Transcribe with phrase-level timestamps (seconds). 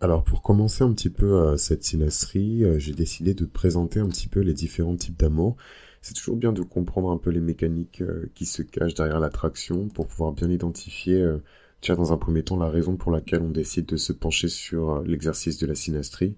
[0.00, 4.06] Alors pour commencer un petit peu euh, cette synastrie, euh, j'ai décidé de présenter un
[4.08, 5.56] petit peu les différents types d'amour.
[6.02, 9.88] C'est toujours bien de comprendre un peu les mécaniques euh, qui se cachent derrière l'attraction
[9.88, 11.26] pour pouvoir bien identifier,
[11.82, 15.02] déjà dans un premier temps, la raison pour laquelle on décide de se pencher sur
[15.02, 16.36] l'exercice de la synastrie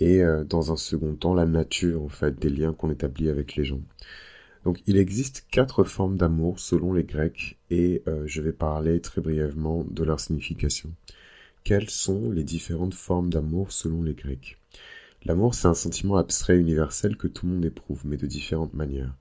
[0.00, 3.64] et dans un second temps, la nature en fait des liens qu'on établit avec les
[3.64, 3.80] gens.
[4.64, 9.84] Donc il existe quatre formes d'amour selon les Grecs et je vais parler très brièvement
[9.88, 10.92] de leur signification.
[11.68, 14.56] Quelles sont les différentes formes d'amour selon les Grecs
[15.26, 19.14] L'amour, c'est un sentiment abstrait universel que tout le monde éprouve, mais de différentes manières.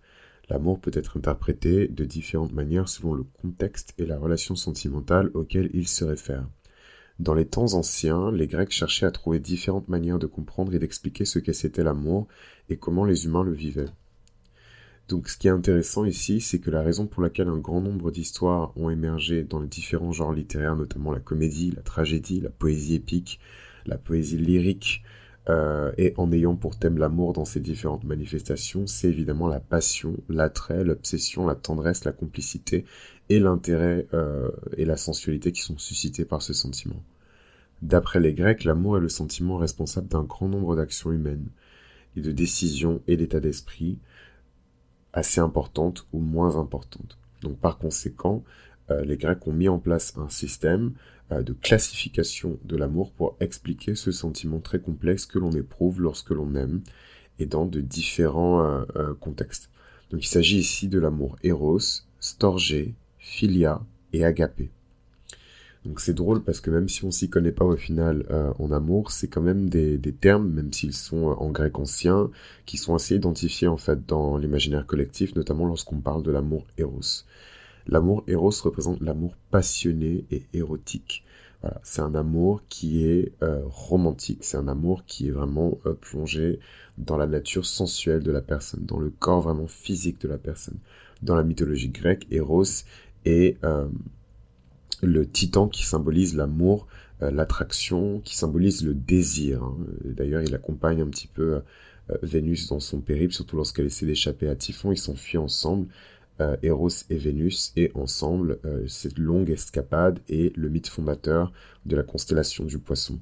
[0.47, 5.69] L'amour peut être interprété de différentes manières selon le contexte et la relation sentimentale auquel
[5.73, 6.47] il se réfère.
[7.19, 11.25] Dans les temps anciens, les Grecs cherchaient à trouver différentes manières de comprendre et d'expliquer
[11.25, 12.29] ce c'était l'amour
[12.69, 13.91] et comment les humains le vivaient.
[15.07, 18.11] Donc ce qui est intéressant ici, c'est que la raison pour laquelle un grand nombre
[18.11, 22.95] d'histoires ont émergé dans les différents genres littéraires, notamment la comédie, la tragédie, la poésie
[22.95, 23.39] épique,
[23.85, 25.03] la poésie lyrique,
[25.49, 30.17] euh, et en ayant pour thème l'amour dans ces différentes manifestations, c'est évidemment la passion,
[30.27, 32.83] l'attrait, l'obsession, la tendresse, la complicité
[33.29, 37.01] et l'intérêt euh, et la sensualité qui sont suscités par ce sentiment.
[37.81, 41.47] D'après les Grecs, l'amour est le sentiment responsable d'un grand nombre d'actions humaines
[42.17, 43.99] et de décisions et d'états d'esprit,
[45.17, 47.17] assez importante ou moins importante.
[47.41, 48.43] Donc par conséquent,
[48.91, 50.93] euh, les Grecs ont mis en place un système
[51.31, 56.29] euh, de classification de l'amour pour expliquer ce sentiment très complexe que l'on éprouve lorsque
[56.29, 56.81] l'on aime
[57.39, 58.61] et dans de différents
[58.95, 59.69] euh, contextes.
[60.11, 63.81] Donc il s'agit ici de l'amour eros, storgé, philia
[64.13, 64.69] et agapé.
[65.87, 68.71] Donc c'est drôle parce que même si on s'y connaît pas au final euh, en
[68.71, 72.29] amour, c'est quand même des, termes, même s'ils sont euh, en grec ancien,
[72.65, 77.23] qui sont assez identifiés en fait dans l'imaginaire collectif, notamment lorsqu'on parle de l'amour éros.
[77.87, 81.23] L'amour éros représente l'amour passionné et érotique.
[81.83, 86.59] C'est un amour qui est euh, romantique, c'est un amour qui est vraiment plongé
[86.97, 90.77] dans la nature sensuelle de la personne, dans le corps vraiment physique de la personne.
[91.23, 92.83] Dans la mythologie grecque, Eros
[93.25, 93.57] est
[95.01, 96.87] le titan qui symbolise l'amour,
[97.21, 99.63] euh, l'attraction, qui symbolise le désir.
[99.63, 99.77] Hein.
[100.03, 101.61] D'ailleurs, il accompagne un petit peu
[102.09, 104.91] euh, Vénus dans son périple, surtout lorsqu'elle essaie d'échapper à Typhon.
[104.91, 105.87] Ils s'enfuient ensemble,
[106.41, 111.51] euh, Eros et Vénus, et ensemble, cette longue escapade est le mythe fondateur
[111.85, 113.19] de la constellation du poisson.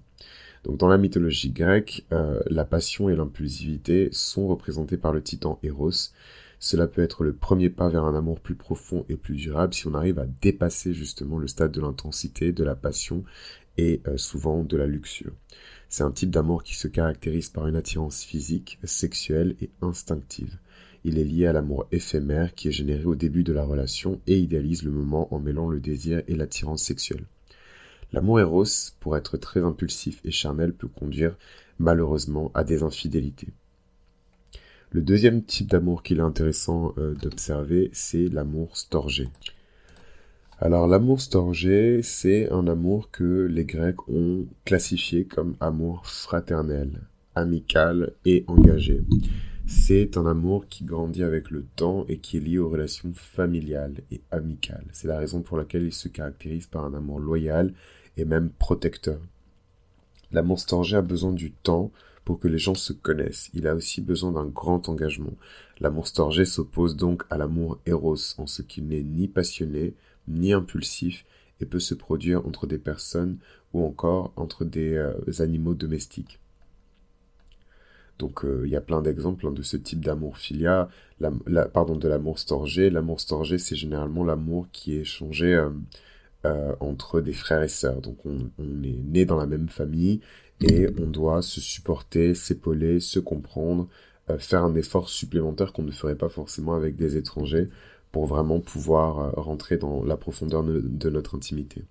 [0.66, 6.12] Donc dans la mythologie grecque, la passion et l'impulsivité sont représentées par le titan Eros,
[6.60, 9.88] cela peut être le premier pas vers un amour plus profond et plus durable si
[9.88, 13.24] on arrive à dépasser justement le stade de l'intensité, de la passion
[13.78, 15.34] et euh, souvent de la luxure.
[15.90, 20.58] C'est un type d'amour qui se caractérise par une attirance physique, sexuelle et instinctive.
[21.04, 24.40] Il est lié à l'amour éphémère qui est généré au début de la relation et
[24.40, 27.26] idéalise le moment en mêlant le désir et l'attirance sexuelle.
[28.12, 28.66] L'amour éros,
[29.00, 31.38] pour être très impulsif et charnel, peut conduire
[31.80, 33.50] malheureusement à des infidélités.
[34.96, 39.28] Le deuxième type d'amour qu'il est intéressant euh, d'observer, c'est l'amour storgé.
[40.58, 47.02] Alors l'amour storgé, c'est un amour que les Grecs ont classifié comme amour fraternel,
[47.36, 49.02] amical et engagé.
[49.68, 53.96] C'est un amour qui grandit avec le temps et qui est lié aux relations familiales
[54.12, 54.88] et amicales.
[54.94, 57.74] C'est la raison pour laquelle il se caractérise par un amour loyal
[58.16, 59.20] et même protecteur.
[60.32, 61.92] L'amour storgé a besoin du temps
[62.26, 63.50] pour que les gens se connaissent.
[63.54, 65.36] Il a aussi besoin d'un grand engagement.
[65.80, 69.94] L'amour storgé s'oppose donc à l'amour éros en ce qu'il n'est ni passionné,
[70.28, 71.24] ni impulsif,
[71.62, 73.38] et peut se produire entre des personnes
[73.74, 76.40] ou encore entre des euh, animaux domestiques.
[78.18, 80.90] Donc euh, il y a plein d'exemples hein, de ce type d'amour filia,
[81.74, 82.90] pardon, de l'amour storgé.
[82.90, 85.54] L'amour storgé, c'est généralement l'amour qui est échangé
[86.46, 88.02] euh, entre des frères et sœurs.
[88.02, 90.22] Donc on, on, est né dans la même famille
[90.62, 93.88] et on doit se supporter, s'épauler, se comprendre,
[94.30, 97.70] euh, faire un effort supplémentaire qu'on ne ferait pas forcément avec des étrangers
[98.12, 101.84] pour vraiment pouvoir euh, rentrer dans la profondeur de, notre intimité.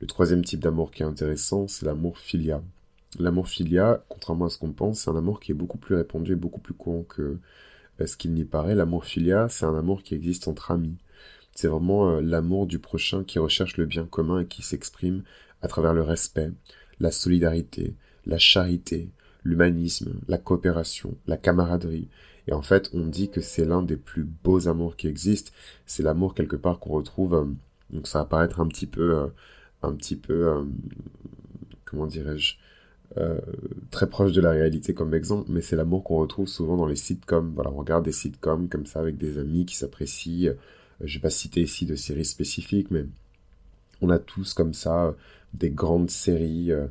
[0.00, 2.62] Le troisième type d'amour qui est intéressant, c'est l'amour filia.
[3.18, 6.32] L'amour filia, contrairement à ce qu'on pense, c'est un amour qui est beaucoup plus répandu
[6.32, 7.38] et beaucoup plus courant que
[8.00, 8.76] euh, ce qu'il n'y paraît.
[8.76, 10.96] L'amour filia, c'est un amour qui existe entre amis.
[11.54, 15.24] C'est vraiment l'amour du prochain qui recherche le bien commun et qui s'exprime
[15.60, 16.52] à travers le respect,
[17.00, 17.94] la solidarité,
[18.26, 19.10] la charité,
[19.44, 22.08] l'humanisme, la coopération, la camaraderie.
[22.46, 25.52] Et en fait, on dit que c'est l'un des plus beaux amours qui existent.
[25.86, 27.34] C'est l'amour quelque part qu'on retrouve.
[27.34, 27.44] Euh,
[27.90, 29.26] donc ça va paraître un petit peu, euh,
[29.82, 30.64] un petit peu, euh,
[31.84, 32.56] comment dirais-je,
[33.90, 36.94] très proche de la réalité comme exemple, mais c'est l'amour qu'on retrouve souvent dans les
[36.94, 37.52] sitcoms.
[37.54, 40.52] Voilà, on regarde des sitcoms comme ça avec des amis qui s'apprécient.
[41.00, 43.06] je vais pas citer ici de séries spécifiques, mais
[44.00, 45.14] on a tous comme ça
[45.54, 46.86] des grandes séries euh,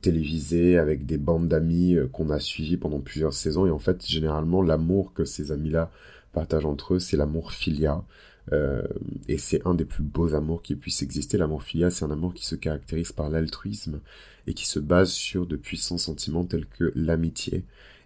[0.00, 3.66] télévisé avec des bandes d'amis qu'on a suivis pendant plusieurs saisons.
[3.66, 5.90] Et en fait, généralement, l'amour que ces amis-là
[6.32, 8.02] partagent entre eux, c'est l'amour filia.
[9.28, 11.36] et c'est un des plus beaux amours qui puisse exister.
[11.38, 14.00] L'amour filia, c'est un amour qui se caractérise par l'altruisme
[14.46, 17.64] et qui se base sur de puissants sentiments tels que l'amitié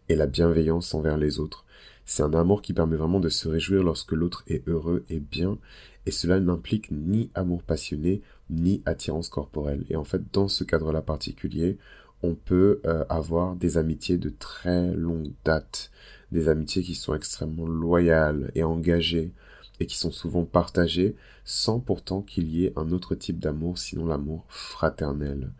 [0.09, 1.65] et la bienveillance envers les autres.
[2.05, 5.59] C'est un amour qui permet vraiment de se réjouir lorsque l'autre est heureux et bien,
[6.07, 9.85] et cela n'implique ni amour passionné, ni attirance corporelle.
[9.89, 11.79] Et en fait, dans ce cadre-là particulier,
[12.23, 15.91] on peut euh, avoir des amitiés de très longue date,
[16.31, 19.33] des amitiés qui sont extrêmement loyales et engagées,
[19.81, 24.07] et qui sont souvent partagées, sans pourtant qu'il y ait un autre type d'amour, sinon
[24.07, 25.51] l'amour fraternel.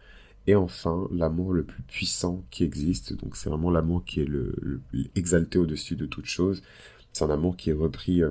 [0.47, 4.81] Et enfin, l'amour le plus puissant qui existe, donc c'est vraiment l'amour qui est le,
[5.15, 6.63] exalté au-dessus de toute chose.
[7.13, 8.31] C'est un amour qui est repris euh,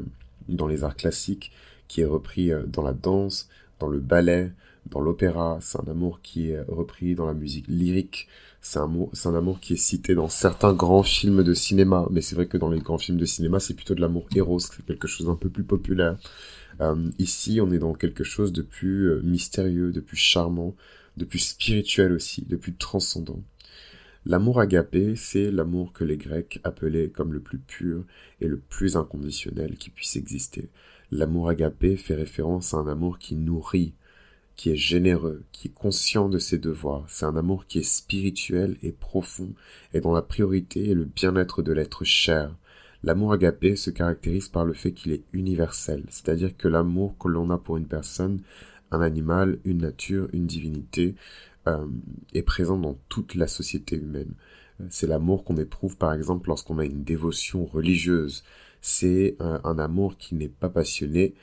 [0.49, 1.51] dans les arts classiques,
[1.87, 3.47] qui est repris euh, dans la danse,
[3.79, 4.51] dans le ballet,
[4.89, 5.59] dans l'opéra.
[5.61, 8.27] C'est un amour qui est repris dans la musique lyrique.
[8.61, 8.91] C'est un,
[9.25, 12.07] un amour qui est cité dans certains grands films de cinéma.
[12.11, 14.59] Mais c'est vrai que dans les grands films de cinéma, c'est plutôt de l'amour héros,
[14.59, 16.17] c'est quelque chose d'un peu plus populaire.
[16.81, 20.75] Euh, ici, on est dans quelque chose de plus mystérieux, de plus charmant,
[21.17, 23.43] de plus spirituel aussi, de plus transcendant.
[24.25, 28.03] L'amour agapé, c'est l'amour que les Grecs appelaient comme le plus pur
[28.39, 30.69] et le plus inconditionnel qui puisse exister.
[31.11, 33.95] L'amour agapé fait référence à un amour qui nourrit,
[34.55, 37.05] qui est généreux, qui est conscient de ses devoirs.
[37.07, 39.53] C'est un amour qui est spirituel et profond
[39.93, 42.55] et dont la priorité est le bien-être de l'être cher.
[43.03, 47.49] L'amour agapé se caractérise par le fait qu'il est universel, c'est-à-dire que l'amour que l'on
[47.49, 48.41] a pour une personne
[48.91, 51.15] un animal, une nature, une divinité,
[51.67, 51.85] euh,
[52.33, 54.33] est présent dans toute la société humaine.
[54.79, 58.43] Euh, c'est l'amour qu'on éprouve par exemple lorsqu'on a une dévotion religieuse.
[58.81, 61.35] C'est euh, un amour qui n'est pas passionné,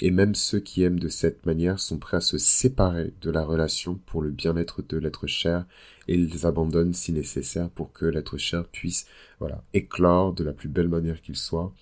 [0.00, 3.44] et même ceux qui aiment de cette manière sont prêts à se séparer de la
[3.44, 5.64] relation pour le bien-être de l'être cher
[6.08, 9.06] et ils abandonnent si nécessaire pour que l'être cher puisse
[9.38, 11.72] voilà éclore de la plus belle manière qu'il soit,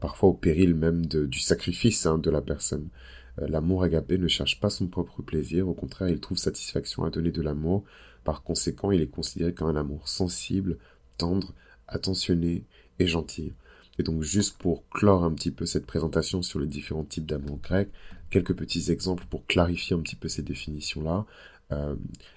[0.00, 2.88] parfois au péril même du sacrifice hein, de la personne.
[3.38, 7.10] Euh, l'amour agapé ne cherche pas son propre plaisir, au contraire, il trouve satisfaction à
[7.10, 7.84] donner de l'amour.
[8.24, 10.78] Par conséquent, il est considéré comme un amour sensible,
[11.16, 11.54] tendre,
[11.86, 12.64] attentionné
[12.98, 13.52] et gentil.
[13.98, 17.58] Et donc, juste pour clore un petit peu cette présentation sur les différents types d'amour
[17.58, 17.90] grec,
[18.30, 21.26] quelques petits exemples pour clarifier un petit peu ces définitions-là.
[21.72, 21.96] Euh,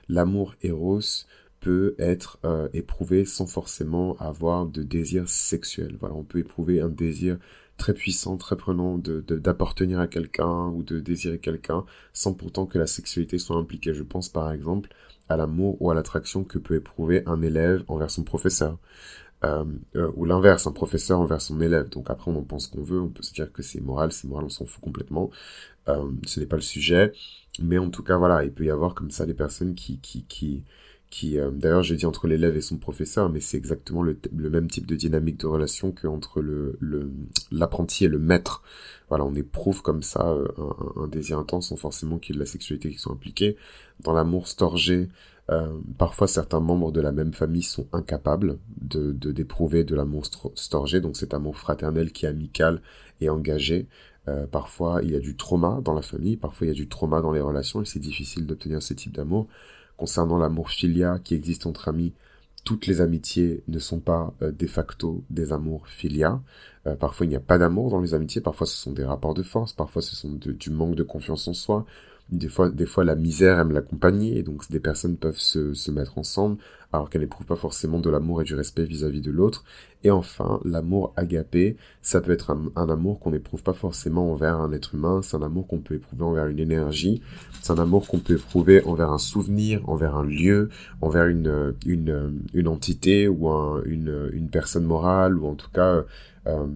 [0.10, 1.02] l'amour éros
[1.60, 5.96] peut être euh, éprouvé sans forcément avoir de désir sexuel.
[6.00, 7.38] Voilà, on peut éprouver un désir
[7.82, 11.84] très puissant, très prenant d'appartenir de, à quelqu'un ou de désirer quelqu'un
[12.14, 13.96] sans pourtant que la sexualité soit impliquée.
[13.96, 14.90] Je pense par exemple
[15.30, 18.78] à l'amour ou à l'attraction que peut éprouver un élève envers son professeur.
[19.44, 21.90] Euh, euh, ou l'inverse, un professeur envers son élève.
[21.90, 24.28] Donc après, on en pense qu'on veut, on peut se dire que c'est moral, c'est
[24.28, 25.32] moral, on s'en fout complètement.
[25.88, 27.14] Euh, ce n'est pas le sujet.
[27.60, 30.26] Mais en tout cas, voilà, il peut y avoir comme ça des personnes qui, qui,
[30.26, 30.64] qui,
[31.12, 34.70] qui euh, d'ailleurs j'ai dit entre l'élève et son professeur, mais c'est exactement le, même
[34.70, 36.80] type de dynamique de relation qu'entre le
[37.52, 38.64] l'apprenti et le maître.
[39.10, 40.48] Voilà, on éprouve comme ça euh,
[40.96, 43.58] un, désir intense sans forcément qu'il y ait de la sexualité qui soit impliquée.
[44.00, 45.10] Dans l'amour storgé,
[45.50, 50.26] euh, parfois certains membres de la même famille sont incapables de d'éprouver de, l'amour
[50.56, 52.82] storgé, donc cet amour fraternel qui est amical
[53.20, 53.88] et engagé.
[54.52, 57.22] parfois il y a du trauma dans la famille, parfois il y a du trauma
[57.22, 59.48] dans les relations et c'est difficile d'obtenir ce type d'amour.
[60.02, 62.16] Concernant l'amour filia qui existe entre amis,
[62.64, 66.42] toutes les amitiés ne sont pas euh, de facto des amours filia.
[66.88, 69.36] Euh, parfois il n'y a pas d'amour dans les amitiés, parfois ce sont des rapports
[69.36, 71.86] de force, parfois ce sont du manque de confiance en soi,
[72.32, 75.92] des fois, des fois la misère aime l'accompagner, et donc des personnes peuvent se, se
[75.92, 76.58] mettre ensemble,
[76.94, 79.64] alors qu'elles n'éprouvent pas forcément de l'amour et du respect vis-à-vis de l'autre.
[80.04, 84.72] Et enfin, l'amour agapé, ça peut être un, amour qu'on n'éprouve pas forcément envers un
[84.72, 87.22] être humain, c'est un amour qu'on peut éprouver envers une énergie,
[87.62, 90.70] c'est un amour qu'on peut éprouver envers un souvenir, envers un lieu,
[91.02, 96.04] envers une, une, une entité ou un, une, une personne morale, ou en tout cas
[96.48, 96.68] euh,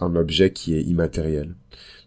[0.00, 1.54] un objet qui est immatériel.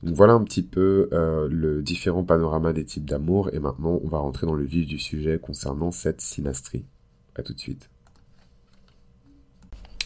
[0.04, 4.18] Voilà un petit peu euh, le différent panorama des types d'amour et maintenant on va
[4.18, 6.86] rentrer dans le vif du sujet concernant cette synastrie.
[7.36, 7.90] A tout de suite.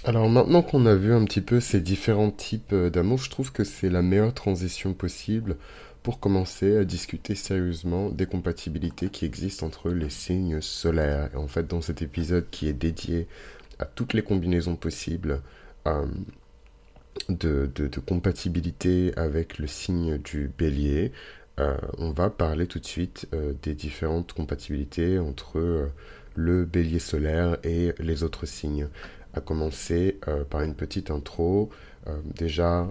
[0.03, 3.51] Alors maintenant qu'on a vu un petit peu ces différents types euh, d'amour, je trouve
[3.51, 5.57] que c'est la meilleure transition possible
[6.03, 11.31] pour commencer à discuter sérieusement des compatibilités qui existent entre les signes solaires.
[11.33, 13.27] Et en fait, dans cet épisode qui est dédié
[13.79, 15.41] à toutes les combinaisons possibles,
[15.87, 16.05] euh,
[17.29, 17.69] de,
[18.05, 21.11] compatibilité avec le signe du bélier,
[21.59, 25.87] euh, on va parler tout de suite euh, des différentes compatibilités entre euh,
[26.35, 28.89] le bélier solaire et les autres signes.
[29.35, 30.17] À commencer
[30.49, 31.69] par une petite intro.
[32.37, 32.87] déjà,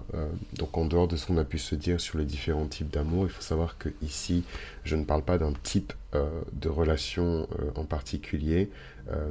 [0.53, 3.25] donc en dehors de ce qu'on a pu se dire sur les différents types d'amour,
[3.25, 4.43] il faut savoir que ici,
[4.83, 8.69] je ne parle pas d'un type de relation en particulier,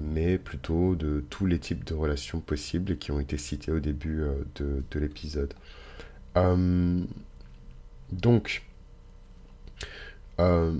[0.03, 4.25] mais plutôt de tous les types de relations possibles qui ont été cités au début
[4.57, 5.55] de, de l'épisode.
[8.13, 8.63] donc,
[10.41, 10.73] euh,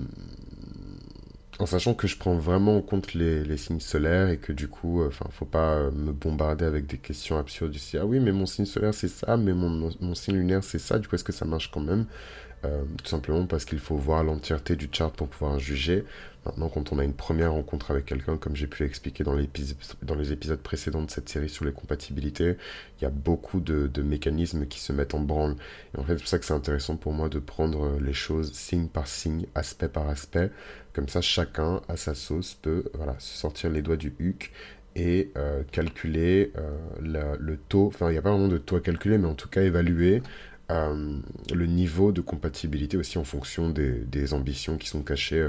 [1.59, 5.01] en sachant que je prends vraiment en compte les, signes solaires et que du coup,
[5.01, 8.31] euh, enfin, faut pas euh, me bombarder avec des questions absurdes du ah oui, mais
[8.31, 11.23] mon signe solaire c'est ça, mais mon, mon signe lunaire c'est ça, du coup, est-ce
[11.23, 12.05] que ça marche quand même?
[12.97, 16.03] Tout simplement parce qu'il faut voir l'entièreté du chart pour pouvoir juger.
[16.45, 20.31] Maintenant, quand on a une première rencontre avec quelqu'un, comme j'ai pu l'expliquer dans les
[20.31, 22.55] épisodes précédents de cette série sur les compatibilités,
[22.99, 25.55] il y a beaucoup de, mécanismes qui se mettent en branle.
[25.95, 28.53] Et en fait, c'est pour ça que c'est intéressant pour moi de prendre les choses
[28.53, 30.51] signe par signe, aspect par aspect.
[30.95, 34.53] Comme ça, chacun, à sa sauce, peut voilà, se sortir les doigts du huc
[34.95, 38.79] et euh, calculer euh, le taux, enfin il n'y a pas vraiment de taux à
[38.79, 40.23] calculer, mais en tout cas évaluer
[40.71, 41.17] euh,
[41.53, 45.45] le niveau de compatibilité aussi en fonction des, ambitions qui sont cachées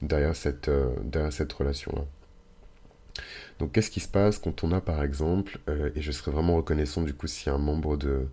[0.00, 0.70] derrière cette,
[1.32, 2.06] cette relation-là.
[3.58, 5.58] Donc qu'est-ce qui se passe quand on a par exemple,
[5.96, 8.26] et je serais vraiment reconnaissant du coup si un membre de,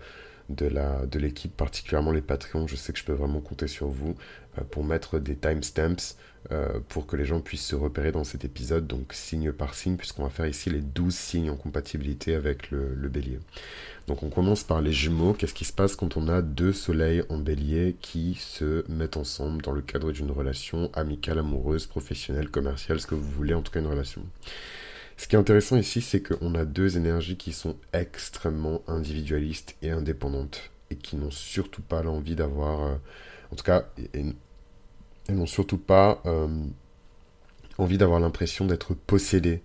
[0.49, 3.87] de la de l'équipe, particulièrement les Patreons, je sais que je peux vraiment compter sur
[3.87, 4.15] vous
[4.63, 6.15] pour mettre des timestamps
[6.51, 9.97] euh, pour que les gens puissent se repérer dans cet épisode, donc signe par signe,
[9.97, 13.39] puisqu'on va faire ici les 12 signes en compatibilité avec le, le bélier.
[14.07, 15.33] Donc on commence par les jumeaux.
[15.33, 19.63] Qu'est-ce qui se passe quand on a deux soleils en bélier qui se mettent ensemble
[19.63, 23.71] dans le cadre d'une relation amicale, amoureuse, professionnelle, commerciale, ce que vous voulez, en tout
[23.71, 24.21] cas une relation?
[25.17, 29.89] Ce qui est intéressant ici, c'est qu'on a deux énergies qui sont extrêmement individualistes et
[29.89, 32.95] indépendantes et qui n'ont surtout pas l'envie d'avoir, euh,
[33.55, 34.35] en tout cas, elles
[35.29, 36.49] n'ont surtout pas euh,
[37.77, 39.61] envie d'avoir l'impression d'être possédées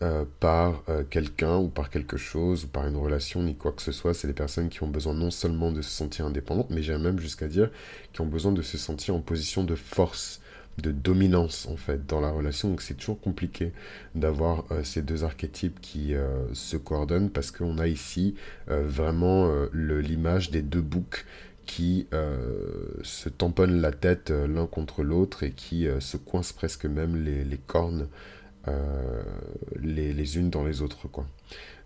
[0.00, 3.92] euh, par quelqu'un ou par quelque chose ou par une relation ni quoi que ce
[3.92, 4.14] soit.
[4.14, 7.18] C'est des personnes qui ont besoin non seulement de se sentir indépendantes, mais j'ai même
[7.18, 7.70] jusqu'à dire
[8.14, 10.40] qui ont besoin de se sentir en position de force
[10.82, 12.68] de dominance en fait dans la relation.
[12.68, 13.72] Donc c'est toujours compliqué
[14.14, 18.34] d'avoir euh, ces deux archétypes qui euh, se coordonnent parce qu'on a ici
[18.68, 21.24] euh, vraiment l'image des deux boucs
[21.66, 22.06] qui
[23.02, 28.08] se tamponnent la tête l'un contre l'autre et qui se coincent presque même les, cornes
[29.76, 31.26] les, les, unes dans les autres quoi.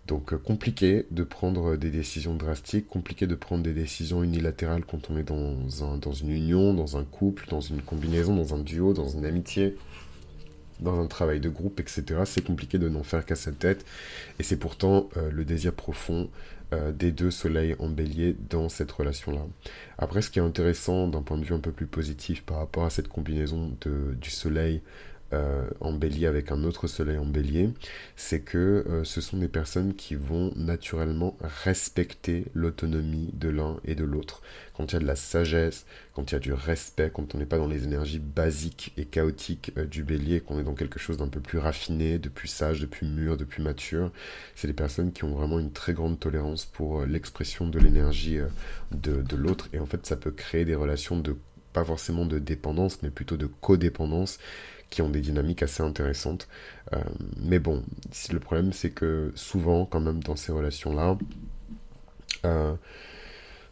[0.07, 5.09] Donc euh, compliqué de prendre des décisions drastiques, compliqué de prendre des décisions unilatérales quand
[5.09, 8.59] on est dans, un, dans une union, dans un couple, dans une combinaison, dans un
[8.59, 9.77] duo, dans une amitié,
[10.79, 12.21] dans un travail de groupe, etc.
[12.25, 13.85] C'est compliqué de n'en faire qu'à sa tête.
[14.39, 16.29] Et c'est pourtant euh, le désir profond
[16.73, 19.41] euh, des deux soleils en bélier dans cette relation-là.
[19.97, 22.85] Après, ce qui est intéressant d'un point de vue un peu plus positif par rapport
[22.85, 24.81] à cette combinaison de, du soleil
[25.33, 27.69] euh, en bélier avec un autre soleil en bélier,
[28.15, 33.95] c'est que euh, ce sont des personnes qui vont naturellement respecter l'autonomie de l'un et
[33.95, 34.41] de l'autre.
[34.75, 37.37] Quand il y a de la sagesse, quand il y a du respect, quand on
[37.37, 40.99] n'est pas dans les énergies basiques et chaotiques euh, du bélier, qu'on est dans quelque
[40.99, 44.11] chose d'un peu plus raffiné, de plus sage, de plus mûr, de plus mature,
[44.55, 48.39] c'est des personnes qui ont vraiment une très grande tolérance pour l'expression de l'énergie
[48.91, 49.69] de, de l'autre.
[49.73, 51.35] Et en fait, ça peut créer des relations de
[51.71, 54.39] pas forcément de dépendance, mais plutôt de codépendance,
[54.91, 56.47] qui ont des dynamiques assez intéressantes.
[56.93, 56.99] Euh,
[57.41, 57.83] mais bon,
[58.31, 61.17] le problème c'est que souvent, quand même, dans ces relations-là,
[62.45, 62.73] euh,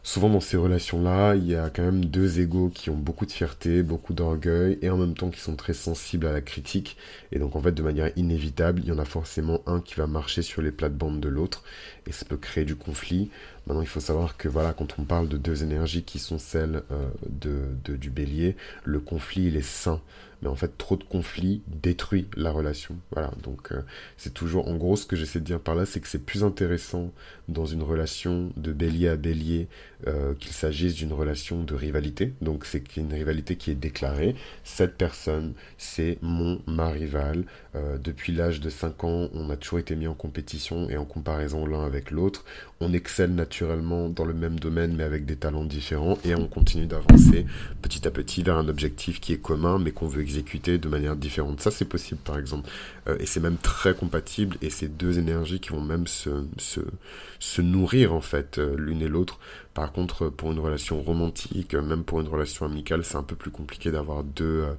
[0.02, 3.32] souvent dans ces relations-là, il y a quand même deux égaux qui ont beaucoup de
[3.32, 6.96] fierté, beaucoup d'orgueil, et en même temps qui sont très sensibles à la critique.
[7.32, 10.06] Et donc en fait, de manière inévitable, il y en a forcément un qui va
[10.06, 11.62] marcher sur les plates-bandes de l'autre,
[12.06, 13.30] et ça peut créer du conflit.
[13.70, 16.82] Maintenant, il faut savoir que voilà, quand on parle de deux énergies qui sont celles
[16.90, 20.00] euh, de, du bélier, le conflit, il est sain
[20.42, 22.96] mais en fait trop de conflits détruit la relation.
[23.12, 23.82] Voilà, donc euh,
[24.16, 26.44] c'est toujours, en gros, ce que j'essaie de dire par là, c'est que c'est plus
[26.44, 27.12] intéressant
[27.48, 29.68] dans une relation de bélier à bélier
[30.06, 32.32] euh, qu'il s'agisse d'une relation de rivalité.
[32.40, 34.34] Donc c'est une rivalité qui est déclarée.
[34.64, 37.44] Cette personne, c'est mon ma rival.
[37.74, 41.04] Euh, depuis l'âge de 5 ans, on a toujours été mis en compétition et en
[41.04, 42.44] comparaison l'un avec l'autre.
[42.82, 46.86] On excelle naturellement dans le même domaine, mais avec des talents différents, et on continue
[46.86, 47.44] d'avancer
[47.82, 51.14] petit à petit vers un objectif qui est commun, mais qu'on veut exécuter de manière
[51.14, 51.60] différente.
[51.60, 52.70] Ça, c'est possible, par exemple.
[53.06, 57.60] Euh, et c'est même très compatible, et c'est deux énergies qui vont même se, se,
[57.60, 59.40] nourrir, en fait, euh, l'une et l'autre.
[59.74, 63.50] Par contre, pour une relation romantique, même pour une relation amicale, c'est un peu plus
[63.50, 64.72] compliqué d'avoir deux, euh,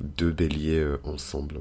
[0.00, 1.60] deux béliers ensemble.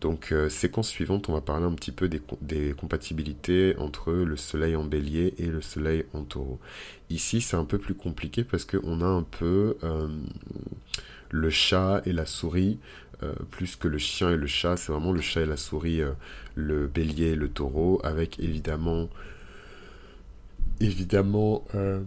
[0.00, 4.84] Donc, séquence suivante, on va parler un petit peu des, compatibilités entre le soleil en
[4.84, 6.58] bélier et le soleil en taureau.
[7.10, 9.76] Ici, c'est un peu plus compliqué parce qu'on a un peu
[11.30, 12.78] le chat et la souris,
[13.22, 16.02] euh, plus que le chien et le chat, c'est vraiment le chat et la souris,
[16.02, 16.12] euh,
[16.54, 19.08] le bélier et le taureau, avec évidemment,
[20.80, 22.00] évidemment, euh,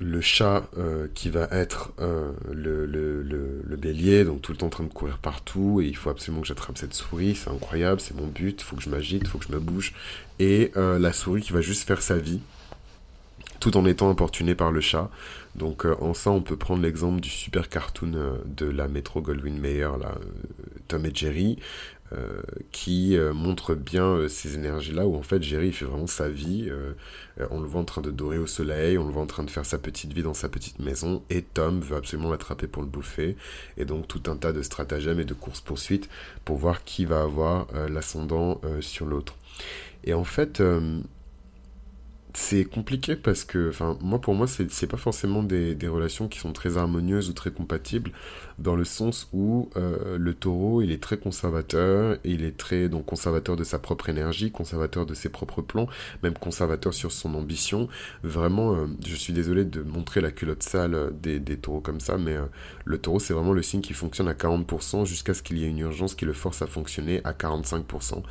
[0.00, 0.64] le chat
[1.14, 1.92] qui va être
[2.50, 6.10] le, le, bélier, donc tout le temps en train de courir partout, et il faut
[6.10, 9.22] absolument que j'attrape cette souris, c'est incroyable, c'est mon but, il faut que je m'agite,
[9.22, 9.94] il faut que je me bouge,
[10.38, 12.40] et la souris qui va juste faire sa vie,
[13.60, 15.10] tout en étant importuné par le chat.
[15.54, 19.20] Donc euh, en ça, on peut prendre l'exemple du super cartoon euh, de la Metro
[19.20, 20.14] Goldwyn Mayer, euh,
[20.88, 21.58] Tom et Jerry,
[22.72, 26.70] qui montre bien ces énergies-là, où en fait Jerry fait vraiment sa vie.
[27.50, 29.50] on le voit en train de dorer au soleil, on le voit en train de
[29.50, 32.88] faire sa petite vie dans sa petite maison, et Tom veut absolument l'attraper pour le
[32.88, 33.36] bouffer.
[33.76, 36.08] Et donc tout un tas de stratagèmes et de courses-poursuites
[36.44, 39.36] pour voir qui va avoir l'ascendant sur l'autre.
[40.04, 40.62] Et en fait,
[42.34, 46.38] c'est compliqué parce que, enfin, moi pour moi, c'est pas forcément des, des, relations qui
[46.38, 48.12] sont très harmonieuses ou très compatibles
[48.60, 53.06] dans le sens où euh, le taureau, il est très conservateur, il est très donc
[53.06, 55.88] conservateur de sa propre énergie, conservateur de ses propres plans,
[56.22, 57.88] même conservateur sur son ambition.
[58.22, 62.18] Vraiment, euh, je suis désolé de montrer la culotte sale des, des taureaux comme ça,
[62.18, 62.44] mais euh,
[62.84, 65.68] le taureau, c'est vraiment le signe qui fonctionne à 40% jusqu'à ce qu'il y ait
[65.68, 68.18] une urgence qui le force à fonctionner à 45%.
[68.18, 68.22] Et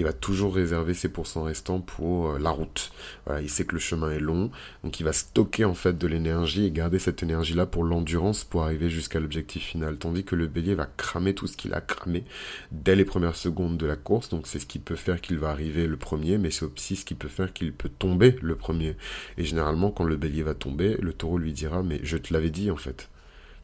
[0.00, 2.92] il va toujours réserver ses pourcents restants pour la route.
[3.24, 4.50] Voilà, il sait que le chemin est long,
[4.84, 8.62] donc il va stocker en fait de l'énergie et garder cette énergie-là pour l'endurance pour
[8.62, 12.24] arriver jusqu'à l'objectif final tandis que le bélier va cramer tout ce qu'il a cramé
[12.72, 15.48] dès les premières secondes de la course, donc c'est ce qui peut faire qu'il va
[15.48, 18.96] arriver le premier, mais c'est aussi ce qui peut faire qu'il peut tomber le premier.
[19.38, 22.50] Et généralement, quand le bélier va tomber, le taureau lui dira, mais je te l'avais
[22.50, 23.08] dit en fait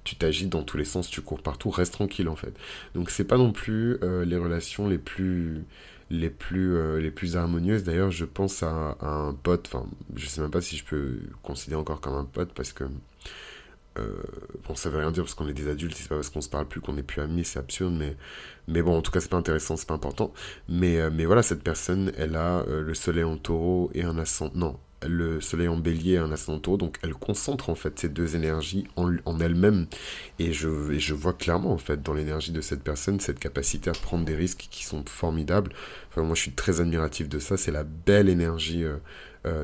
[0.04, 2.54] tu t'agites dans tous les sens, tu cours partout, reste tranquille en fait.
[2.94, 5.64] Donc c'est pas non plus euh, les relations les plus
[6.10, 7.84] les plus euh, les plus harmonieuses.
[7.84, 11.80] D'ailleurs, je pense à, un pote, enfin, je sais même pas si je peux considérer
[11.80, 12.84] encore comme un pote parce que
[13.98, 14.22] euh,
[14.66, 16.48] bon, ça veut rien dire parce qu'on est des adultes, c'est pas parce qu'on se
[16.48, 17.94] parle plus qu'on est plus amis, c'est absurde,
[18.66, 20.32] mais, bon, en tout cas, c'est pas intéressant, c'est pas important.
[20.68, 24.52] Mais, euh, mais voilà, cette personne, elle a le soleil en taureau et un ascendant,
[24.56, 28.08] non, le soleil en bélier et un ascendant taureau, donc elle concentre en fait ces
[28.08, 29.86] deux énergies en, elle-même.
[30.38, 33.92] Et je, je vois clairement en fait dans l'énergie de cette personne cette capacité à
[33.92, 35.72] prendre des risques qui sont formidables.
[36.10, 38.84] Enfin, moi, je suis très admiratif de ça, c'est la belle énergie.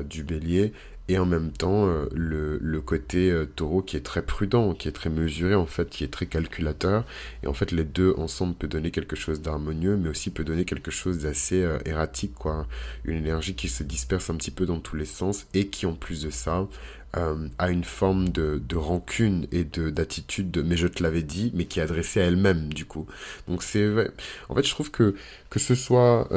[0.07, 0.73] du bélier
[1.11, 4.93] et en même temps euh, le, côté euh, taureau qui est très prudent, qui est
[4.93, 7.03] très mesuré en fait, qui est très calculateur.
[7.43, 10.63] Et en fait les deux ensemble peut donner quelque chose d'harmonieux, mais aussi peut donner
[10.63, 12.65] quelque chose d'assez euh, erratique, quoi.
[13.03, 15.93] Une énergie qui se disperse un petit peu dans tous les sens et qui en
[15.93, 16.67] plus de ça
[17.13, 21.65] a une forme de, rancune et de d'attitude de mais je te l'avais dit, mais
[21.65, 23.05] qui est adressée à elle-même du coup.
[23.49, 24.11] Donc c'est vrai.
[24.47, 25.13] En fait je trouve que
[25.49, 26.29] que ce soit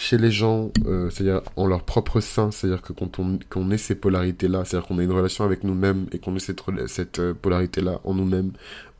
[0.00, 3.78] chez les gens, euh, c'est-à-dire en leur propre sein, c'est-à-dire que quand on, qu'on ait
[3.78, 7.34] ces polarités-là, c'est-à-dire qu'on a une relation avec nous-mêmes et qu'on ait cette, cette euh,
[7.34, 8.52] polarité-là en nous-mêmes,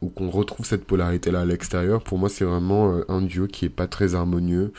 [0.02, 3.66] ou qu'on retrouve cette polarité-là à l'extérieur, pour moi c'est vraiment euh, un duo qui
[3.66, 4.72] est pas très harmonieux,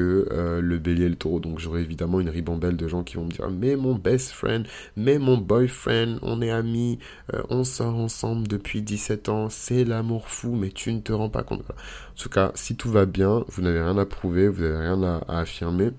[0.00, 1.40] euh, le bélier et le taureau.
[1.40, 4.66] Donc j'aurai évidemment une ribambelle de gens qui vont me dire mais mon best friend,
[4.96, 6.98] mais mon boyfriend, on est amis,
[7.32, 11.28] euh, on sort ensemble depuis 17 ans, c'est l'amour fou, mais tu ne te rends
[11.28, 11.62] pas compte.
[11.62, 15.02] En tout cas, si tout va bien, vous n'avez rien à prouver, vous n'avez rien
[15.02, 15.90] à, affirmer.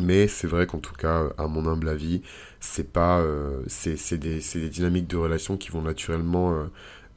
[0.00, 2.22] Mais c'est vrai qu'en tout cas, à mon humble avis,
[2.60, 6.66] c'est pas, euh, c'est des, des, dynamiques de relations qui vont naturellement,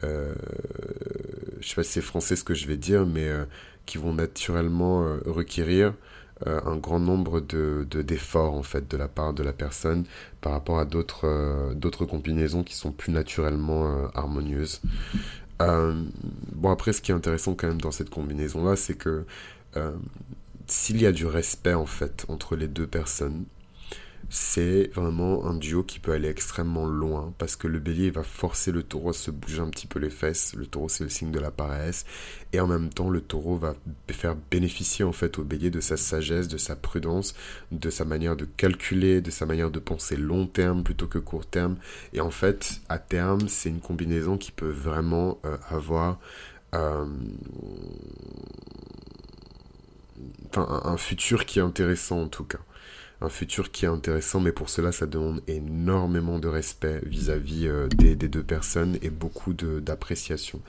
[0.02, 3.30] je sais pas si c'est français ce que je vais dire, mais
[3.86, 5.94] qui vont naturellement euh, requérir
[6.46, 10.04] euh, un grand nombre de d'efforts en fait de la part de la personne
[10.42, 14.82] par rapport à d'autres euh, d'autres combinaisons qui sont plus naturellement harmonieuses.
[15.60, 19.26] bon après ce qui est intéressant quand même dans cette combinaison là c'est que
[20.68, 23.46] s'il y a du respect en fait entre les deux personnes
[24.30, 28.72] c'est vraiment un duo qui peut aller extrêmement loin parce que le bélier va forcer
[28.72, 30.54] le taureau à se bouger un petit peu les fesses.
[30.56, 32.06] Le taureau c'est le signe de la paresse
[32.54, 33.76] et en même temps le taureau va
[34.10, 37.36] faire bénéficier en fait au bélier de sa sagesse, de sa prudence,
[37.72, 41.46] de sa manière de calculer, de sa manière de penser long terme plutôt que court
[41.46, 41.78] terme.
[42.14, 46.20] Et en fait à terme c'est une combinaison qui peut vraiment euh, avoir
[46.74, 47.06] euh,
[50.56, 52.60] un futur qui est intéressant en tout cas
[53.22, 57.88] un futur qui est intéressant, mais pour cela, ça demande énormément de respect vis-à-vis euh,
[57.88, 60.62] des, deux personnes et beaucoup d'appréciation.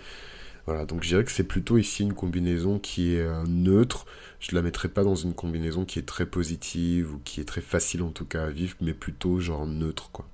[0.66, 4.06] Voilà, donc je dirais que c'est plutôt ici une combinaison qui est euh, neutre.
[4.40, 7.44] Je ne la mettrai pas dans une combinaison qui est très positive ou qui est
[7.44, 10.26] très facile en tout cas à vivre, mais plutôt genre neutre quoi.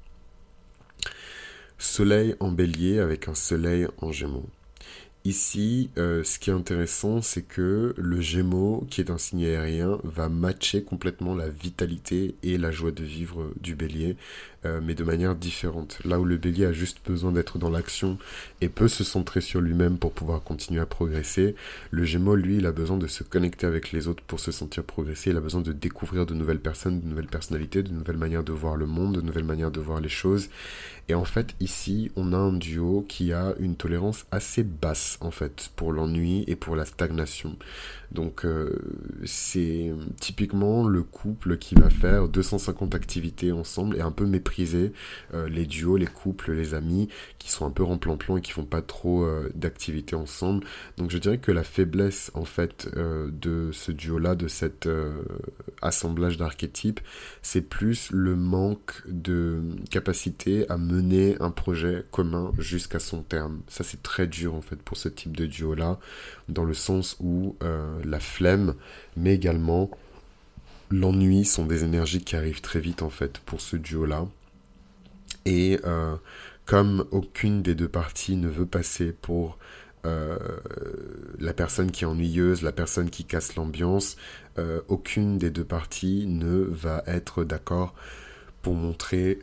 [1.79, 4.49] Soleil en bélier avec un soleil en gémeaux.
[5.25, 10.01] Ici, euh, ce qui est intéressant, c'est que le Gémeaux, qui est un signe aérien,
[10.03, 14.17] va matcher complètement la vitalité et la joie de vivre du Bélier.
[14.65, 15.99] Euh, mais de manière différente.
[16.05, 18.19] Là où le bélier a juste besoin d'être dans l'action
[18.61, 21.57] et peut se centrer sur lui-même pour pouvoir continuer à progresser,
[21.91, 24.85] le gémeau, lui, il a besoin de se connecter avec les autres pour se sentir
[24.85, 28.45] progresser, il a besoin de découvrir de nouvelles personnes, de nouvelles personnalités, de nouvelles manières
[28.45, 30.49] de voir le monde, de nouvelles manières de voir les choses.
[31.09, 35.31] Et en fait, ici, on a un duo qui a une tolérance assez basse, en
[35.31, 37.57] fait, pour l'ennui et pour la stagnation.
[38.13, 38.71] Donc, euh,
[39.25, 44.93] c'est typiquement le couple qui va faire 250 activités ensemble et un peu mépriser
[45.35, 48.53] euh, les duos, les couples, les amis qui sont un peu en plan-plan et qui
[48.53, 50.65] font pas trop euh, d'activités ensemble.
[50.99, 54.89] Donc, je dirais que la faiblesse, en fait, de ce duo-là, de cet
[55.81, 57.01] assemblage d'archétypes,
[57.41, 63.61] c'est plus le manque de capacité à mener un projet commun jusqu'à son terme.
[63.69, 65.99] Ça, c'est très dur en fait pour ce type de duo-là,
[66.49, 68.75] dans le sens où euh, la flemme,
[69.17, 69.91] mais également
[70.91, 74.27] l'ennui sont des énergies qui arrivent très vite en fait pour ce duo-là.
[75.47, 76.17] Et euh,
[76.67, 79.59] comme aucune des deux parties ne veut passer pour
[80.05, 80.37] euh,
[81.39, 84.17] la personne qui est ennuyeuse, la personne qui casse l'ambiance,
[84.89, 87.95] aucune des deux parties ne va être d'accord
[88.61, 89.39] pour montrer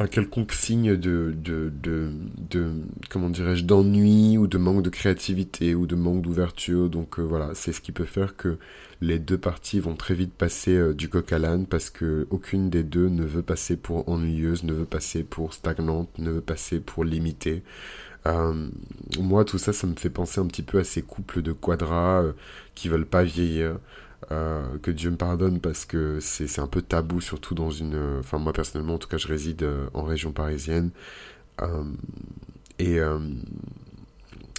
[0.00, 2.72] un quelconque signe de, de, de,
[3.10, 6.88] comment dirais-je, d'ennui ou de manque de créativité ou de manque d'ouverture.
[6.88, 8.56] Donc euh, voilà, c'est ce qui peut faire que
[9.02, 12.70] les deux parties vont très vite passer euh, du coq à l'âne parce que aucune
[12.70, 16.80] des deux ne veut passer pour ennuyeuse, ne veut passer pour stagnante, ne veut passer
[16.80, 17.62] pour limitée.
[18.26, 18.68] Euh,
[19.18, 22.24] moi, tout ça, ça me fait penser un petit peu à ces couples de quadras
[22.74, 23.78] qui veulent pas vieillir.
[24.32, 28.18] Euh, que Dieu me pardonne parce que c'est un peu tabou, surtout dans une...
[28.20, 30.90] Enfin, moi personnellement, en tout cas, je réside euh, en région parisienne.
[31.62, 31.84] Euh,
[32.78, 32.98] et,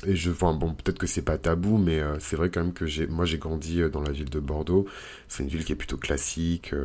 [0.06, 0.32] et je...
[0.32, 3.38] Enfin, bon, peut-être que c'est pas tabou, mais c'est vrai quand même que moi j'ai
[3.38, 4.86] grandi dans la ville de Bordeaux.
[5.28, 6.76] C'est une ville qui est plutôt classique,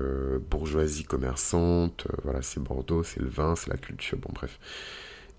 [0.50, 2.06] bourgeoisie commerçante.
[2.22, 4.58] voilà, c'est Bordeaux, c'est le vin, c'est la culture, bon bref.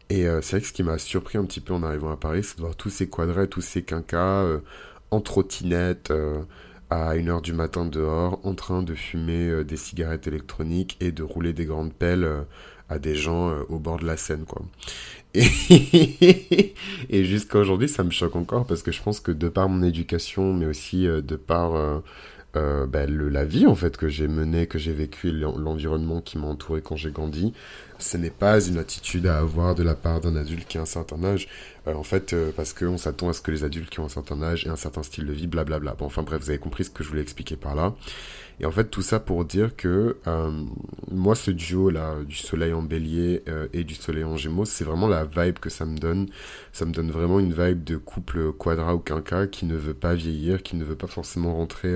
[0.09, 2.43] Et c'est vrai que ce qui m'a surpris un petit peu en arrivant à Paris,
[2.43, 4.45] c'est de voir tous ces quadrets, tous ces quinquas
[5.11, 6.11] en trottinette,
[6.89, 11.23] à 1h du matin dehors en train de fumer euh, des cigarettes électroniques et de
[11.23, 12.41] rouler des grandes pelles euh,
[12.89, 14.61] à des gens euh, au bord de la Seine quoi.
[15.33, 15.45] Et,
[17.09, 19.83] et jusqu'à aujourd'hui ça me choque encore parce que je pense que de par mon
[19.83, 22.01] éducation mais aussi de par
[22.53, 26.47] ben, le, la vie en fait que j'ai menée, que j'ai vécu, l'environnement qui m'a
[26.47, 27.53] entouré quand j'ai grandi,
[27.99, 30.85] ce n'est pas une attitude à avoir de la part d'un adulte qui a un
[30.85, 31.47] certain âge.
[31.87, 34.09] Euh, en fait, euh, parce qu'on s'attend à ce que les adultes qui ont un
[34.09, 35.95] certain âge et un certain style de vie, blablabla.
[35.95, 37.95] Bon, enfin bref, vous avez compris ce que je voulais expliquer par là.
[38.59, 40.51] Et en fait, tout ça pour dire que euh,
[41.11, 43.43] moi, ce duo-là, du soleil en bélier
[43.73, 46.27] et du soleil en gémeaux, c'est vraiment la vibe que ça me donne.
[46.73, 50.15] Ça me donne vraiment une vibe de couple quadra ou quinca qui ne veut pas
[50.15, 51.95] vieillir, qui ne veut pas forcément rentrer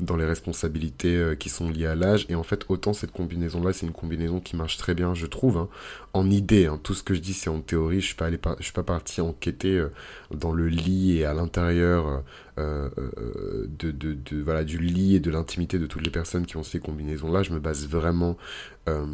[0.00, 2.26] dans les responsabilités qui sont liées à l'âge.
[2.28, 5.58] Et en fait, autant cette combinaison-là, c'est une combinaison qui marche très bien, je trouve,
[5.58, 5.68] hein,
[6.12, 6.66] en idée.
[6.66, 6.80] Hein.
[6.82, 8.00] Tout ce que je dis, c'est en théorie.
[8.00, 9.92] Je suis pas allé je suis pas parti enquêter euh,
[10.30, 12.22] dans le lit et à l'intérieur
[12.58, 16.62] euh, euh, de, de, du lit et de l'intimité de toutes les personnes qui ont
[16.62, 17.42] ces combinaisons-là.
[17.42, 18.36] Je me base vraiment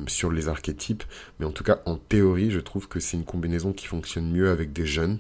[0.06, 1.02] sur les archétypes,
[1.40, 4.50] mais en tout cas, en théorie, je trouve que c'est une combinaison qui fonctionne mieux
[4.50, 5.18] avec des jeunes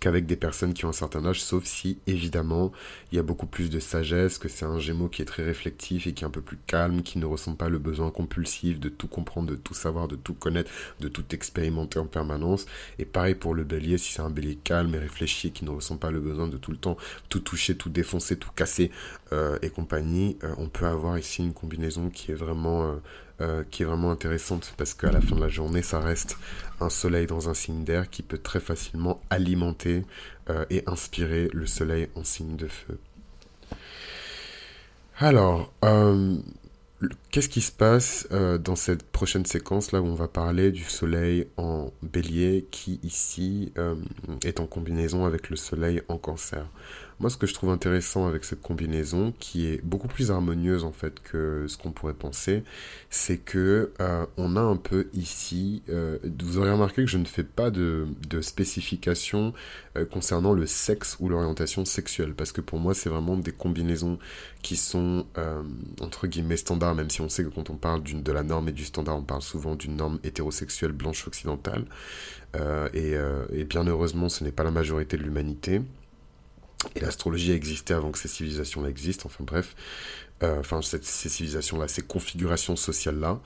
[0.00, 2.72] qu'avec des personnes qui ont un certain âge, sauf si, évidemment,
[3.10, 6.06] il y a beaucoup plus de sagesse, que c'est un gémeau qui est très réflectif
[6.06, 8.88] et qui est un peu plus calme, qui ne ressent pas le besoin compulsif de
[8.88, 12.66] tout comprendre, de tout savoir, de tout connaître, de tout expérimenter en permanence.
[12.98, 15.96] Et pareil pour le bélier, si c'est un bélier calme et réfléchi qui ne ressent
[15.96, 16.96] pas le besoin de tout le temps
[17.28, 18.90] tout toucher, tout défoncer, tout casser
[19.32, 22.84] euh, et compagnie, euh, on peut avoir ici une combinaison qui est vraiment...
[23.40, 26.36] Euh, qui est vraiment intéressante parce qu'à la fin de la journée, ça reste
[26.80, 30.04] un soleil dans un signe d'air qui peut très facilement alimenter
[30.50, 32.98] euh, et inspirer le soleil en signe de feu.
[35.18, 36.36] Alors, euh,
[37.30, 41.48] qu'est-ce qui se passe dans cette prochaine séquence là où on va parler du soleil
[41.56, 43.72] en bélier qui ici
[44.44, 46.64] est en combinaison avec le soleil en cancer?
[47.20, 50.92] Moi, ce que je trouve intéressant avec cette combinaison, qui est beaucoup plus harmonieuse en
[50.92, 52.62] fait que ce qu'on pourrait penser,
[53.10, 55.82] c'est que euh, on a un peu ici.
[55.88, 59.52] Euh, vous aurez remarqué que je ne fais pas de, de spécification
[59.96, 64.18] euh, concernant le sexe ou l'orientation sexuelle, parce que pour moi, c'est vraiment des combinaisons
[64.62, 65.26] qui sont
[66.00, 68.72] entre guillemets standards, même si on sait que quand on parle de la norme et
[68.72, 71.84] du standard, on parle souvent d'une norme hétérosexuelle blanche occidentale.
[72.92, 73.14] Et,
[73.52, 75.82] et bien heureusement, ce n'est pas la majorité de l'humanité.
[76.94, 79.74] Et l'astrologie a existé avant que ces civilisations-là existent, enfin bref.
[80.44, 83.40] Euh, enfin, cette, ces civilisations-là, ces configurations sociales-là.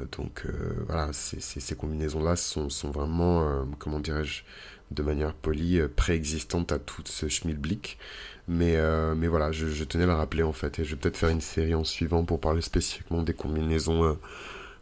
[0.00, 0.52] Euh, donc, euh,
[0.86, 4.42] voilà, ces, ces, ces combinaisons-là sont, sont, vraiment, comment dirais-je,
[4.90, 7.98] de manière polie, préexistante à tout ce schmilblick.
[8.48, 8.76] Mais,
[9.16, 11.30] mais voilà, je, je, tenais à le rappeler en fait, et je vais peut-être faire
[11.30, 14.16] une série en suivant pour parler spécifiquement des combinaisons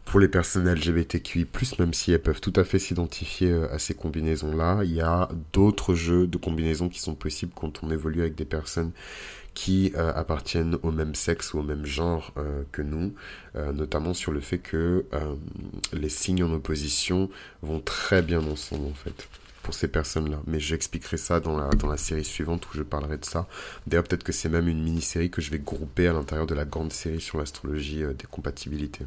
[0.05, 1.47] pour les personnes LGBTQI+,
[1.79, 5.27] même si elles peuvent tout à fait s'identifier euh, à ces combinaisons-là, il y a
[5.51, 8.91] d'autres jeux de combinaisons qui sont possibles quand on évolue avec des personnes
[9.55, 13.13] qui euh, appartiennent au même sexe ou au même genre euh, que nous,
[13.73, 15.05] notamment sur le fait que
[15.93, 17.29] les signes en opposition
[17.61, 19.29] vont très bien ensemble en fait
[19.73, 20.41] ces personnes-là.
[20.47, 23.47] Mais j'expliquerai ça dans la, dans la série suivante où je parlerai de ça.
[23.87, 26.65] D'ailleurs, peut-être que c'est même une mini-série que je vais grouper à l'intérieur de la
[26.65, 29.05] grande série sur l'astrologie euh, des compatibilités.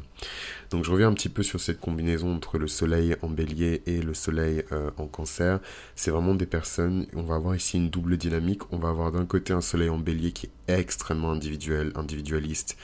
[0.69, 4.01] Donc je reviens un petit peu sur cette combinaison entre le soleil en bélier et
[4.01, 5.59] le soleil euh, en cancer.
[5.95, 8.61] C'est vraiment des personnes, on va avoir ici une double dynamique.
[8.71, 12.77] On va avoir d'un côté un soleil en bélier qui est extrêmement individuel, individualiste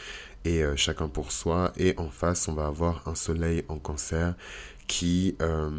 [0.45, 1.73] et euh, chacun pour soi.
[1.77, 4.35] Et en face, on va avoir un soleil en cancer
[4.87, 5.69] qui euh,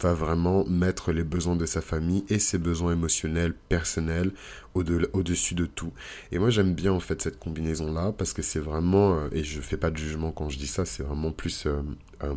[0.00, 4.32] va vraiment mettre les besoins de sa famille et ses besoins émotionnels, personnels
[4.74, 5.92] au-dessus de, tout.
[6.30, 9.42] Et moi j'aime bien en fait cette combinaison là parce que c'est vraiment, euh, et
[9.42, 12.34] je fais pas de jugement quand je dis ça, c'est vraiment plus euh,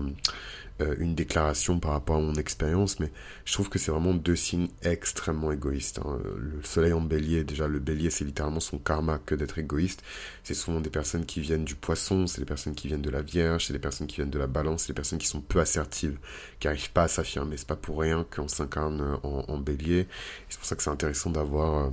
[0.84, 3.12] euh, une déclaration par rapport à mon expérience, mais
[3.46, 6.00] je trouve que c'est vraiment deux signes extrêmement égoïstes.
[6.00, 6.20] Hein.
[6.38, 10.04] Le soleil en bélier, déjà le bélier c'est littéralement son karma que d'être égoïste.
[10.44, 13.22] C'est souvent des personnes qui viennent du poisson, c'est des personnes qui viennent de la
[13.22, 15.60] vierge, c'est des personnes qui viennent de la balance, c'est des personnes qui sont peu
[15.60, 16.18] assertives,
[16.60, 17.58] qui n'arrivent pas à s'affirmer.
[17.58, 20.08] C'est pas pour rien qu'on s'incarne en, en, bélier.
[20.50, 21.86] C'est pour ça que c'est intéressant d'avoir...
[21.86, 21.90] Euh,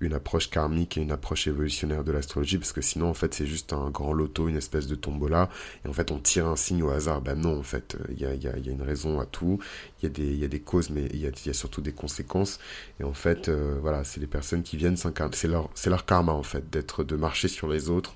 [0.00, 3.46] une approche karmique et une approche évolutionnaire de l'astrologie, parce que sinon, en fait, c'est
[3.46, 5.50] juste un grand loto, une espèce de tombola,
[5.84, 7.20] et en fait, on tire un signe au hasard.
[7.20, 9.58] Ben non, en fait, il y a, y, a, y a, une raison à tout,
[10.00, 11.82] il y, a des, y a des causes, mais il y a, y a, surtout
[11.82, 12.58] des conséquences,
[12.98, 16.32] et en fait, euh, voilà, c'est les personnes qui viennent s'incarner, c'est leur, leur karma,
[16.32, 18.14] en fait, d'être, de marcher sur les autres,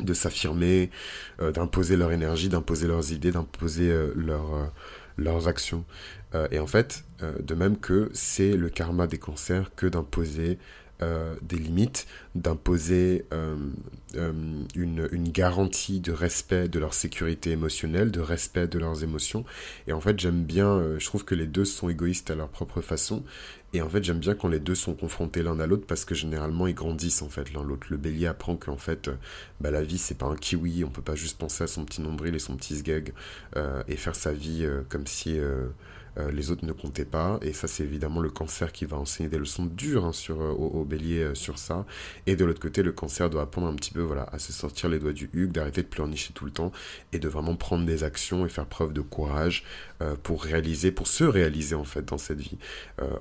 [0.00, 0.90] de s'affirmer,
[1.40, 4.70] euh, d'imposer leur énergie, d'imposer leurs idées, d'imposer euh, leur,
[5.18, 5.84] leurs actions.
[6.50, 10.58] et en fait, de même que c'est le karma des cancers que d'imposer
[11.00, 13.54] euh, des limites, d'imposer euh,
[14.16, 14.32] euh,
[14.74, 19.44] une, une, garantie de respect de leur sécurité émotionnelle, de respect de leurs émotions.
[19.86, 22.80] Et en fait, j'aime bien, je trouve que les deux sont égoïstes à leur propre
[22.80, 23.22] façon.
[23.74, 26.16] Et en fait, j'aime bien quand les deux sont confrontés l'un à l'autre parce que
[26.16, 27.86] généralement, ils grandissent en fait l'un l'autre.
[27.90, 29.08] Le bélier apprend qu'en fait,
[29.60, 30.82] bah, la vie, c'est pas un kiwi.
[30.82, 33.12] On peut pas juste penser à son petit nombril et son petit sgeg
[33.86, 35.38] et faire sa vie comme si
[36.16, 37.38] euh, les autres ne comptaient pas.
[37.42, 40.50] Et ça, c'est évidemment le cancer qui va enseigner des leçons dures hein, sur, euh,
[40.50, 41.86] au, bélier euh, sur ça.
[42.26, 44.88] Et de l'autre côté, le cancer doit apprendre un petit peu voilà, à se sortir
[44.88, 46.72] les doigts du huc, d'arrêter de pleurnicher tout le temps
[47.12, 49.64] et de vraiment prendre des actions et faire preuve de courage
[50.22, 52.58] pour réaliser, pour se réaliser en fait dans cette vie.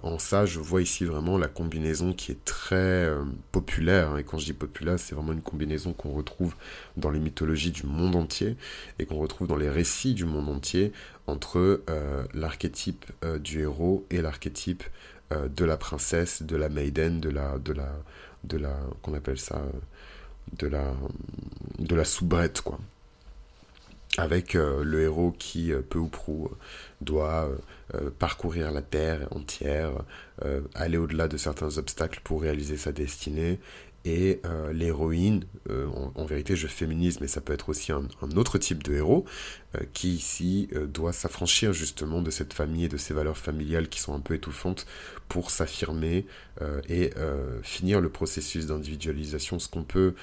[0.04, 3.10] en ça, je vois ici vraiment la combinaison qui est très
[3.52, 4.12] populaire.
[4.12, 4.18] Hein.
[4.18, 6.56] et quand je dis populaire, c'est vraiment une combinaison qu'on retrouve
[6.96, 8.58] dans les mythologies du monde entier
[9.00, 10.92] et qu'on retrouve dans les récits du monde entier
[11.28, 14.84] entre euh, l'archétype euh, du héros et l'archétype
[15.32, 17.90] euh, de la princesse, de la maiden, de la, de la,
[18.46, 19.62] de la, qu'on appelle ça,
[20.58, 20.94] de la,
[21.80, 22.80] de la soubrette, quoi.
[24.18, 26.50] Avec le héros qui, peu ou prou,
[27.02, 27.52] doit
[28.18, 29.92] parcourir la terre entière,
[30.74, 33.60] aller au-delà de certains obstacles pour réaliser sa destinée,
[34.08, 38.58] et euh, l'héroïne, euh, en, vérité je féminise, mais ça peut être aussi un, autre
[38.58, 39.26] type de héros,
[39.76, 44.00] euh, qui ici doit s'affranchir justement de cette famille et de ces valeurs familiales qui
[44.00, 44.86] sont un peu étouffantes
[45.28, 46.26] pour s'affirmer
[46.88, 47.12] et
[47.62, 50.14] finir le processus d'individualisation, ce qu'on peut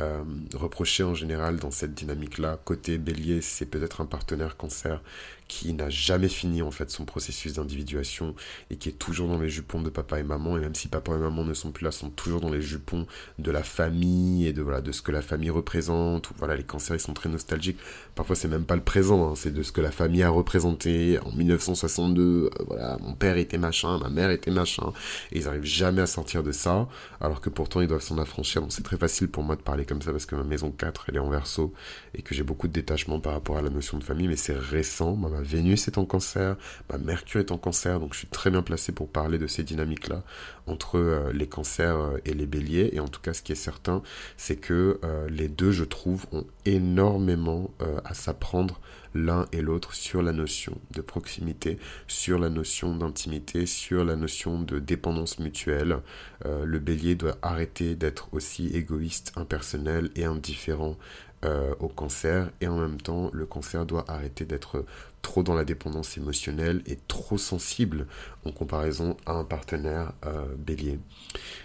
[0.00, 2.58] euh, reprocher en général dans cette dynamique-là.
[2.64, 5.00] Côté bélier, c'est peut-être un partenaire cancer
[5.48, 8.34] qui n'a jamais fini en fait son processus d'individuation
[8.70, 10.56] et qui est toujours dans les jupons de papa et maman.
[10.56, 13.06] Et même si papa et maman ne sont plus là, sont toujours dans les jupons
[13.38, 16.30] de la famille et de voilà de ce que la famille représente.
[16.38, 17.78] voilà, les cancers ils sont très nostalgiques.
[18.14, 19.34] Parfois c'est même pas le présent, hein.
[19.36, 22.22] c'est de ce que la famille a représenté en 1962.
[22.22, 24.92] Euh, voilà, mon père était machin, ma mère était machin,
[25.32, 26.88] et ils arrivent jamais à sortir de ça,
[27.20, 28.62] alors que pourtant ils doivent s'en affranchir.
[28.62, 31.06] Donc c'est très facile pour moi de parler comme ça parce que ma maison 4
[31.08, 31.72] elle est en verso
[32.14, 34.56] et que j'ai beaucoup de détachement par rapport à la notion de famille, mais c'est
[34.56, 35.16] récent.
[35.42, 36.56] Vénus est en cancer,
[37.02, 40.22] Mercure est en cancer, donc je suis très bien placé pour parler de ces dynamiques-là
[40.66, 42.90] entre euh, les cancers euh, et les béliers.
[42.92, 44.02] Et en tout cas, ce qui est certain,
[44.36, 47.70] c'est que euh, les deux, je trouve, ont énormément
[48.04, 48.80] à s'apprendre
[49.14, 54.60] l'un et l'autre sur la notion de proximité, sur la notion d'intimité, sur la notion
[54.60, 55.98] de dépendance mutuelle.
[56.44, 60.96] Le bélier doit arrêter d'être aussi égoïste, impersonnel et indifférent
[61.78, 64.86] au cancer et en même temps le cancer doit arrêter d'être
[65.24, 68.06] trop dans la dépendance émotionnelle et trop sensible
[68.44, 71.00] en comparaison à un partenaire euh, bélier.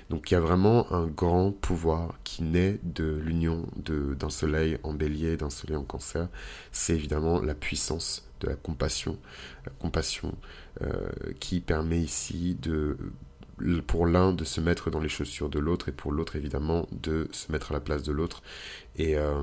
[0.10, 4.94] Donc il y a vraiment un grand pouvoir qui naît de l'union d'un soleil en
[4.94, 6.30] bélier, d'un soleil en cancer.
[6.72, 9.18] C'est évidemment la puissance de la compassion,
[9.66, 10.34] la compassion
[10.82, 11.10] euh,
[11.42, 12.98] qui permet ici de
[13.88, 17.28] pour l'un de se mettre dans les chaussures de l'autre et pour l'autre évidemment de
[17.32, 18.42] se mettre à la place de l'autre.
[18.98, 19.42] Et, euh,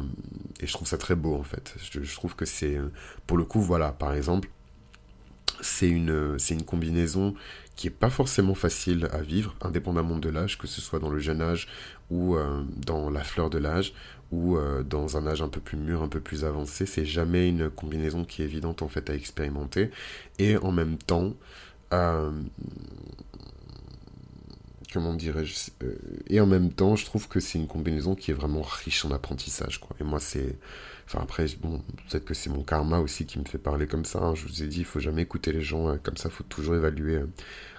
[0.62, 1.74] je trouve ça très beau en fait.
[1.92, 2.78] Je, trouve que c'est
[3.26, 4.48] pour le coup voilà par exemple
[5.60, 7.34] c'est une une combinaison
[7.76, 11.18] qui est pas forcément facile à vivre indépendamment de l'âge que ce soit dans le
[11.18, 11.68] jeune âge
[12.10, 13.92] ou euh, dans la fleur de l'âge
[14.32, 16.86] ou euh, dans un âge un peu plus mûr un peu plus avancé.
[16.86, 19.90] C'est jamais une combinaison qui est évidente en fait à expérimenter.
[20.38, 21.34] Et en même temps
[24.96, 25.54] comment dirais-je
[25.84, 25.94] euh,
[26.26, 29.10] et en même temps je trouve que c'est une combinaison qui est vraiment riche en
[29.10, 30.56] apprentissage et moi c'est
[31.04, 34.20] enfin après bon peut-être que c'est mon karma aussi qui me fait parler comme ça
[34.20, 34.34] hein.
[34.34, 36.44] je vous ai dit il faut jamais écouter les gens euh, comme ça il faut
[36.44, 37.26] toujours évaluer euh,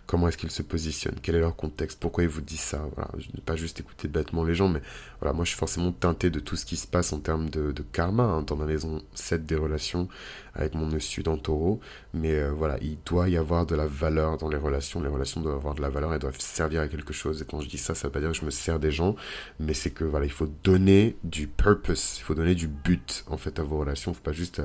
[0.08, 2.82] comment est-ce qu'ils se positionnent, quel est leur contexte, pourquoi ils vous disent ça.
[2.96, 4.82] Voilà, je ne pas juste écouter bêtement les gens, mais
[5.20, 7.74] voilà, moi je suis forcément teinté de tout ce qui se passe en termes de,
[7.91, 10.08] karma hein, dans ma maison 7 des relations
[10.56, 11.80] avec mon nœud sud en taureau.
[12.13, 15.02] Mais euh, voilà, il doit y avoir de la valeur dans les relations.
[15.02, 17.41] Les relations doivent avoir de la valeur, elles doivent servir à quelque chose.
[17.41, 19.15] Et quand je dis ça, ça veut pas dire que je me sers des gens,
[19.60, 23.38] mais c'est que voilà, il faut donner du purpose, il faut donner du but en
[23.38, 24.12] fait à vos relations.
[24.12, 24.62] Il faut pas juste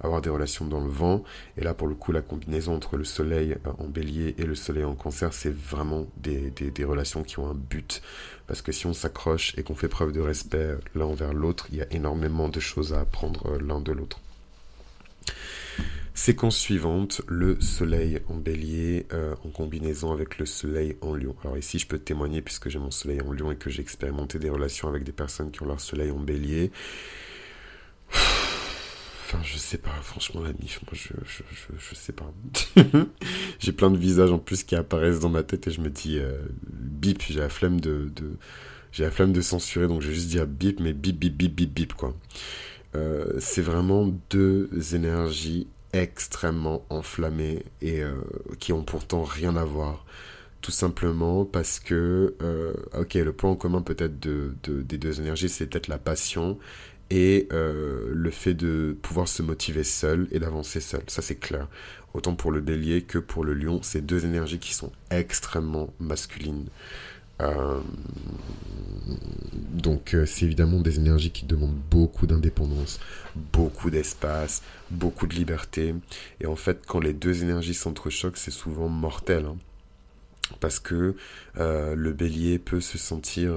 [0.00, 1.22] avoir des relations dans le vent.
[1.56, 4.54] Et là, pour le coup, la combinaison entre le soleil euh, en bélier et le
[4.54, 6.52] soleil en cancer, c'est vraiment des,
[6.84, 8.02] relations qui ont un but.
[8.46, 11.78] Parce que si on s'accroche et qu'on fait preuve de respect l'un envers l'autre, il
[11.78, 14.20] y a énormément de choses à apprendre euh, l'un de l'autre.
[16.14, 21.36] Séquence suivante, le soleil en bélier euh, en combinaison avec le soleil en lion.
[21.44, 24.38] Alors ici, je peux témoigner puisque j'ai mon soleil en lion et que j'ai expérimenté
[24.38, 26.70] des relations avec des personnes qui ont leur soleil en bélier.
[29.26, 31.42] Enfin, je sais pas, franchement, la mif, moi, je, je,
[31.76, 32.32] je, sais pas.
[33.58, 36.18] j'ai plein de visages en plus qui apparaissent dans ma tête et je me dis,
[36.20, 36.38] euh,
[36.70, 38.36] bip, j'ai la flemme de, de
[38.92, 41.56] j'ai la flemme de censurer, donc je vais juste dire bip, mais bip, bip, bip,
[41.56, 42.14] bip, bip, quoi.
[42.94, 48.14] Euh, c'est vraiment deux énergies extrêmement enflammées et euh,
[48.60, 50.06] qui ont pourtant rien à voir.
[50.60, 52.34] Tout simplement parce que,
[52.96, 56.58] ok, le point en commun peut-être de, des deux énergies, c'est peut-être la passion
[57.10, 61.02] et euh, le fait de pouvoir se motiver seul et d'avancer seul.
[61.06, 61.68] Ça, c'est clair.
[62.14, 66.66] Autant pour le bélier que pour le lion, c'est deux énergies qui sont extrêmement masculines.
[67.42, 67.80] Euh,
[69.72, 72.98] donc, euh, c'est évidemment des énergies qui demandent beaucoup d'indépendance,
[73.52, 75.94] beaucoup d'espace, beaucoup de liberté.
[76.40, 79.46] Et en fait, quand les deux énergies s'entrechoquent, c'est souvent mortel.
[79.46, 79.56] Hein.
[80.60, 81.16] parce que
[81.56, 83.52] le bélier peut se sentir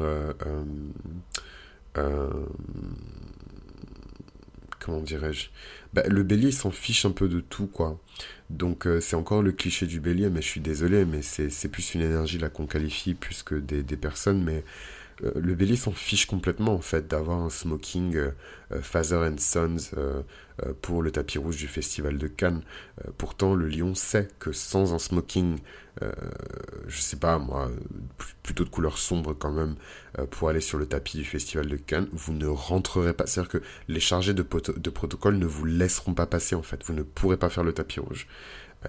[4.90, 5.50] comment dirais-je
[5.94, 8.00] bah, Le bélier s'en fiche un peu de tout, quoi.
[8.50, 11.94] Donc euh, c'est encore le cliché du bélier, mais je suis désolé, mais c'est plus
[11.94, 14.64] une énergie là qu'on qualifie plus que des, des personnes, mais
[15.24, 18.32] euh, le bélier s'en fiche complètement en fait d'avoir un smoking euh,
[18.82, 19.92] Father and Sons
[20.82, 22.62] pour le tapis rouge du festival de Cannes.
[23.18, 25.58] pourtant le lion sait que sans un smoking
[26.02, 26.12] euh,
[26.88, 27.70] je sais pas moi,
[28.44, 29.76] plutôt de couleur sombre quand même,
[30.18, 33.26] euh, pour aller sur le tapis du festival de Cannes, vous ne rentrerez pas.
[33.26, 34.44] C'est-à-dire que les chargés de,
[34.78, 36.84] de protocole ne vous laisseront pas passer en fait.
[36.86, 38.28] Vous ne pourrez pas faire le tapis rouge.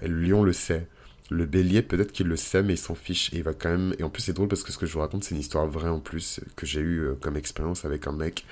[0.01, 0.87] Euh, le lion le sait.
[1.31, 3.33] Le bélier, peut-être qu'il le sait, mais il s'en fiche.
[3.33, 3.95] Et il va quand même.
[3.97, 5.65] Et en plus, c'est drôle parce que ce que je vous raconte, c'est une histoire
[5.65, 8.45] vraie en plus que j'ai eu comme expérience avec un mec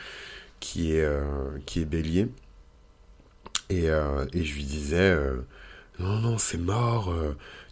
[0.60, 1.06] qui est,
[1.76, 2.28] est bélier.
[3.70, 5.16] Et, et je lui disais
[6.00, 7.14] Non, non, c'est mort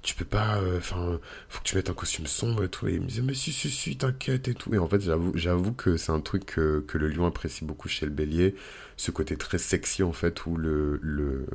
[0.08, 2.88] tu peux pas, euh, enfin, faut que tu mettes un costume sombre et tout.
[2.88, 4.74] Et il me disait, mais si, si, si, t'inquiète et tout.
[4.74, 8.06] Et en fait, j'avoue, que c'est un truc que, que, le lion apprécie beaucoup chez
[8.06, 8.56] le bélier.
[8.96, 11.46] Ce côté très sexy, en fait, où le, le,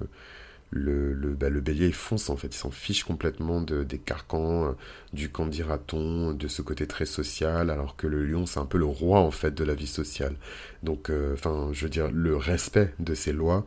[0.73, 3.99] le, le, bah, le bélier il fonce en fait, il s'en fiche complètement de, des
[3.99, 4.73] carcans, euh,
[5.13, 8.87] du candidaton, de ce côté très social, alors que le lion c'est un peu le
[8.87, 10.35] roi en fait de la vie sociale.
[10.83, 13.65] Donc, euh, enfin, je veux dire, le respect de ces lois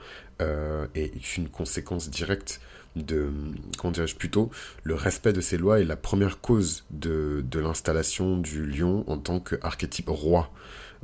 [0.95, 2.59] est une conséquence directe
[2.95, 3.29] de,
[3.77, 4.51] comment dirais-je plutôt,
[4.83, 9.17] le respect de ces lois est la première cause de, de l'installation du lion en
[9.17, 10.51] tant qu'archétype roi.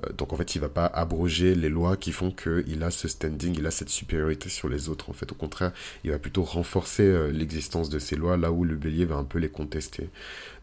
[0.05, 3.07] Euh, donc en fait, il va pas abroger les lois qui font qu'il a ce
[3.07, 5.09] standing, il a cette supériorité sur les autres.
[5.09, 5.71] En fait, au contraire,
[6.03, 9.23] il va plutôt renforcer euh, l'existence de ces lois là où le bélier va un
[9.23, 10.09] peu les contester.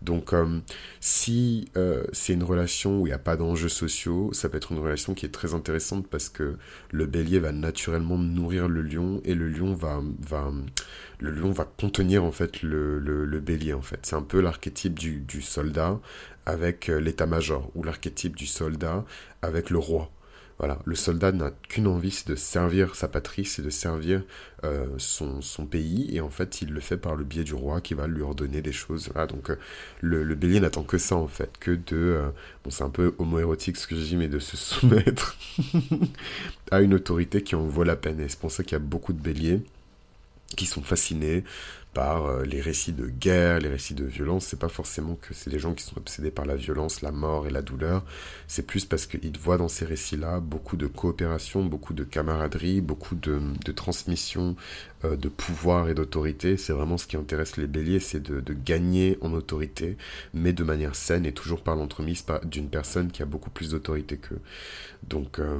[0.02, 0.60] Donc euh,
[1.00, 1.70] si
[2.12, 5.14] c'est une relation où il n'y a pas d'enjeux sociaux, ça peut être une relation
[5.14, 6.56] qui est très intéressante parce que
[6.92, 10.00] le bélier va naturellement nourrir le lion et le lion va,
[11.78, 14.00] contenir en fait le, bélier en fait.
[14.02, 15.98] C'est un peu l'archétype du soldat
[16.48, 19.04] avec l'état-major ou l'archétype du soldat
[19.42, 20.10] avec le roi.
[20.58, 24.22] Voilà, le soldat n'a qu'une envie, c'est de servir sa patrie, c'est de servir
[24.64, 27.94] euh, son, pays, et en fait, il le fait par le biais du roi qui
[27.94, 29.08] va lui ordonner des choses.
[29.12, 29.52] Voilà, donc
[30.00, 32.20] le, le, bélier n'attend que ça, en fait, que de...
[32.64, 35.36] bon, c'est un peu homoérotique ce que je dis, mais de se soumettre
[36.72, 38.20] à une autorité qui en vaut la peine.
[38.20, 39.60] Et c'est pour ça qu'il y a beaucoup de béliers
[40.56, 41.44] qui sont fascinés
[41.94, 44.46] par euh, les récits de guerre, les récits de violence.
[44.46, 47.46] C'est pas forcément que c'est des gens qui sont obsédés par la violence, la mort
[47.46, 48.04] et la douleur.
[48.46, 53.14] C'est plus parce qu'ils voient dans ces récits-là beaucoup de coopération, beaucoup de camaraderie, beaucoup
[53.14, 53.40] de,
[53.72, 54.56] transmission
[55.04, 56.56] euh, de pouvoir et d'autorité.
[56.56, 59.96] C'est vraiment ce qui intéresse les béliers, c'est de, gagner en autorité,
[60.34, 64.16] mais de manière saine et toujours par l'entremise d'une personne qui a beaucoup plus d'autorité
[64.16, 64.40] qu'eux.
[65.06, 65.58] Donc euh,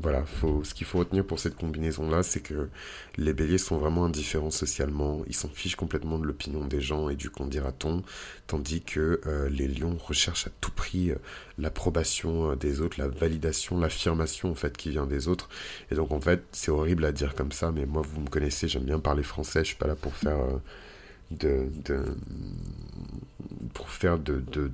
[0.00, 0.24] voilà,
[0.64, 2.68] ce qu'il faut retenir pour cette combinaison-là, c'est que
[3.16, 7.16] les béliers sont vraiment indifférents socialement, ils s'en fichent complètement de l'opinion des gens et
[7.16, 8.02] du qu'on dira-t-on,
[8.46, 11.12] tandis que euh, les lions recherchent à tout prix
[11.58, 15.48] l'approbation des autres, la validation, l'affirmation en fait qui vient des autres.
[15.90, 18.68] Et donc en fait, c'est horrible à dire comme ça, mais moi vous me connaissez
[18.68, 20.58] j'aime bien parler français, je suis pas là pour faire euh,
[21.30, 21.68] de,
[23.74, 24.70] pour faire de, de,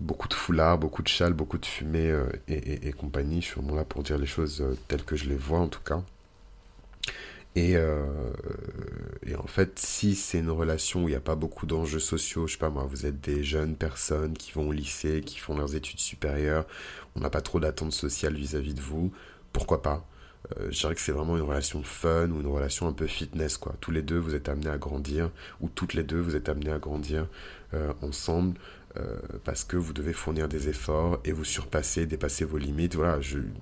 [0.00, 3.40] beaucoup de foulards, beaucoup de châles, beaucoup de fumée euh, et, compagnie.
[3.40, 5.68] Je suis vraiment là pour dire les choses euh, telles que je les vois en
[5.68, 6.02] tout cas.
[7.56, 7.76] Et,
[9.26, 12.46] et en fait, si c'est une relation où il n'y a pas beaucoup d'enjeux sociaux,
[12.46, 15.56] je sais pas moi, vous êtes des jeunes personnes qui vont au lycée, qui font
[15.56, 16.66] leurs études supérieures,
[17.14, 19.12] on n'a pas trop d'attentes sociales vis-à-vis -vis de vous,
[19.52, 20.04] pourquoi pas?
[20.58, 23.56] Euh, je dirais que c'est vraiment une relation fun ou une relation un peu fitness
[23.56, 23.74] quoi.
[23.80, 25.30] Tous les deux vous êtes amenés à grandir
[25.60, 27.26] ou toutes les deux vous êtes amenés à grandir
[27.72, 28.58] euh, ensemble
[28.96, 32.94] euh, parce que vous devez fournir des efforts et vous surpasser, dépasser vos limites.
[32.94, 33.18] Voilà,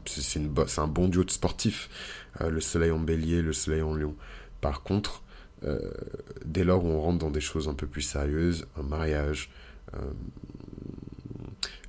[0.07, 1.89] c'est un bon duo de sportifs.
[2.41, 4.14] le soleil en bélier, le soleil en lion.
[4.61, 5.22] Par contre,
[6.45, 9.51] dès lors où on rentre dans des choses un peu plus sérieuses, un mariage,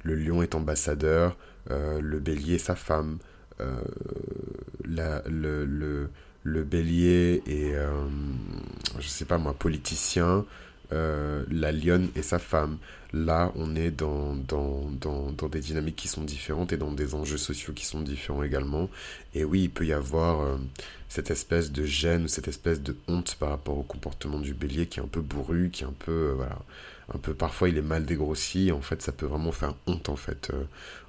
[0.03, 1.37] le lion est ambassadeur,
[1.69, 3.17] le bélier sa femme,
[3.61, 3.81] euh,
[6.43, 8.07] le, bélier euh,
[8.99, 10.45] je sais pas moi, politicien,
[10.91, 12.77] euh, la lionne et sa femme.
[13.13, 17.13] Là, on est dans, dans, dans, dans, des dynamiques qui sont différentes et dans des
[17.13, 18.89] enjeux sociaux qui sont différents également.
[19.35, 20.57] Et oui, il peut y avoir
[21.09, 24.99] cette espèce de gêne, cette espèce de honte par rapport au comportement du bélier qui
[24.99, 26.57] est un peu bourru, qui est un peu, voilà,
[27.13, 28.71] un peu parfois il est mal dégrossi.
[28.71, 30.51] En fait, ça peut vraiment faire honte en fait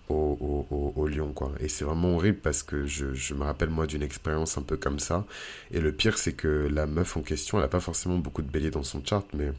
[0.09, 1.53] au, au, au, lion, quoi.
[1.61, 4.76] Et c'est vraiment horrible parce que je, je me rappelle, moi, d'une expérience un peu
[4.76, 5.24] comme ça.
[5.70, 8.51] Et le pire, c'est que la meuf en question, elle a pas forcément beaucoup de
[8.51, 9.53] béliers dans son chart, mais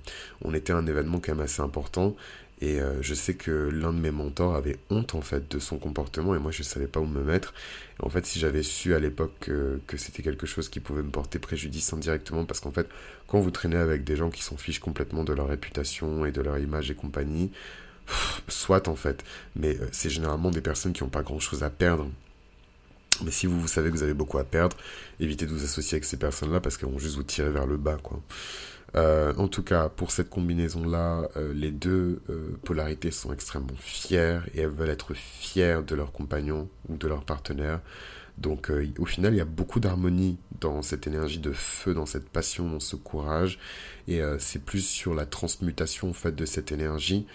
[0.44, 2.16] on était à un événement quand même assez important.
[2.62, 5.78] Et euh, je sais que l'un de mes mentors avait honte en fait de son
[5.78, 7.54] comportement et moi je savais pas où me mettre.
[8.02, 11.10] en fait, si j'avais su à l'époque que, que c'était quelque chose qui pouvait me
[11.10, 12.88] porter préjudice indirectement, parce qu'en fait,
[13.28, 16.42] quand vous traînez avec des gens qui s'en fichent complètement de leur réputation et de
[16.42, 17.52] leur image et compagnie,
[18.48, 19.24] soit en fait,
[19.56, 22.10] mais euh, c'est généralement des personnes qui n'ont pas grand chose à perdre.
[23.24, 24.76] Mais si vous, vous savez que vous avez beaucoup à perdre,
[25.20, 27.78] évitez de vous associer avec ces personnes-là parce qu'elles vont juste vous tirer vers le
[27.78, 28.22] bas, quoi.
[28.96, 32.22] Euh, en tout cas, pour cette combinaison-là, euh, les deux
[32.64, 37.24] polarités sont extrêmement fières et elles veulent être fières de leur compagnon ou de leur
[37.24, 37.82] partenaire.
[38.38, 38.70] Donc
[39.00, 42.70] au final, il y a beaucoup d'harmonie dans cette énergie de feu, dans cette passion,
[42.70, 43.60] dans ce courage.
[44.10, 47.26] Et c'est plus sur la transmutation en de cette énergie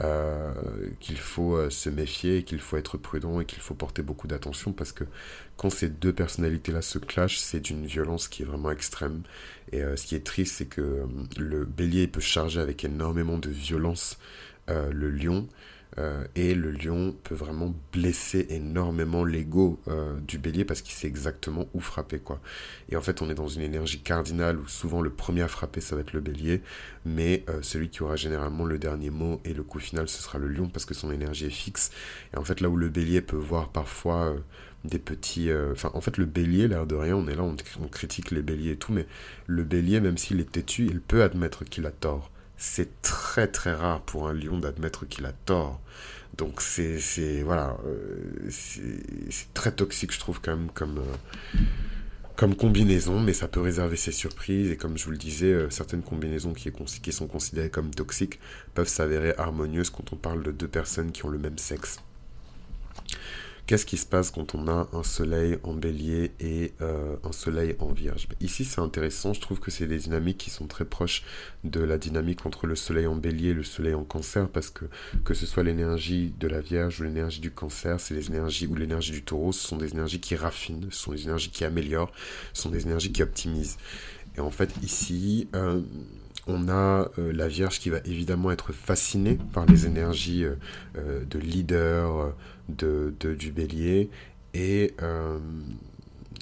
[0.00, 0.52] euh,
[1.00, 4.72] qu'il faut euh, se méfier, qu'il faut être prudent et qu'il faut porter beaucoup d'attention
[4.72, 5.02] parce que
[5.56, 9.22] quand ces deux personnalités-là se clashent, c'est d'une violence qui est vraiment extrême.
[9.72, 11.04] Et euh, ce qui est triste, c'est que
[11.36, 14.18] le bélier peut charger avec énormément de violence
[14.68, 15.48] le lion.
[15.96, 21.06] Euh, et le lion peut vraiment blesser énormément l'ego euh, du bélier parce qu'il sait
[21.06, 22.40] exactement où frapper quoi.
[22.90, 25.80] Et en fait on est dans une énergie cardinale où souvent le premier à frapper
[25.80, 26.62] ça va être le bélier,
[27.06, 30.38] mais euh, celui qui aura généralement le dernier mot et le coup final ce sera
[30.38, 31.90] le lion parce que son énergie est fixe.
[32.34, 34.36] Et en fait là où le bélier peut voir parfois
[34.84, 35.50] des petits...
[35.72, 38.42] Enfin en fait le bélier l'air de rien, on est là, on, on critique les
[38.42, 39.06] béliers et tout, mais
[39.46, 43.72] le bélier même s'il est têtu, il peut admettre qu'il a tort c'est très très
[43.72, 45.80] rare pour un lion d'admettre qu'il a tort.
[46.36, 46.98] Donc c'est
[47.42, 51.58] voilà, euh, c'est très toxique je trouve quand même comme euh,
[52.36, 55.70] comme combinaison, mais ça peut réserver ses surprises et comme je vous le disais, euh,
[55.70, 56.70] certaines combinaisons qui,
[57.02, 58.38] qui sont considérées comme toxiques
[58.74, 61.98] peuvent s'avérer harmonieuses quand on parle de deux personnes qui ont le même sexe.
[63.68, 67.76] Qu'est-ce qui se passe quand on a un soleil en bélier et euh, un soleil
[67.80, 68.26] en vierge?
[68.40, 69.34] Ici, c'est intéressant.
[69.34, 71.22] Je trouve que c'est des dynamiques qui sont très proches
[71.64, 74.86] de la dynamique entre le soleil en bélier et le soleil en cancer, parce que
[75.22, 78.74] que ce soit l'énergie de la vierge ou l'énergie du cancer, c'est les énergies ou
[78.74, 82.12] l'énergie du taureau, ce sont des énergies qui raffinent, ce sont des énergies qui améliorent,
[82.54, 83.76] ce sont des énergies qui optimisent.
[84.38, 85.82] Et en fait, ici, euh,
[86.48, 90.44] on a la Vierge qui va évidemment être fascinée par les énergies
[90.94, 92.34] de leader
[92.68, 94.10] de, du bélier
[94.54, 94.94] et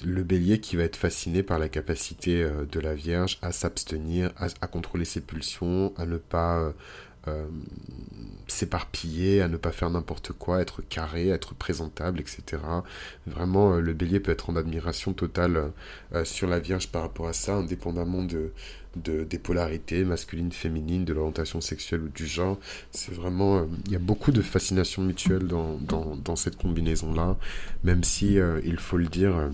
[0.05, 4.67] le bélier qui va être fasciné par la capacité de la Vierge à s'abstenir, à,
[4.67, 6.73] contrôler ses pulsions, à ne pas
[7.27, 7.47] euh,
[8.47, 12.63] s'éparpiller, à ne pas faire n'importe quoi, être carré, être présentable, etc.
[13.27, 15.73] Vraiment, euh, le bélier peut être en admiration totale
[16.13, 18.53] euh, sur la Vierge par rapport à ça, indépendamment de,
[19.03, 22.57] des polarités masculines, féminines, de l'orientation sexuelle ou du genre.
[22.91, 27.37] C'est vraiment, il y a beaucoup de fascination mutuelle dans, dans cette combinaison-là,
[27.83, 29.49] même si, il faut le dire,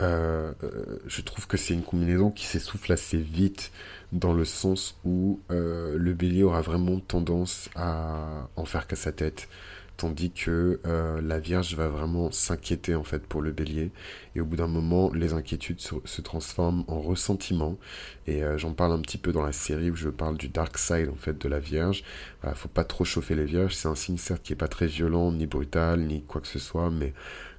[0.00, 3.70] je trouve que c'est une combinaison qui s'essouffle assez vite
[4.12, 9.10] dans le sens où euh, le bélier aura vraiment tendance à en faire qu'à sa
[9.10, 9.48] tête,
[9.96, 13.90] tandis que euh, la Vierge va vraiment s'inquiéter en fait pour le bélier,
[14.34, 17.78] et au bout d'un moment, les inquiétudes se, transforment en ressentiment,
[18.26, 20.78] et euh, j'en parle un petit peu dans la série où je parle du dark
[20.78, 22.04] side en fait de la Vierge.
[22.40, 24.86] Voilà, faut pas trop chauffer les Vierges, c'est un signe certes qui est pas très
[24.86, 27.12] violent, ni brutal, ni quoi que ce soit, mais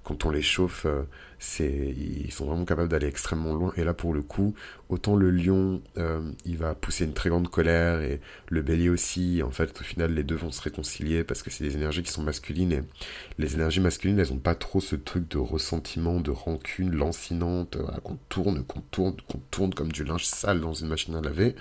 [0.03, 1.03] quand on les chauffe, euh,
[1.60, 3.74] ils sont vraiment capables d'aller extrêmement loin.
[3.78, 4.54] Et là, pour le coup,
[4.89, 9.41] autant le lion, euh, il va pousser une très grande colère, et le bélier aussi.
[9.44, 12.12] En fait, au final, les deux vont se réconcilier parce que c'est des énergies qui
[12.12, 12.72] sont masculines.
[12.72, 12.84] Et
[13.38, 18.18] les énergies masculines, elles n'ont pas trop ce truc de ressentiment, de rancune lancinante, qu'on
[18.30, 21.56] tourne, qu'on tourne, qu'on tourne comme du linge sale dans une machine à laver.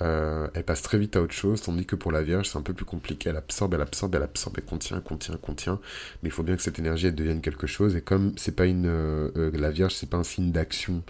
[0.00, 2.62] Euh, elle passe très vite à autre chose, tandis que pour la Vierge, c'est un
[2.62, 3.28] peu plus compliqué.
[3.28, 5.80] Elle absorbe, elle absorbe, elle absorbe, elle contient, contient, contient.
[6.22, 7.94] Mais il faut bien que cette énergie elle devienne quelque chose.
[7.96, 11.02] Et comme c'est pas une, euh, la Vierge, c'est pas un signe d'action.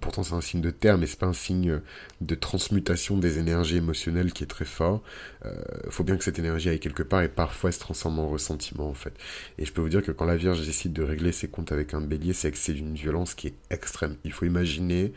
[0.00, 1.80] pourtant, c'est un signe de terre, mais c'est pas un signe
[2.20, 5.02] de transmutation des énergies émotionnelles qui est très fort.
[5.44, 8.28] Il faut bien que cette énergie aille quelque part et parfois elle se transforme en
[8.28, 9.14] ressentiment en fait.
[9.58, 11.94] Et je peux vous dire que quand la Vierge décide de régler ses comptes avec
[11.94, 14.16] un Bélier, c'est que c'est d'une violence qui est extrême.
[14.24, 15.12] Il faut imaginer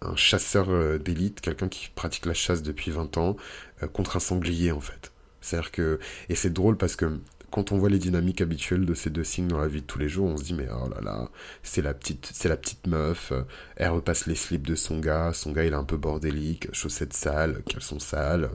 [0.00, 3.36] un chasseur euh, d'élite, quelqu'un qui pratique la chasse depuis 20 ans,
[3.82, 5.12] euh, contre un sanglier en fait.
[5.40, 5.98] C'est-à-dire que...
[6.28, 7.20] Et c'est drôle parce que
[7.50, 9.98] quand on voit les dynamiques habituelles de ces deux signes dans la vie de tous
[9.98, 11.28] les jours, on se dit mais oh là là,
[11.62, 13.42] c'est la petite, c'est meuf, euh,
[13.76, 17.14] elle repasse les slips de son gars, son gars il est un peu bordélique, chaussettes
[17.14, 18.50] sales, caleçons sales,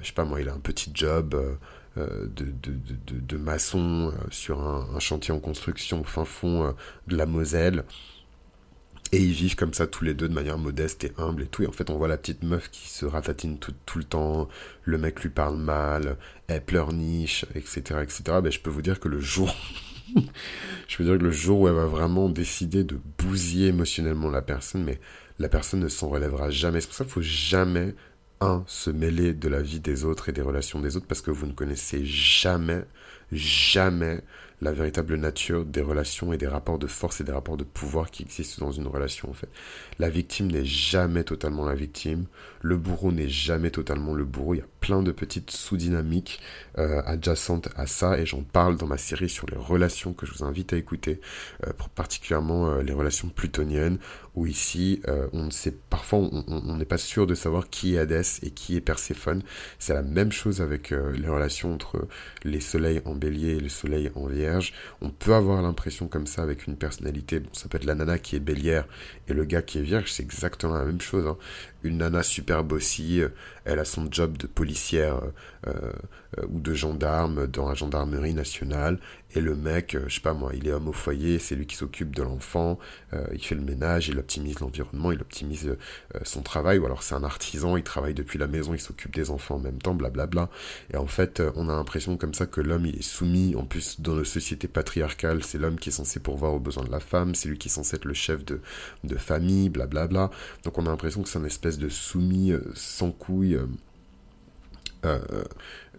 [0.00, 1.34] je sais pas moi, il a un petit job
[1.96, 2.04] de,
[2.36, 2.46] de,
[3.06, 6.74] de, de, maçon sur un, un, chantier en construction au fin fond
[7.06, 7.84] de la Moselle.
[9.14, 11.62] Et ils vivent comme ça tous les deux de manière modeste et humble et tout.
[11.62, 14.48] Et en fait, on voit la petite meuf qui se ratatine tout, le temps.
[14.84, 16.16] Le mec lui parle mal.
[16.48, 18.22] Elle pleurniche, etc., etc.
[18.42, 19.54] Ben, je peux vous dire que le jour,
[20.88, 24.40] je peux dire que le jour où elle va vraiment décider de bousiller émotionnellement la
[24.40, 24.98] personne, mais
[25.38, 26.80] la personne ne s'en relèvera jamais.
[26.80, 27.94] C'est pour ça qu'il faut jamais,
[28.40, 31.30] un, se mêler de la vie des autres et des relations des autres parce que
[31.30, 32.82] vous ne connaissez jamais,
[33.30, 34.22] jamais
[34.62, 38.12] la véritable nature des relations et des rapports de force et des rapports de pouvoir
[38.12, 39.48] qui existent dans une relation en fait.
[39.98, 42.26] La victime n'est jamais totalement la victime,
[42.62, 46.40] le bourreau n'est jamais totalement le bourreau, il y a plein de petites sous-dynamiques
[46.78, 50.32] euh, adjacentes à ça et j'en parle dans ma série sur les relations que je
[50.32, 51.20] vous invite à écouter,
[51.66, 53.98] euh, particulièrement euh, les relations plutoniennes
[54.34, 55.02] où ici
[55.32, 58.76] on ne sait parfois on n'est pas sûr de savoir qui est Hadès et qui
[58.76, 59.42] est Perséphone.
[59.78, 62.08] C'est la même chose avec les relations entre
[62.44, 66.42] les soleils en bélier et le soleil en vierge on peut avoir l'impression comme ça
[66.42, 67.40] avec une personnalité.
[67.40, 68.86] Bon, ça peut être la nana qui est bélière
[69.28, 71.26] et le gars qui est vierge, c'est exactement la même chose.
[71.26, 71.36] Hein.
[71.82, 73.28] Une nana super bossy, euh,
[73.64, 75.20] elle a son job de policière
[75.66, 75.72] euh,
[76.38, 78.98] euh, ou de gendarme dans la gendarmerie nationale.
[79.34, 81.76] Et le mec, je sais pas moi, il est homme au foyer, c'est lui qui
[81.76, 82.78] s'occupe de l'enfant,
[83.32, 85.74] il fait le ménage, il optimise l'environnement, il optimise
[86.22, 86.76] son travail.
[86.76, 89.58] Ou alors c'est un artisan, il travaille depuis la maison, il s'occupe des enfants en
[89.58, 90.50] même temps, blablabla.
[90.92, 93.56] Et en fait, on a l'impression comme ça que l'homme, il est soumis.
[93.56, 96.90] En plus, dans nos sociétés patriarcales, c'est l'homme qui est censé pourvoir aux besoins de
[96.90, 98.60] la femme, c'est lui qui est censé être le chef de,
[99.16, 100.30] famille, blablabla.
[100.64, 103.58] Donc on a l'impression que c'est une espèce de soumis sans couilles.
[105.04, 105.18] Euh,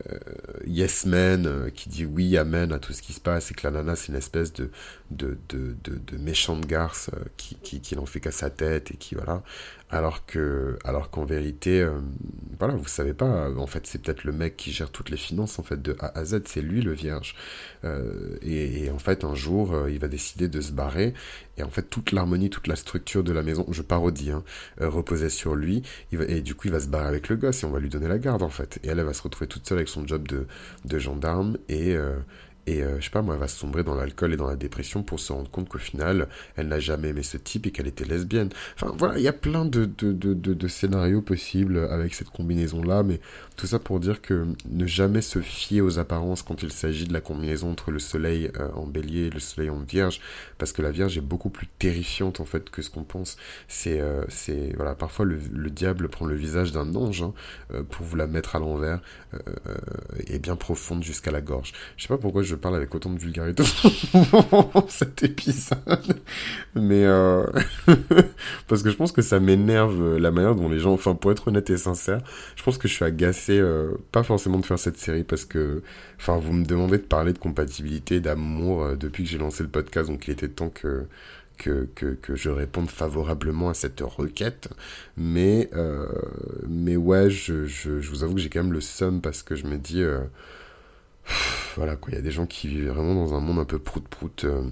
[0.10, 0.20] euh,
[0.66, 3.68] yes man euh, qui dit oui amen à tout ce qui se passe et que
[3.68, 4.72] la nana c'est une espèce de
[5.16, 9.44] de, de, de, garce euh, qui, qui, qui fait qu'à sa tête et qui voilà.
[9.90, 11.88] Alors que alors qu'en vérité
[12.58, 15.60] voilà vous savez pas en fait c'est peut-être le mec qui gère toutes les finances
[15.60, 17.36] en fait de A à Z c'est lui le vierge.
[18.42, 21.14] Et, en fait un jour il va décider de se barrer
[21.58, 24.44] et en fait toute l'harmonie toute la structure de la maison je parodie hein,
[24.80, 25.84] reposait sur lui.
[26.12, 28.08] Et du coup il va se barrer avec le gosse et on va lui donner
[28.08, 28.80] la garde en fait.
[28.84, 30.48] Et elle, elle va se retrouver toute seule avec son job de,
[30.86, 32.16] de gendarme et, euh,
[32.66, 35.04] Et euh, je sais pas, moi, elle va sombrer dans l'alcool et dans la dépression
[35.04, 38.06] pour se rendre compte qu'au final, elle n'a jamais aimé ce type et qu'elle était
[38.06, 38.50] lesbienne.
[38.76, 43.04] Enfin, voilà, il y a plein de, de, de, de, scénarios possibles avec cette combinaison-là,
[43.04, 43.20] mais
[43.56, 47.14] tout ça pour dire que ne jamais se fier aux apparences quand il s'agit de
[47.14, 50.22] la combinaison entre le soleil euh, en bélier et le soleil en vierge,
[50.58, 53.38] parce que la vierge est beaucoup plus terrifiante, en fait, que ce qu'on pense.
[53.68, 57.34] C'est, euh, c'est, voilà, parfois le, le, diable prend le visage d'un ange hein,
[57.90, 59.02] pour vous la mettre à l'envers
[60.28, 61.74] et bien profonde jusqu'à la gorge.
[61.98, 63.64] Je sais pas pourquoi je parle avec autant de vulgarité
[64.88, 66.22] cet épisode.
[66.76, 67.46] Mais euh,
[68.68, 71.32] parce que je pense que ça m'énerve euh, la manière dont les gens, enfin pour
[71.32, 72.22] être honnête et sincère,
[72.56, 75.82] je pense que je suis agacé, euh, pas forcément de faire cette série parce que,
[76.28, 80.28] vous me demandez de parler de compatibilité, d'amour depuis que j'ai lancé le podcast, donc
[80.28, 81.06] il était temps que
[81.58, 84.70] que, que, je réponde favorablement à cette requête.
[85.16, 85.70] Mais,
[86.68, 89.78] mais ouais, je, vous avoue que j'ai quand même le seum parce que je me
[89.78, 90.04] dis,
[91.76, 93.80] voilà quoi, il y a des gens qui vivent vraiment dans un monde un peu
[93.80, 94.64] prout-prout euh,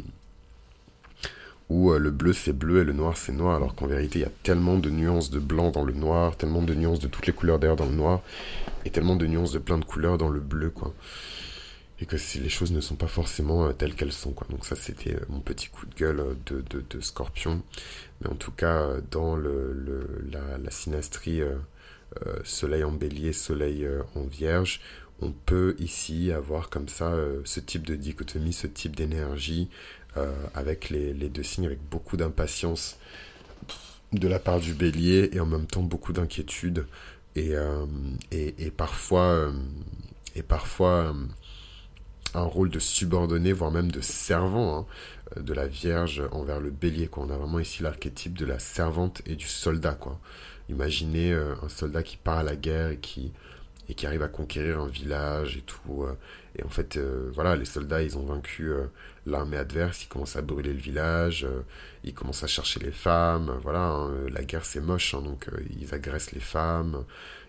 [1.72, 4.22] où euh, le bleu c'est bleu et le noir c'est noir, alors qu'en vérité il
[4.24, 7.28] y a tellement de nuances de blanc dans le noir, tellement de nuances de toutes
[7.28, 8.22] les couleurs d'air dans le noir,
[8.84, 10.94] et tellement de nuances de plein de couleurs dans le bleu quoi.
[12.02, 14.48] Et que les choses ne sont pas forcément euh, telles qu'elles sont quoi.
[14.50, 17.62] Donc ça c'était mon petit coup de gueule de, scorpion.
[18.20, 20.72] Mais en tout cas dans la, la,
[22.44, 24.82] soleil en bélier, soleil en vierge,
[25.22, 30.01] on peut ici avoir comme ça euh, ce type de dichotomie, ce type d'énergie euh,
[30.54, 32.98] avec les, deux signes, avec beaucoup d'impatience
[34.12, 36.86] de la part du bélier et en même temps beaucoup d'inquiétude
[37.36, 37.86] et, euh,
[38.32, 39.52] et, parfois,
[40.36, 41.16] et parfois
[42.34, 47.08] un rôle de subordonné, voire même de servant hein, de la Vierge envers le bélier.
[47.08, 47.26] Quoi.
[47.26, 49.94] On a vraiment ici l'archétype de la servante et du soldat.
[49.94, 50.20] Quoi.
[50.68, 53.32] Imaginez un soldat qui part à la guerre et qui
[53.92, 56.04] et qui arrive à conquérir un village et tout.
[56.04, 56.18] Euh,
[56.58, 58.86] et en fait, euh, voilà, les soldats, ils ont vaincu euh,
[59.26, 61.48] l'armée adverse, ils commencent à brûler le village,
[62.04, 65.48] ils commencent à chercher les femmes, voilà, hein, la guerre c'est moche, hein, donc
[65.80, 67.04] ils agressent les femmes,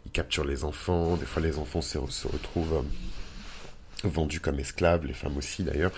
[0.05, 2.85] ils capturent les enfants, des fois les enfants se, se retrouvent
[4.05, 5.93] vendus comme esclaves, les femmes aussi d'ailleurs.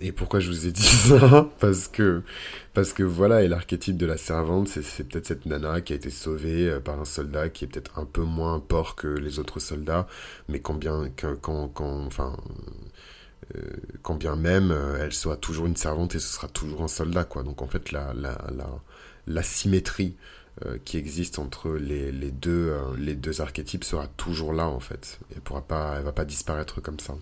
[0.00, 1.48] Et pourquoi je vous ai dit ça?
[1.58, 2.22] Parce que,
[2.74, 6.10] parce que voilà, et l'archétype de la servante, c'est peut-être cette nana qui a été
[6.10, 9.60] sauvée euh, par un soldat qui est peut-être un peu moins port que les autres
[9.60, 10.06] soldats,
[10.48, 12.36] mais quand bien, quand, quand, enfin,
[13.54, 17.24] euh, bien même euh, elle soit toujours une servante et ce sera toujours un soldat,
[17.24, 17.42] quoi.
[17.42, 18.38] Donc en fait, la, la,
[19.26, 20.16] la, symétrie
[20.86, 25.18] qui existe entre les, les deux, les deux archétypes sera toujours là, en fait.
[25.34, 27.14] Elle pourra pas, elle va pas disparaître comme ça.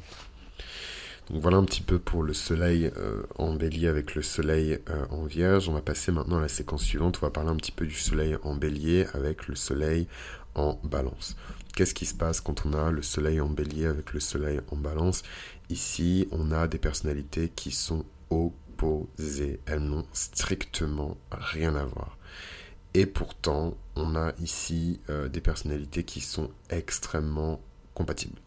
[1.30, 5.06] Donc voilà un petit peu pour le soleil euh, en bélier avec le soleil euh,
[5.10, 5.68] en vierge.
[5.68, 7.18] On va passer maintenant à la séquence suivante.
[7.22, 10.06] On va parler un petit peu du soleil en bélier avec le soleil
[10.54, 11.36] en balance.
[11.74, 14.76] Qu'est-ce qui se passe quand on a le soleil en bélier avec le soleil en
[14.76, 15.22] balance?
[15.70, 19.60] Ici, on a des personnalités qui sont opposées.
[19.66, 22.18] Elles n'ont strictement rien à voir.
[22.92, 27.60] Et pourtant, on a ici euh, des personnalités qui sont extrêmement
[27.94, 28.38] compatibles.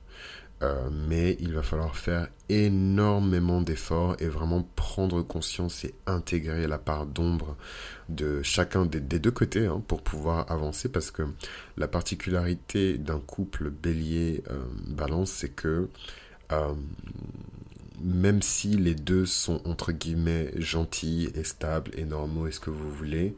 [0.64, 6.80] Euh, mais il va falloir faire énormément d'efforts et vraiment prendre conscience et intégrer la
[6.80, 7.56] part d'ombre
[8.10, 10.90] de chacun des, deux côtés hein, pour pouvoir avancer.
[10.90, 11.24] Parce que
[11.78, 15.90] la particularité d'un couple bélier-balance euh, c'est que
[16.52, 16.74] euh,
[18.02, 22.70] même si les deux sont entre guillemets gentils et stables et normaux et ce que
[22.70, 23.36] vous voulez,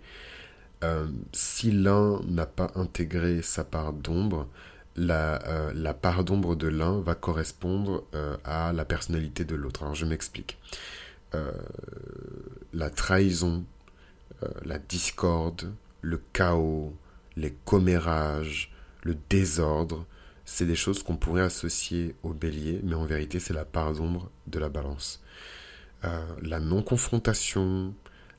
[1.34, 4.47] si l'un n'a pas intégré sa part d'ombre,
[4.96, 9.84] la, euh, la part d'ombre de l'un va correspondre euh, à la personnalité de l'autre.
[9.84, 10.58] Alors je m'explique.
[11.36, 11.52] Euh,
[12.74, 13.64] la trahison,
[14.64, 16.96] la discorde, le chaos,
[17.36, 18.72] les commérages,
[19.04, 20.06] le désordre,
[20.46, 24.32] c'est des choses qu'on pourrait associer au bélier, mais en vérité c'est la part d'ombre
[24.48, 25.22] de la balance.
[26.42, 27.94] la non-confrontation,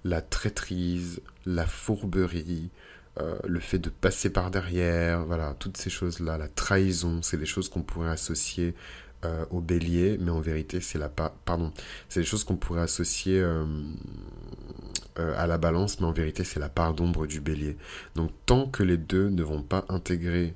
[0.04, 2.70] la traîtrise, la fourberie,
[3.18, 7.46] euh, le fait de passer par derrière, voilà, toutes ces choses-là, la trahison, c'est des
[7.46, 8.74] choses qu'on pourrait associer
[9.24, 11.72] euh, au bélier, mais en vérité, c'est la pardon,
[12.08, 13.64] c'est des choses qu'on pourrait associer euh,
[15.16, 17.76] à la balance, mais en vérité, c'est la part d'ombre du bélier.
[18.14, 20.54] Donc, tant que les deux ne vont pas intégrer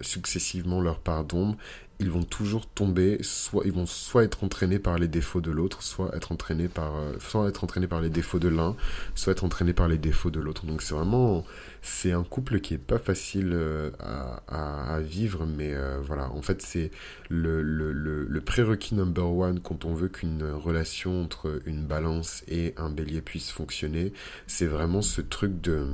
[0.00, 1.56] successivement leur part d'ombre,
[2.00, 5.82] ils vont toujours tomber, soit ils vont soit être entraînés par les défauts de l'autre,
[5.82, 8.74] soit être entraînés par, euh, soit être entraînés par les défauts de l'un,
[9.14, 10.66] soit être entraînés par les défauts de l'autre.
[10.66, 11.44] Donc c'est vraiment,
[11.82, 16.62] c'est un couple qui est pas facile euh, à, vivre, mais euh, voilà, en fait
[16.62, 16.90] c'est
[17.28, 22.42] le, le, le, le prérequis number one quand on veut qu'une relation entre une balance
[22.48, 24.12] et un bélier puisse fonctionner,
[24.46, 25.86] c'est vraiment ce truc de,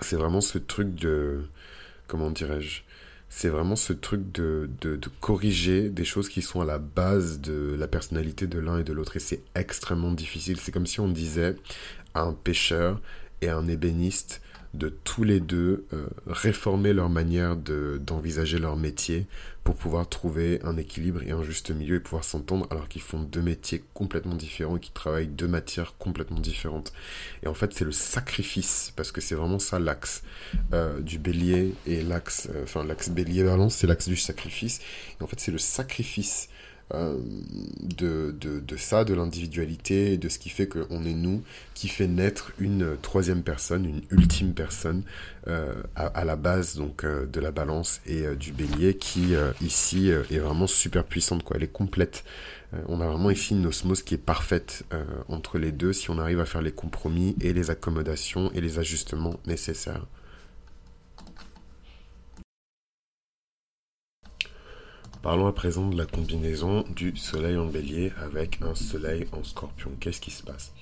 [0.00, 1.42] c'est vraiment ce truc de,
[2.06, 2.82] comment dirais-je
[3.30, 7.76] c'est vraiment ce truc de, de, corriger des choses qui sont à la base de
[7.78, 9.16] la personnalité de l'un et de l'autre.
[9.16, 10.58] Et c'est extrêmement difficile.
[10.58, 11.56] C'est comme si on disait
[12.14, 13.00] à un pêcheur
[13.42, 14.40] et à un ébéniste
[14.74, 19.26] de tous les deux euh, réformer leur manière d'envisager leur métier
[19.64, 23.20] pour pouvoir trouver un équilibre et un juste milieu et pouvoir s'entendre alors qu'ils font
[23.20, 26.92] deux métiers complètement différents et qu'ils travaillent deux matières complètement différentes.
[27.42, 30.22] Et en fait, c'est le sacrifice, parce que c'est vraiment ça l'axe
[30.72, 34.80] euh, du bélier et l'axe, euh, enfin l'axe bélier-balance, c'est l'axe du sacrifice.
[35.20, 36.48] Et en fait, c'est le sacrifice
[36.94, 37.18] euh,
[37.82, 41.42] de, de, de, ça, de l'individualité, de ce qui fait qu'on est nous,
[41.74, 45.02] qui fait naître une troisième personne, une ultime personne
[45.48, 50.38] euh, à, la base donc euh, de la balance et du bélier, qui ici est
[50.38, 51.56] vraiment super puissante, quoi.
[51.56, 52.24] Elle est complète.
[52.86, 54.84] on a vraiment ici une osmose qui est parfaite
[55.28, 58.78] entre les deux si on arrive à faire les compromis et les accommodations et les
[58.78, 60.06] ajustements nécessaires.
[65.22, 69.90] Parlons à présent de la combinaison du soleil en bélier avec un soleil en scorpion.
[69.98, 70.72] Qu'est-ce qui se passe?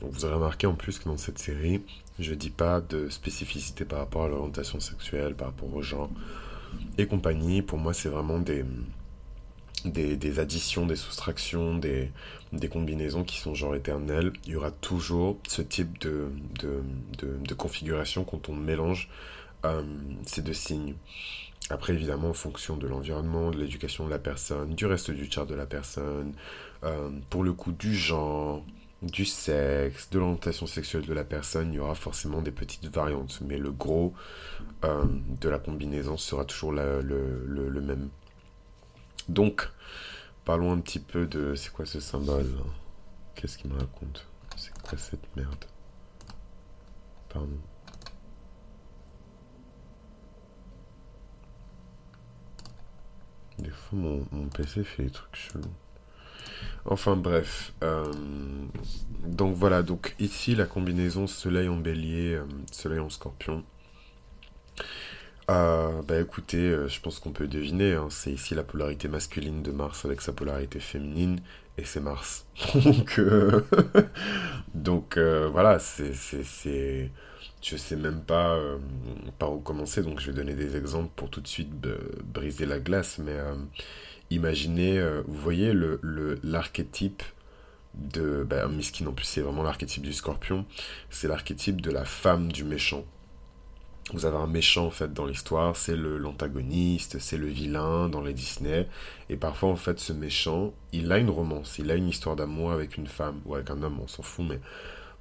[0.00, 1.82] Vous aurez remarqué en plus que dans cette série,
[2.20, 6.10] je ne dis pas de spécificité par rapport à l'orientation sexuelle, par rapport aux gens
[6.96, 7.60] et compagnie.
[7.60, 8.64] Pour moi, c'est vraiment des,
[10.38, 12.12] additions, des soustractions, des,
[12.70, 14.32] combinaisons qui sont genre éternelles.
[14.44, 16.28] Il y aura toujours ce type de,
[16.60, 19.08] de, configuration quand on mélange
[19.64, 19.82] euh,
[20.24, 20.94] ces deux signes.
[21.68, 25.46] Après, évidemment, en fonction de l'environnement, de l'éducation de la personne, du reste du chart
[25.46, 26.34] de la personne,
[26.84, 28.64] euh, pour le coup du genre,
[29.02, 33.40] du sexe, de l'orientation sexuelle de la personne, il y aura forcément des petites variantes.
[33.44, 34.14] Mais le gros
[34.84, 35.04] euh,
[35.40, 38.10] de la combinaison sera toujours le, le, même.
[39.28, 39.68] Donc,
[40.44, 41.56] parlons un petit peu de...
[41.56, 42.46] C'est quoi ce symbole
[43.34, 44.26] Qu'est-ce qu'il me raconte?
[44.56, 45.64] C'est quoi cette merde?
[47.28, 47.58] Pardon.
[53.58, 55.62] Des fois, mon, PC fait des trucs chelous.
[56.84, 57.72] Enfin bref.
[57.82, 58.12] Euh,
[59.24, 63.64] donc voilà, donc ici la combinaison soleil en bélier, euh, soleil en scorpion.
[65.50, 69.70] Euh, bah écoutez, je pense qu'on peut deviner, hein, c'est ici la polarité masculine de
[69.70, 71.40] Mars avec sa polarité féminine,
[71.78, 72.46] et c'est Mars.
[72.74, 73.20] donc,
[74.74, 77.10] donc voilà, c'est
[77.66, 78.78] je sais même pas euh,
[79.40, 81.68] par où commencer, donc je vais donner des exemples pour tout de suite
[82.24, 83.18] briser la glace.
[83.18, 83.56] Mais euh,
[84.30, 85.72] imaginez, euh, vous voyez
[86.44, 87.24] l'archétype
[87.94, 88.46] de.
[88.48, 90.64] Bah, Miskin en plus, c'est vraiment l'archétype du scorpion.
[91.10, 93.04] C'est l'archétype de la femme du méchant.
[94.12, 98.32] Vous avez un méchant en fait dans l'histoire, c'est l'antagoniste, c'est le vilain dans les
[98.32, 98.88] Disney.
[99.28, 102.70] Et parfois en fait ce méchant, il a une romance, il a une histoire d'amour
[102.70, 104.60] avec une femme ou avec un homme, on s'en fout, mais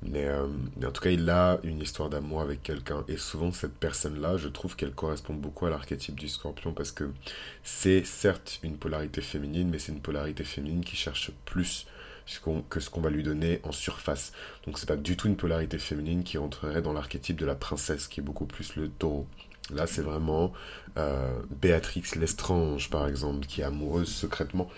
[0.03, 3.03] euh, mais, en tout cas, il a une histoire d'amour avec quelqu'un.
[3.07, 7.09] Et souvent, cette personne-là, je trouve qu'elle correspond beaucoup à l'archétype du scorpion parce que
[7.63, 11.87] c'est certes une polarité féminine, mais c'est une polarité féminine qui cherche plus
[12.69, 14.33] que ce qu'on va lui donner en surface.
[14.65, 18.07] Donc c'est pas du tout une polarité féminine qui rentrerait dans l'archétype de la princesse,
[18.07, 19.27] qui est beaucoup plus le taureau.
[19.73, 20.53] Là, c'est vraiment
[20.97, 24.69] euh, Béatrix Lestrange, par exemple, qui est amoureuse secrètement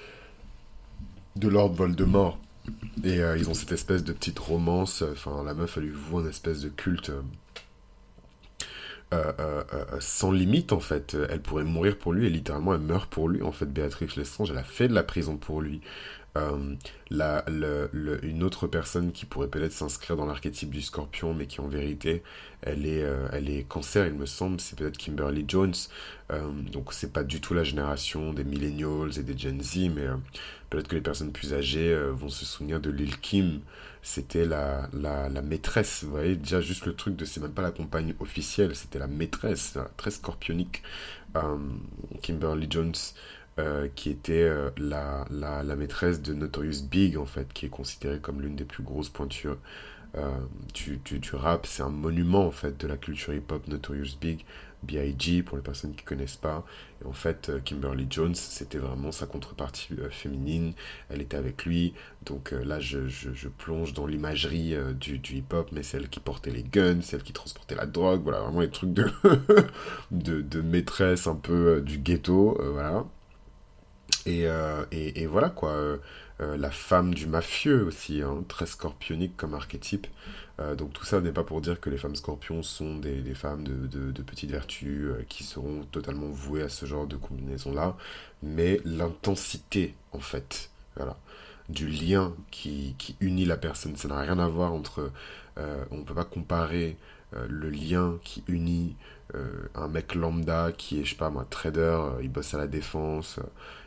[1.35, 2.37] de Lord Voldemort.
[3.03, 5.03] Et euh, ils ont cette espèce de petite romance.
[5.11, 7.11] Enfin, la meuf, elle lui voit une espèce de culte
[9.13, 9.63] euh, euh,
[9.99, 11.15] sans limite, en fait.
[11.29, 13.41] Elle pourrait mourir pour lui et littéralement, elle meurt pour lui.
[13.41, 15.81] En fait, Béatrix Lestrange, elle a fait de la prison pour lui.
[17.09, 17.43] La,
[18.21, 22.21] une autre personne qui pourrait peut-être s'inscrire dans l'archétype du scorpion, mais qui en vérité,
[22.61, 25.73] elle est, elle est cancer, il me semble, c'est peut-être Kimberly Jones.
[26.71, 30.05] donc c'est pas du tout la génération des millennials et des Gen Z, mais
[30.69, 33.61] Peut-être que les personnes plus âgées euh, vont se souvenir de Lil Kim.
[34.01, 36.03] C'était la, la, maîtresse.
[36.03, 39.07] Vous voyez, déjà juste le truc de c'est même pas la compagne officielle, c'était la
[39.07, 40.81] maîtresse, très scorpionique.
[41.35, 41.57] Euh,
[42.21, 42.93] Kimberly Jones,
[43.59, 48.41] euh, qui était la, la, maîtresse de Notorious Big, en fait, qui est considérée comme
[48.41, 49.57] l'une des plus grosses pointures
[50.73, 51.65] du, du, du, rap.
[51.65, 54.45] C'est un monument, en fait, de la culture hip-hop Notorious Big.
[54.83, 55.43] B.I.G.
[55.43, 56.65] pour les personnes qui connaissent pas.
[57.05, 60.73] En fait, euh, Kimberly Jones, c'était vraiment sa contrepartie euh, féminine.
[61.09, 61.93] Elle était avec lui.
[62.25, 66.63] Donc euh, là, je, je, plonge dans l'imagerie du, hip-hop, mais celle qui portait les
[66.63, 68.21] guns, celle qui transportait la drogue.
[68.23, 69.09] Voilà, vraiment les trucs de,
[70.11, 72.57] de, maîtresse un peu du ghetto.
[72.73, 73.05] voilà.
[74.25, 74.45] Et,
[74.91, 75.97] et, et, voilà quoi.
[76.39, 80.07] la femme du mafieux aussi, hein, très scorpionique comme archétype.
[80.59, 83.63] Euh, donc tout ça n'est pas pour dire que les femmes scorpions sont des, femmes
[83.63, 87.95] de, petites vertus euh, qui seront totalement vouées à ce genre de combinaison-là,
[88.41, 91.17] mais l'intensité en fait, voilà,
[91.69, 95.11] du lien qui, qui, unit la personne, ça n'a rien à voir entre,
[95.59, 96.97] euh, on ne peut pas comparer
[97.49, 98.95] le lien qui unit
[99.75, 103.39] un mec lambda qui est, je sais pas moi, trader, il bosse à la défense,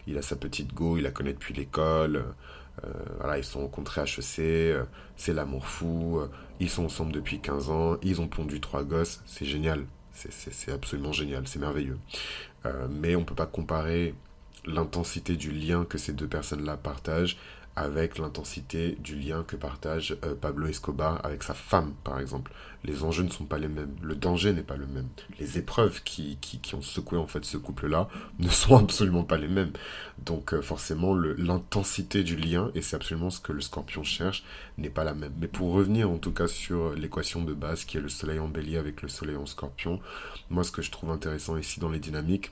[0.06, 2.24] il a sa petite go, il la connaît depuis l'école,
[3.18, 4.86] voilà, ils sont rencontrés à HEC,
[5.16, 6.20] c'est l'amour fou,
[6.60, 11.12] ils sont ensemble depuis 15 ans, ils ont pondu trois gosses, c'est génial, c'est absolument
[11.12, 11.98] génial, c'est merveilleux.
[12.90, 14.14] mais on peut pas comparer
[14.66, 17.38] l'intensité du lien que ces deux personnes-là partagent
[17.76, 22.52] avec l'intensité du lien que partage euh, Pablo Escobar avec sa femme, par exemple.
[22.82, 25.08] Les enjeux ne sont pas les mêmes, le danger n'est pas le même.
[25.38, 28.08] Les épreuves qui, qui, ont secoué en fait ce couple-là
[28.38, 29.72] ne sont absolument pas les mêmes.
[30.24, 34.44] Donc euh, forcément, l'intensité du lien, et c'est absolument ce que le scorpion cherche,
[34.78, 35.32] n'est pas la même.
[35.38, 38.48] Mais pour revenir en tout cas sur l'équation de base qui est le soleil en
[38.48, 40.00] bélier avec le soleil en scorpion,
[40.48, 42.50] moi ce que je trouve intéressant ici dans les dynamiques,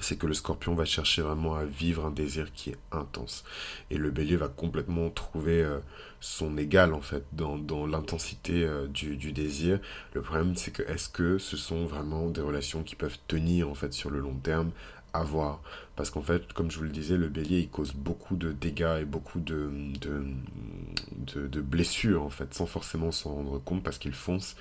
[0.00, 3.44] c'est que le scorpion va chercher vraiment à vivre un désir qui est intense.
[3.90, 5.78] Et le bélier va complètement trouver euh,
[6.20, 9.78] son égal, en fait, dans, l'intensité euh, du, désir.
[10.14, 13.74] Le problème, c'est que est-ce que ce sont vraiment des relations qui peuvent tenir, en
[13.74, 14.70] fait, sur le long terme?
[15.12, 15.62] À voir.
[15.94, 18.98] Parce qu'en fait, comme je vous le disais, le bélier, il cause beaucoup de dégâts
[19.02, 19.70] et beaucoup de,
[20.00, 24.56] de, de blessures, en fait, sans forcément s'en rendre compte, parce qu'il fonce.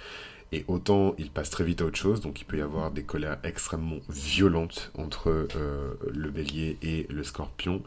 [0.53, 3.01] Et autant il passe très vite à autre chose, donc il peut y avoir des
[3.01, 7.81] colères extrêmement violentes entre euh, le bélier et le scorpion.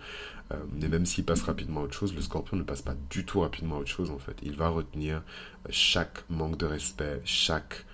[0.52, 3.24] Euh, mais même s'il passe rapidement à autre chose, le scorpion ne passe pas du
[3.24, 4.34] tout rapidement à autre chose en fait.
[4.42, 7.84] Il va retenir euh, chaque manque de respect, chaque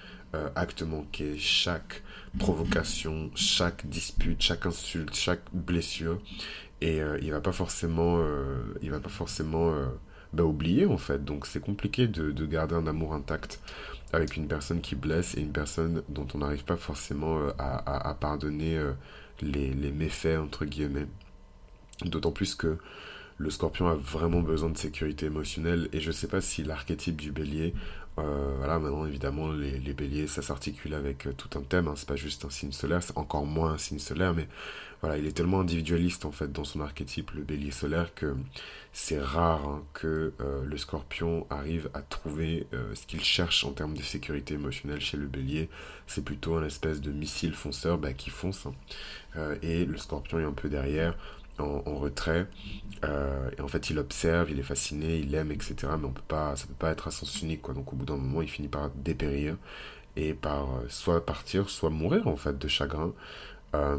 [0.55, 2.03] acte manqué, chaque
[2.39, 6.23] provocation, chaque dispute, chaque insulte, chaque blessure.
[6.81, 8.19] Et il va pas forcément,
[8.81, 9.75] il va pas forcément
[10.33, 11.23] bah, oublier en fait.
[11.23, 13.61] Donc c'est compliqué de garder un amour intact
[14.13, 18.15] avec une personne qui blesse et une personne dont on n'arrive pas forcément euh, à,
[18.21, 18.93] pardonner euh,
[19.41, 21.07] les, méfaits, entre guillemets.
[22.05, 22.79] D'autant plus que
[23.39, 27.21] le scorpion a vraiment besoin de sécurité émotionnelle et je ne sais pas si l'archétype
[27.21, 27.75] du bélier
[28.19, 31.95] euh, voilà, maintenant évidemment les, béliers ça s'articule avec tout un thème, hein.
[31.97, 34.49] c'est pas juste un signe solaire, c'est encore moins un signe solaire, mais
[35.03, 38.37] voilà, il est tellement individualiste en fait dans son archétype, le bélier solaire, que
[38.93, 43.73] c'est rare hein, que euh, le scorpion arrive à trouver euh, ce qu'il cherche en
[43.73, 45.69] termes de sécurité émotionnelle chez le bélier.
[46.07, 48.65] C'est plutôt un espèce de missile fonceur bah, qui fonce.
[48.67, 48.75] Hein.
[49.37, 51.17] Euh, et le scorpion est un peu derrière,
[51.59, 52.47] en, retrait.
[53.03, 55.75] et en fait, il observe, il est fasciné, il aime, etc.
[55.99, 57.63] Mais on peut pas, ça peut pas être à sens unique.
[57.63, 57.75] Quoi.
[57.75, 59.57] Donc au bout d'un moment, il finit par dépérir
[60.17, 63.13] et par soit partir, soit mourir en fait de chagrin.
[63.75, 63.97] Euh,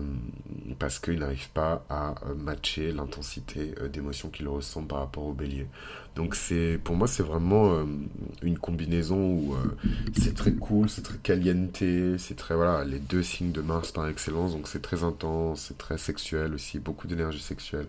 [0.77, 5.33] parce qu'il n'arrive pas à euh, matcher l'intensité euh, d'émotion qu'il ressent par rapport au
[5.33, 5.65] bélier.
[6.15, 7.83] Donc c'est pour moi c'est vraiment
[8.43, 9.55] une combinaison où
[10.15, 11.83] c'est très cool, c'est très caliente,
[12.19, 15.77] c'est très voilà les deux signes de Mars par excellence, donc c'est très intense, c'est
[15.79, 17.87] très sexuel aussi, beaucoup d'énergie sexuelle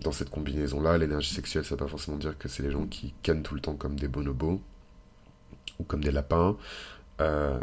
[0.00, 0.98] dans cette combinaison là.
[0.98, 3.60] L'énergie sexuelle ça veut pas forcément dire que c'est les gens qui cannent tout le
[3.60, 4.60] temps comme des bonobos
[5.78, 6.56] ou comme des lapins.
[7.20, 7.58] Euh,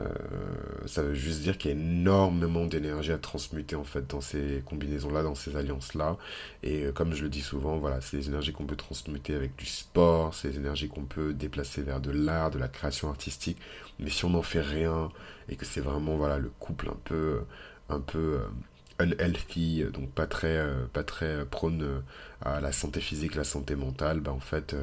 [0.85, 4.61] ça veut juste dire qu'il y a énormément d'énergie à transmuter en fait dans ces
[4.65, 6.17] combinaisons-là, dans ces alliances-là.
[6.63, 9.55] Et euh, comme je le dis souvent, voilà, c'est des énergies qu'on peut transmuter avec
[9.55, 13.57] du sport, c'est des énergies qu'on peut déplacer vers de l'art, de la création artistique.
[13.99, 15.09] Mais si on n'en fait rien
[15.49, 17.41] et que c'est vraiment voilà le couple un peu,
[17.89, 18.41] un peu
[18.99, 22.03] euh, unhealthy, donc pas très, pas très prône
[22.41, 24.75] à la santé physique, la santé mentale, bah en fait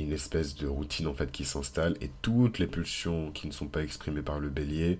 [0.00, 3.68] une espèce de routine en fait qui s'installe et toutes les pulsions qui ne sont
[3.68, 4.98] pas exprimées par le bélier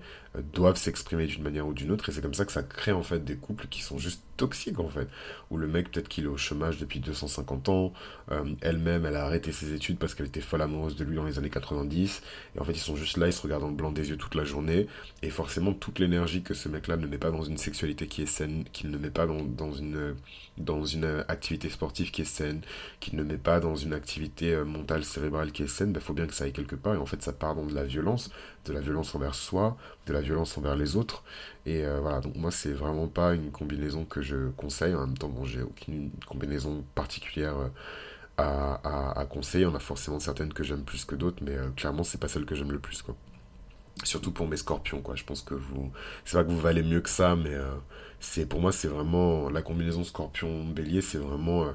[0.53, 3.03] doivent s'exprimer d'une manière ou d'une autre et c'est comme ça que ça crée en
[3.03, 5.07] fait des couples qui sont juste toxiques en fait.
[5.51, 7.93] Où le mec peut-être qu'il est au chômage depuis 250 ans
[8.31, 11.25] euh, elle-même elle a arrêté ses études parce qu'elle était folle amoureuse de lui dans
[11.25, 12.21] les années 90
[12.55, 14.35] et en fait ils sont juste là ils se regardent dans blanc des yeux toute
[14.35, 14.87] la journée
[15.21, 18.23] et forcément toute l'énergie que ce mec là ne met pas dans une sexualité qui
[18.23, 20.15] est saine qu'il ne met pas dans, une
[20.57, 22.61] dans une activité sportive qui est saine
[22.99, 25.99] qu'il ne met pas dans une activité euh, mentale cérébrale qui est saine il bah,
[25.99, 27.83] faut bien que ça aille quelque part et en fait ça part dans de la
[27.83, 28.31] violence
[28.65, 31.23] de la violence envers soi de la violence envers les autres.
[31.65, 34.93] Et euh, voilà, donc moi, c'est vraiment pas une combinaison que je conseille.
[34.95, 37.69] En même temps, bon, j'ai aucune combinaison particulière euh,
[38.37, 39.65] à, à, conseiller.
[39.65, 42.45] On a forcément certaines que j'aime plus que d'autres, mais euh, clairement, c'est pas celle
[42.45, 43.03] que j'aime le plus.
[44.03, 45.15] Surtout pour mes scorpions, quoi.
[45.15, 45.91] Je pense que vous.
[46.25, 47.55] C'est pas que vous valez mieux que ça, mais
[48.19, 49.49] c'est pour moi, c'est vraiment.
[49.49, 51.73] La combinaison scorpion-bélier, c'est vraiment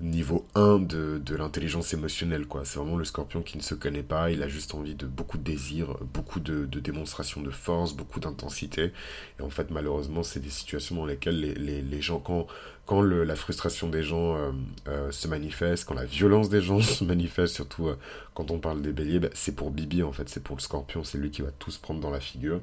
[0.00, 2.64] niveau 1 de, de l'intelligence émotionnelle, quoi.
[2.64, 5.38] C'est vraiment le scorpion qui ne se connaît pas, il a juste envie de beaucoup
[5.38, 8.92] de désir, beaucoup de, de démonstration de force, beaucoup d'intensité.
[9.38, 12.46] Et en fait, malheureusement, c'est des situations dans lesquelles les, les, les gens, quand,
[12.86, 14.50] quand le, la frustration des gens euh,
[14.88, 17.96] euh, se manifeste, quand la violence des gens se manifeste, surtout euh,
[18.34, 21.04] quand on parle des béliers, bah, c'est pour Bibi en fait, c'est pour le scorpion,
[21.04, 22.60] c'est lui qui va tout se prendre dans la figure,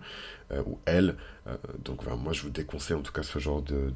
[0.66, 1.16] ou elle.
[1.84, 3.92] Donc moi je vous déconseille en tout cas ce genre de,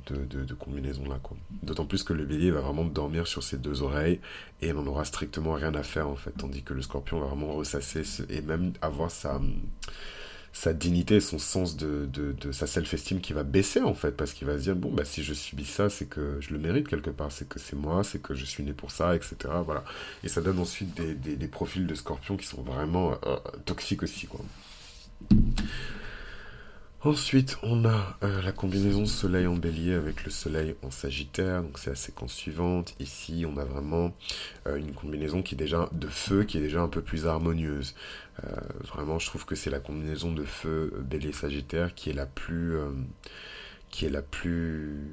[0.60, 1.20] combinaison là.
[1.64, 4.20] D'autant plus que le bélier va vraiment dormir sur ses deux oreilles
[4.62, 6.32] et n'en aura strictement rien à faire en fait.
[6.32, 9.40] Tandis que le scorpion va vraiment ressasser et même avoir sa,
[10.74, 12.08] dignité son sens de,
[12.52, 15.24] sa self-esteem qui va baisser en fait parce qu'il va se dire bon bah si
[15.24, 18.22] je subis ça c'est que je le mérite quelque part c'est que c'est moi c'est
[18.22, 19.36] que je suis né pour ça etc
[19.66, 19.84] voilà
[20.24, 24.28] et ça donne ensuite des, des, profils de scorpion qui sont vraiment euh, toxiques aussi
[24.28, 24.42] quoi
[27.04, 31.80] Ensuite, on a euh, la combinaison soleil en bélier avec le soleil en sagittaire, donc
[31.80, 32.94] c'est la séquence suivante.
[33.00, 34.14] Ici, on a vraiment
[34.68, 37.96] euh, une combinaison qui est déjà de feu, qui est déjà un peu plus harmonieuse.
[38.44, 38.50] Euh,
[38.84, 42.78] vraiment, je trouve que c'est la combinaison de feu bélier-sagittaire qui est la plus
[43.90, 45.10] qui est la plus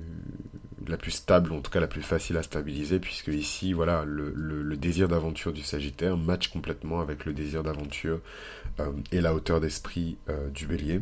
[0.87, 4.77] la plus stable, en tout cas la plus facile à stabiliser, puisque ici, voilà, le,
[4.77, 8.21] désir d'aventure du Sagittaire match complètement avec le désir d'aventure
[9.11, 10.19] et la hauteur d'esprit
[10.55, 11.01] du Bélier.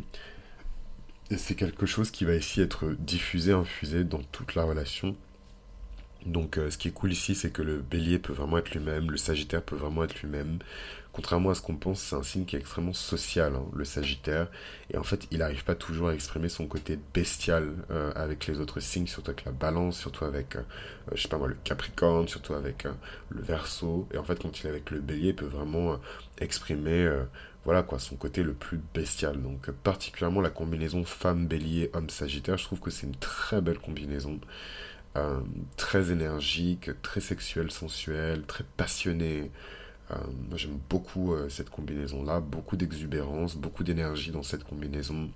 [1.34, 5.16] C'est quelque chose qui va ici être diffusé, infusé dans toute la relation.
[6.24, 9.10] Donc euh, ce qui est cool ici, c'est que le bélier peut vraiment être lui-même,
[9.10, 10.58] le sagittaire peut vraiment être lui-même.
[11.12, 14.48] Contrairement à ce qu'on pense, c'est un signe qui est extrêmement social, hein, le sagittaire.
[14.90, 18.60] Et en fait, il n'arrive pas toujours à exprimer son côté bestial euh, avec les
[18.60, 20.62] autres signes, surtout avec la balance, surtout avec, euh,
[21.10, 22.84] le capricorne, surtout avec
[23.30, 24.06] le verso.
[24.12, 25.98] Et en fait, quand il est avec le bélier, il peut vraiment
[26.38, 27.10] exprimer
[27.66, 29.42] voilà quoi, son côté le plus bestial.
[29.42, 33.80] Donc particulièrement la combinaison femme bélier, homme sagittaire, je trouve que c'est une très belle
[33.80, 34.40] combinaison.
[35.16, 35.40] Euh,
[35.76, 39.50] très énergique, très sexuelle, sensuelle, très passionnée.
[40.12, 40.14] Euh,
[40.48, 45.28] moi j'aime beaucoup euh, cette combinaison-là, beaucoup d'exubérance, beaucoup d'énergie dans cette combinaison.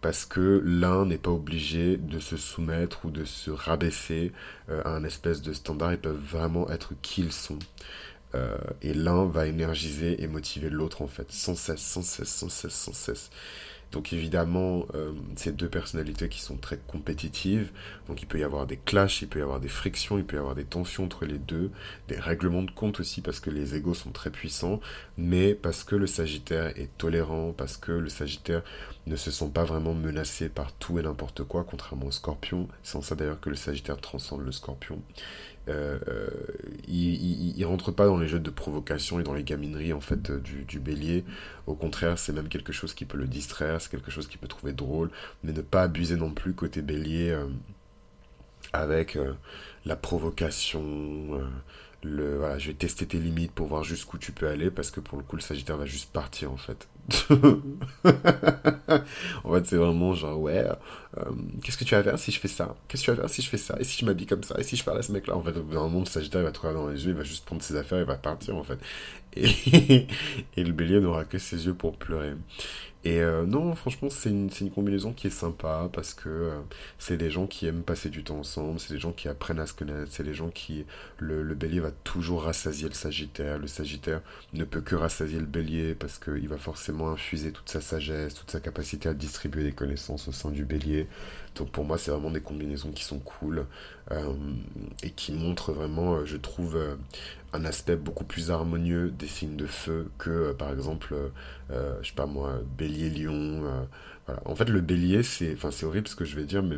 [0.00, 4.32] Parce que l'un n'est pas obligé de se soumettre ou de se rabaisser
[4.68, 7.58] à un espèce de standard, ils peuvent vraiment être qui ils sont.
[8.34, 12.48] Euh, et l'un va énergiser et motiver l'autre en fait, sans cesse, sans cesse, sans
[12.48, 13.30] cesse, sans cesse.
[13.92, 17.72] Donc évidemment, euh, c'est deux personnalités qui sont très compétitives,
[18.06, 20.36] donc il peut y avoir des clashs, il peut y avoir des frictions, il peut
[20.36, 21.72] y avoir des tensions entre les deux,
[22.06, 24.80] des règlements de compte aussi parce que les égos sont très puissants,
[25.18, 28.62] mais parce que le Sagittaire est tolérant, parce que le Sagittaire
[29.06, 32.68] ne se sent pas vraiment menacé par tout et n'importe quoi, contrairement au Scorpion.
[32.82, 35.02] C'est en ça d'ailleurs que le Sagittaire transcende le Scorpion.
[35.70, 35.98] Euh,
[36.88, 40.30] il, il, rentre pas dans les jeux de provocation et dans les gamineries en fait
[40.30, 41.24] du, du bélier.
[41.66, 44.48] Au contraire, c'est même quelque chose qui peut le distraire, c'est quelque chose qui peut
[44.48, 45.10] trouver drôle,
[45.44, 47.46] mais ne pas abuser non plus côté bélier euh,
[48.72, 49.34] avec euh,
[49.84, 51.40] la provocation.
[52.02, 55.00] le, voilà, je vais tester tes limites pour voir jusqu'où tu peux aller parce que
[55.00, 56.88] pour le coup le Sagittaire va juste partir en fait.
[59.44, 60.64] en fait, c'est vraiment genre, ouais,
[61.18, 61.24] euh,
[61.62, 62.76] qu'est-ce que tu vas faire si je fais ça?
[62.88, 63.76] Qu'est-ce que tu vas faire si je fais ça?
[63.80, 64.56] Et si je m'habille comme ça?
[64.58, 65.36] Et si je parle à ce mec-là?
[65.36, 67.24] En fait, dans un monde Sagittaire, il va te regarder dans les yeux, il va
[67.24, 68.78] juste prendre ses affaires, il va partir, en fait.
[69.36, 70.06] Et
[70.64, 72.34] le bélier n'aura que ses yeux pour pleurer.
[73.02, 76.60] Et euh, non, franchement, c'est une, une, combinaison qui est sympa parce que euh,
[76.98, 79.66] c'est des gens qui aiment passer du temps ensemble, c'est des gens qui apprennent à
[79.66, 80.84] se connaître, c'est des gens qui...
[81.18, 84.20] Le, le, bélier va toujours rassasier le sagittaire, le sagittaire
[84.52, 88.50] ne peut que rassasier le bélier parce qu'il va forcément infuser toute sa sagesse, toute
[88.50, 91.06] sa capacité à distribuer des connaissances au sein du bélier.
[91.56, 93.66] Donc pour moi, c'est vraiment des combinaisons qui sont cool
[95.02, 96.76] et qui montrent vraiment, je trouve,
[97.52, 101.28] un aspect beaucoup plus harmonieux des signes de feu que, euh, par exemple, euh,
[101.70, 103.62] euh, je sais pas moi, bélier, lion.
[104.26, 104.42] voilà.
[104.44, 106.76] En fait, le bélier, c'est, enfin, c'est horrible ce que je vais dire, mais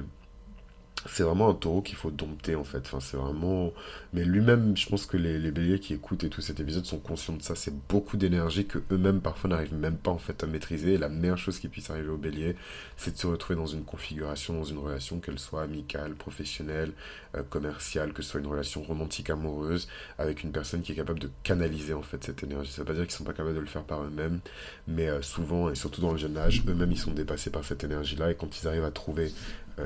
[1.06, 2.78] c'est vraiment un taureau qu'il faut dompter en fait.
[2.78, 3.72] Enfin, c'est vraiment.
[4.12, 7.34] Mais lui-même, je pense que les, béliers qui écoutent et tout cet épisode sont conscients
[7.34, 7.54] de ça.
[7.54, 10.94] C'est beaucoup d'énergie que eux-mêmes parfois n'arrivent même pas en fait à maîtriser.
[10.94, 12.56] Et la meilleure chose qui puisse arriver aux béliers,
[12.96, 16.92] c'est de se retrouver dans une configuration, dans une relation, qu'elle soit amicale, professionnelle,
[17.36, 19.88] euh, commerciale, que ce soit une relation romantique, amoureuse,
[20.18, 22.70] avec une personne qui est capable de canaliser en fait cette énergie.
[22.70, 24.40] Ça veut pas dire qu'ils sont pas capables de le faire par eux-mêmes,
[24.86, 27.82] mais euh, souvent et surtout dans le jeune âge, eux-mêmes ils sont dépassés par cette
[27.84, 28.30] énergie-là.
[28.30, 29.32] Et quand ils arrivent à trouver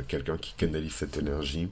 [0.09, 1.69] quelqu'un qui canalise cette énergie,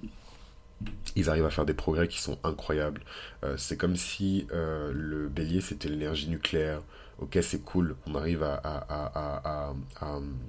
[1.17, 3.03] ils arrivent à faire des progrès qui sont incroyables.
[3.45, 6.81] Euh, c'est comme si euh, le bélier c'était l'énergie nucléaire.
[7.21, 9.73] Ok, c'est cool, on arrive à,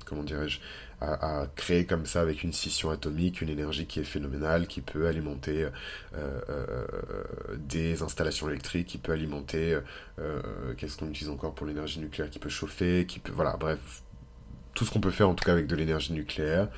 [0.04, 0.60] comment dirais-je,
[1.00, 5.06] à, créer comme ça avec une scission atomique une énergie qui est phénoménale, qui peut
[5.06, 5.68] alimenter
[7.56, 9.78] des installations électriques, qui peut alimenter,
[10.78, 14.02] qu'est-ce qu'on utilise encore pour l'énergie nucléaire, qui peut chauffer, qui peut, voilà, bref,
[14.74, 16.70] tout ce qu'on peut faire en tout cas avec de l'énergie nucléaire.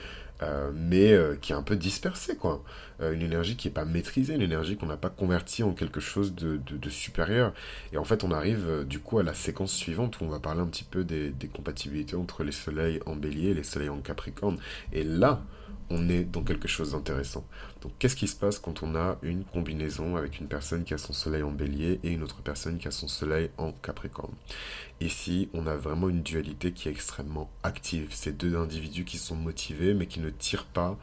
[0.44, 2.64] Euh, mais euh, qui est un peu dispersée, quoi.
[3.02, 6.00] Euh, une énergie qui n'est pas maîtrisée, une énergie qu'on n'a pas convertie en quelque
[6.00, 7.54] chose de, de, supérieur.
[7.92, 10.62] Et en fait, on arrive du coup à la séquence suivante où on va parler
[10.62, 14.00] un petit peu des, des compatibilités entre les soleils en bélier et les soleils en
[14.00, 14.58] capricorne.
[14.94, 15.42] Et là,
[15.90, 17.46] on est dans quelque chose d'intéressant.
[17.82, 20.98] Donc qu'est-ce qui se passe quand on a une combinaison avec une personne qui a
[20.98, 24.34] son soleil en bélier et une autre personne qui a son soleil en capricorne?
[25.00, 28.08] Ici, on a vraiment une dualité qui est extrêmement active.
[28.12, 30.98] Ces deux individus qui sont motivés mais qui ne tirent pas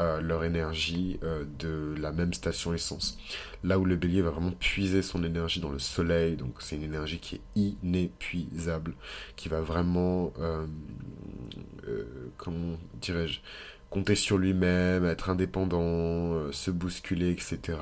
[0.00, 3.18] euh, leur énergie euh, de la même station essence.
[3.64, 6.84] Là où le bélier va vraiment puiser son énergie dans le soleil, donc c'est une
[6.84, 8.94] énergie qui est inépuisable,
[9.34, 10.66] qui va vraiment, euh,
[12.36, 13.40] comment dirais-je,
[13.90, 17.78] compter sur lui-même, être indépendant, se bousculer, etc.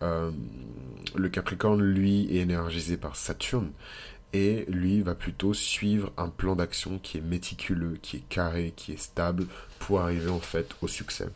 [0.00, 3.70] le Capricorne, lui, est énergisé par Saturne
[4.32, 8.92] et lui va plutôt suivre un plan d'action qui est méticuleux, qui est carré, qui
[8.92, 9.46] est stable
[9.78, 11.28] pour arriver en fait au succès.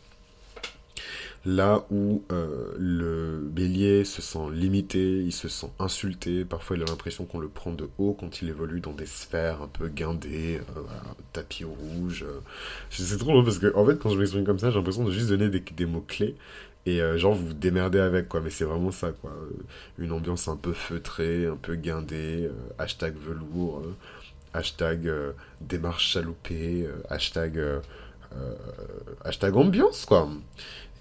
[1.45, 6.85] Là où euh, le bélier se sent limité, il se sent insulté, parfois il a
[6.85, 10.59] l'impression qu'on le prend de haut quand il évolue dans des sphères un peu guindées,
[10.75, 10.81] euh,
[11.33, 12.25] tapis rouge.
[12.27, 12.39] Euh.
[12.89, 15.29] C'est trop parce que en fait quand je m'exprime comme ça j'ai l'impression de juste
[15.29, 16.35] donner des mots-clés
[16.87, 18.41] et genre, vous vous démerdez avec, quoi.
[18.41, 19.31] Mais c'est vraiment ça, quoi.
[19.97, 23.81] Une ambiance un peu feutrée, un peu guindée, hashtag velours,
[24.53, 25.11] hashtag
[25.61, 27.59] démarche chaloupée, hashtag,
[29.23, 30.29] hashtag ambiance, quoi.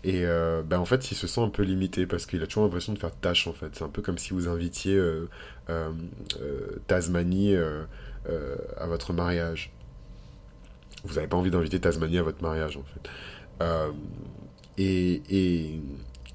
[0.05, 0.25] Et
[0.67, 2.99] ben en fait, il se sent un peu limité parce qu'il a toujours l'impression de
[2.99, 3.69] faire tâche, en fait.
[3.73, 5.01] C'est un peu comme si vous invitiez
[6.87, 9.73] Tasmanie à votre mariage.
[11.05, 13.11] Vous n'avez pas envie d'inviter Tasmanie à votre mariage, en fait.
[14.77, 15.81] Et, et,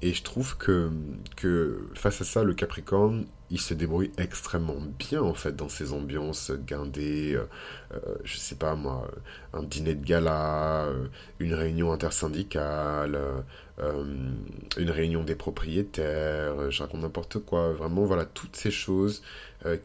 [0.02, 0.90] et, je trouve que,
[1.36, 5.92] que face à ça, le Capricorne, il se débrouille extrêmement bien en fait dans ces
[5.92, 7.44] ambiances guindées, euh,
[7.94, 9.10] euh, je sais pas moi,
[9.52, 11.06] un dîner de gala, euh,
[11.38, 13.18] une réunion intersyndicale,
[14.76, 19.22] une réunion des propriétaires, je raconte n'importe quoi, vraiment voilà toutes ces choses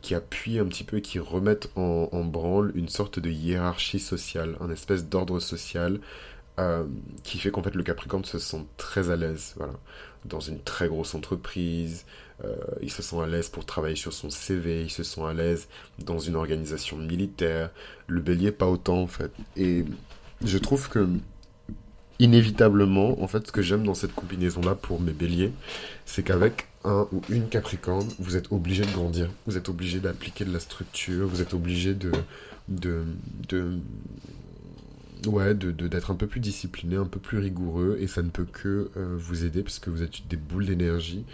[0.01, 4.57] qui appuient un petit peu et qui remettent en, branle une sorte de hiérarchie sociale,
[4.59, 5.99] un espèce d'ordre social
[6.57, 6.85] euh,
[7.23, 9.73] qui fait qu'en fait le Capricorne se sent très à l'aise, voilà,
[10.23, 12.05] dans une très grosse entreprise,
[12.43, 15.33] euh, il se sent à l'aise pour travailler sur son CV, il se sent à
[15.33, 15.67] l'aise
[15.99, 17.69] dans une organisation militaire,
[18.07, 19.31] le Bélier pas autant en fait.
[19.55, 19.85] Et
[20.43, 21.07] je trouve que
[22.19, 25.51] inévitablement, en fait, ce que j'aime dans cette combinaison-là pour mes Béliers,
[26.05, 30.45] c'est qu'avec un ou une Capricorne, vous êtes obligé de grandir, vous êtes obligé d'appliquer
[30.45, 32.11] de la structure, vous êtes obligé de,
[35.25, 38.45] Ouais, de, d'être un peu plus discipliné, un peu plus rigoureux, et ça ne peut
[38.45, 41.25] que euh, vous aider parce que vous êtes des boules d'énergie.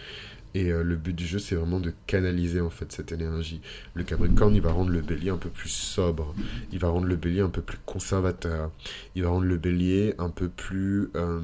[0.53, 3.61] Et euh, le but du jeu, c'est vraiment de canaliser en fait cette énergie.
[3.93, 6.33] Le Capricorne, il va rendre le bélier un peu plus sobre,
[6.71, 8.71] il va rendre le bélier un peu plus conservateur,
[9.15, 11.41] il va rendre le bélier un peu plus, euh,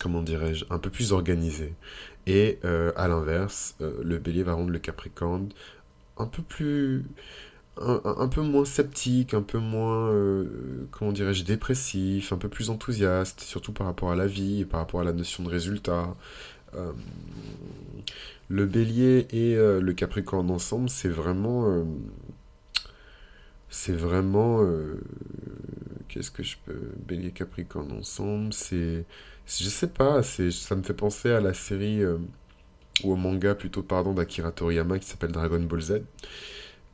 [0.00, 1.74] comment dirais-je, un peu plus organisé.
[2.26, 5.48] Et à l'inverse, le bélier va rendre le Capricorne
[6.18, 7.04] un peu plus
[7.80, 13.40] un, peu moins sceptique, un peu moins, euh, comment dirais-je, dépressif, un peu plus enthousiaste,
[13.40, 16.14] surtout par rapport à la vie et par rapport à la notion de résultat.
[16.74, 16.92] Euh,
[18.48, 21.86] le bélier et euh, le capricorne ensemble, c'est vraiment...
[23.68, 24.66] c'est vraiment...
[26.08, 26.92] Qu'est-ce que je peux...
[27.06, 29.04] Bélier capricorne ensemble, c'est...
[29.46, 32.04] Je sais pas, ça me fait penser à la série...
[33.04, 36.02] ou au manga plutôt, pardon, d'Akira Toriyama qui s'appelle Dragon Ball Z.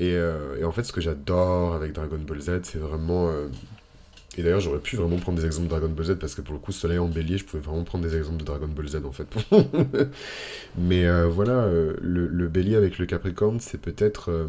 [0.01, 3.29] Euh, et, en fait, ce que j'adore avec Dragon Ball Z, c'est vraiment.
[3.29, 3.49] Euh,
[4.39, 6.55] et d'ailleurs, j'aurais pu vraiment prendre des exemples de Dragon Ball Z parce que pour
[6.55, 8.97] le coup, Soleil en bélier, je pouvais vraiment prendre des exemples de Dragon Ball Z
[9.05, 9.29] en fait.
[10.79, 11.69] Mais euh, voilà,
[12.01, 14.49] le, bélier avec le Capricorne, c'est peut-être.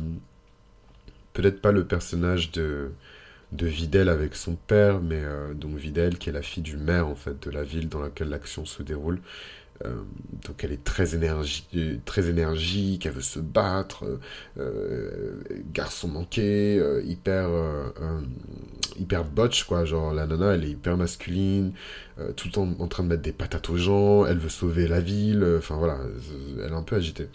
[1.34, 2.92] peut-être pas le personnage de,
[3.52, 5.22] de Videl avec son père, mais
[5.54, 8.30] donc Videl qui est la fille du maire en fait de la ville dans laquelle
[8.30, 9.20] l'action se déroule.
[9.84, 10.04] Euh,
[10.48, 11.66] donc elle est très, énergie,
[12.06, 14.06] très énergique, elle veut se battre,
[14.58, 15.42] euh,
[15.74, 17.50] garçon manqué, euh, hyper,
[18.98, 21.74] hyper botch quoi, genre la nana elle est hyper masculine,
[22.38, 25.02] tout le temps en train de mettre des patates aux gens, elle veut sauver la
[25.02, 26.00] ville, enfin voilà,
[26.64, 27.28] elle est un peu agitée.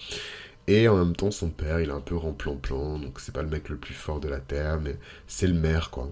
[0.66, 3.48] Et en même temps, son père, il est un peu remplan-plan, donc c'est pas le
[3.48, 6.08] mec le plus fort de la Terre, mais c'est le maire, quoi.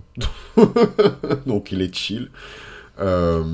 [1.46, 2.30] donc il est chill.
[3.00, 3.44] Euh,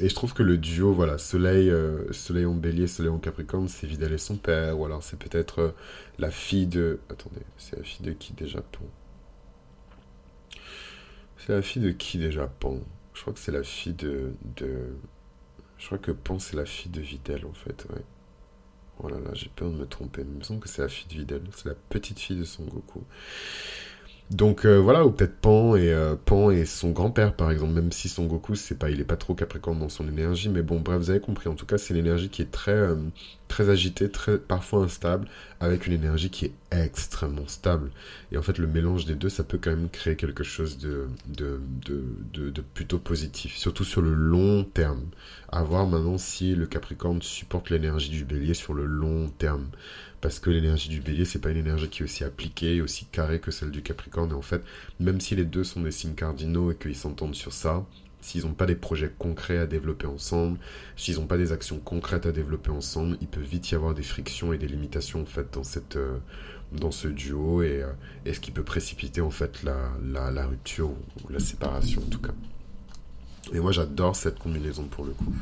[0.00, 3.68] et je trouve que le duo, voilà, Soleil, euh, Soleil en bélier, Soleil en capricorne,
[3.68, 5.70] c'est Vidal et son père, ou alors c'est peut-être euh,
[6.18, 7.00] la fille de...
[7.10, 8.84] Attendez, c'est la fille de qui déjà Pan
[11.38, 12.78] C'est la fille de qui déjà Pan
[13.14, 14.32] Je crois que c'est la fille de.
[15.78, 18.02] Je crois que Pan c'est la fille de Vidal en fait, ouais.
[18.98, 21.08] Oh là là, j'ai peur de me tromper, il me semble que c'est la fille
[21.08, 23.04] de Vidal, c'est la petite fille de Son Goku.
[24.30, 27.92] Donc euh, voilà, ou peut-être Pan et euh, Pan et son grand-père par exemple, même
[27.92, 30.80] si son Goku c'est pas, il est pas trop Capricorne dans son énergie, mais bon
[30.80, 31.48] bref vous avez compris.
[31.48, 32.96] En tout cas c'est l'énergie qui est très euh,
[33.46, 34.10] très agitée,
[34.48, 35.28] parfois instable,
[35.60, 37.90] avec une énergie qui est extrêmement stable.
[38.32, 41.08] Et en fait le mélange des deux ça peut quand même créer quelque chose de
[42.74, 45.06] plutôt positif, surtout sur le long terme.
[45.48, 49.68] À voir maintenant si le Capricorne supporte l'énergie du Bélier sur le long terme
[50.20, 53.38] parce que l'énergie du bélier, c'est pas une énergie qui est aussi appliquée, aussi carrée
[53.38, 54.30] que celle du capricorne.
[54.30, 54.62] Et en fait,
[54.98, 57.84] même si les deux sont des signes cardinaux et qu'ils s'entendent sur ça,
[58.20, 60.58] s'ils n'ont pas des projets concrets à développer ensemble,
[60.96, 64.02] s'ils n'ont pas des actions concrètes à développer ensemble, il peut vite y avoir des
[64.02, 66.18] frictions et des limitations en fait dans cette euh,
[66.72, 70.96] dans ce duo et, euh, ce qui peut précipiter en fait la, la, rupture ou
[71.30, 72.34] la séparation en tout cas.
[73.52, 75.32] Et moi j'adore cette combinaison pour le coup.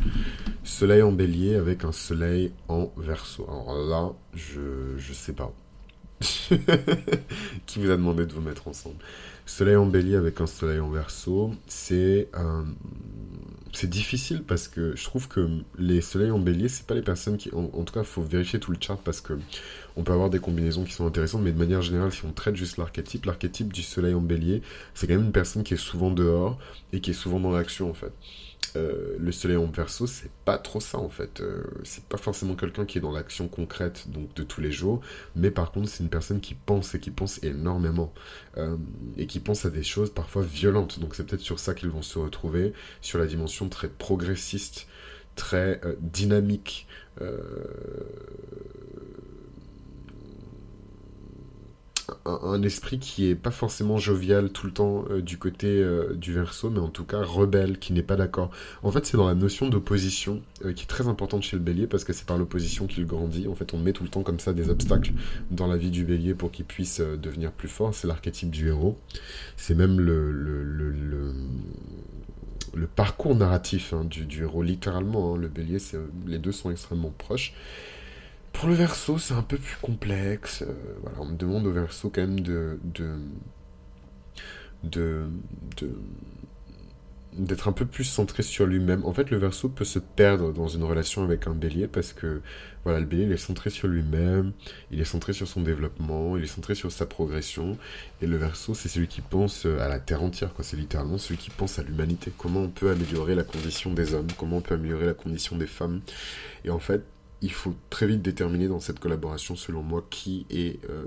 [0.62, 3.46] Soleil en bélier avec un soleil en verso.
[3.48, 5.52] Alors là, je, je sais pas.
[7.66, 8.96] qui vous a demandé de vous mettre ensemble?
[9.46, 12.28] Soleil en bélier avec un soleil en verso, c'est
[13.74, 15.48] c'est difficile parce que je trouve que
[15.78, 17.50] les soleils en bélier, c'est pas les personnes qui.
[17.52, 19.34] En, tout cas, faut vérifier tout le chart parce que
[19.96, 22.56] on peut avoir des combinaisons qui sont intéressantes, mais de manière générale, si on traite
[22.56, 24.62] juste l'archétype, l'archétype du soleil en bélier,
[24.94, 26.58] c'est quand même une personne qui est souvent dehors
[26.92, 28.12] et qui est souvent dans l'action en fait.
[28.76, 31.40] Euh, le soleil en verso, c'est pas trop ça en fait.
[31.40, 35.00] Euh, c'est pas forcément quelqu'un qui est dans l'action concrète donc de tous les jours,
[35.36, 38.12] mais par contre c'est une personne qui pense et qui pense énormément
[38.56, 38.76] euh,
[39.16, 40.98] et qui pense à des choses parfois violentes.
[40.98, 44.88] Donc c'est peut-être sur ça qu'ils vont se retrouver, sur la dimension très progressiste,
[45.36, 46.88] très dynamique
[52.26, 56.32] un, esprit qui est pas forcément jovial tout le temps euh, du côté euh, du
[56.32, 58.50] verso, mais en tout cas rebelle, qui n'est pas d'accord.
[58.82, 61.86] En fait, c'est dans la notion d'opposition euh, qui est très importante chez le bélier
[61.86, 63.48] parce que c'est par l'opposition qu'il grandit.
[63.48, 65.12] En fait, on met tout le temps comme ça des obstacles
[65.50, 67.94] dans la vie du bélier pour qu'il puisse devenir plus fort.
[67.94, 68.98] C'est l'archétype du héros.
[69.56, 71.32] C'est même le, le, le,
[72.74, 75.34] le parcours narratif hein, du, du, héros, littéralement.
[75.34, 75.38] Hein.
[75.38, 75.78] Le bélier,
[76.26, 77.54] les deux sont extrêmement proches.
[78.54, 80.62] Pour le verso, c'est un peu plus complexe.
[80.62, 80.72] Euh,
[81.02, 83.18] voilà, on me demande au verso quand même de, de,
[84.84, 85.26] de,
[87.34, 89.04] d'être un peu plus centré sur lui-même.
[89.04, 92.40] En fait, le verso peut se perdre dans une relation avec un bélier parce que
[92.84, 94.52] voilà, le bélier il est centré sur lui-même,
[94.90, 97.76] il est centré sur son développement, il est centré sur sa progression.
[98.22, 100.64] Et le verso, c'est celui qui pense à la terre entière, quoi.
[100.64, 102.32] C'est littéralement celui qui pense à l'humanité.
[102.38, 105.66] Comment on peut améliorer la condition des hommes, comment on peut améliorer la condition des
[105.66, 106.00] femmes?
[106.64, 107.02] Et en fait,
[107.44, 111.04] il faut très vite déterminer dans cette collaboration, selon moi, qui est euh,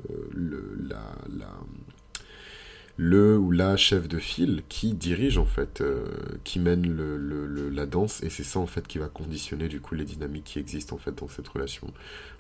[3.00, 6.06] le, ou la chef de file qui dirige en fait, euh,
[6.44, 6.96] qui mène
[7.72, 10.60] la danse, et c'est ça en fait qui va conditionner du coup les dynamiques qui
[10.60, 11.92] existent en fait dans cette relation.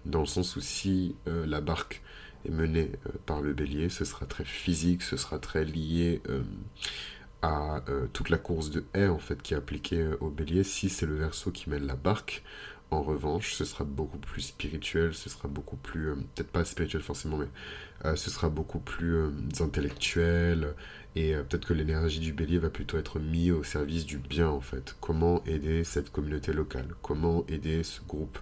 [0.05, 2.03] Dans le sens où si euh, la barque
[2.45, 2.91] est menée
[3.25, 6.21] par le bélier, ce sera très physique, ce sera très lié
[7.41, 7.83] à
[8.13, 10.63] toute la course de haie en fait qui est appliquée au bélier.
[10.63, 12.43] Si c'est le verso qui mène la barque,
[12.89, 17.01] en revanche, ce sera beaucoup plus spirituel, ce sera beaucoup plus, euh, peut-être pas spirituel
[17.01, 17.47] forcément, mais
[18.05, 20.73] euh, ce sera beaucoup plus euh, intellectuel,
[21.15, 24.61] et peut-être que l'énergie du bélier va plutôt être mise au service du bien en
[24.61, 24.95] fait.
[25.01, 26.88] Comment aider cette communauté locale?
[27.01, 28.38] Comment aider ce groupe?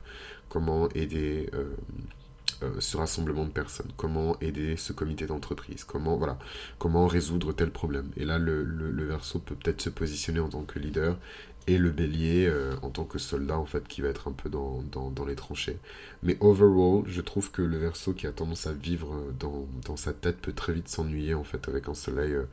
[0.50, 1.50] Comment aider
[2.80, 3.92] ce rassemblement de personnes?
[3.96, 5.86] Comment aider ce comité d'entreprise?
[5.86, 6.38] Comment voilà
[6.78, 8.12] Comment résoudre tel problème?
[8.18, 11.18] Et là, le, le, verso peut peut-être se positionner en tant que leader
[11.68, 14.50] et le bélier euh, en tant que soldat en fait qui va être un peu
[14.50, 15.78] dans, dans, les tranchées.
[16.24, 19.98] Mais overall, je trouve que le verso qui a tendance à vivre euh, dans, dans
[19.98, 22.46] sa tête peut très vite s'ennuyer en fait avec un soleil euh,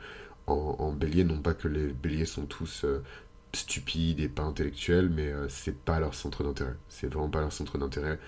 [0.47, 1.25] en, en, bélier.
[1.25, 2.87] Non pas que les béliers sont tous
[3.55, 6.75] stupides et pas intellectuels, mais c'est pas leur centre d'intérêt.
[6.89, 8.19] C'est vraiment pas leur centre d'intérêt.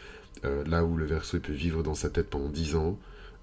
[0.66, 2.98] là où le verso peut vivre dans sa tête pendant 10 ans,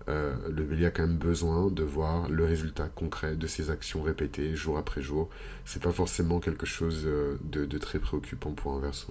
[0.09, 4.01] euh, le bélier a quand même besoin de voir le résultat concret de ses actions
[4.01, 5.29] répétées jour après jour.
[5.65, 9.07] C'est pas forcément quelque chose euh, de, très préoccupant pour un verso.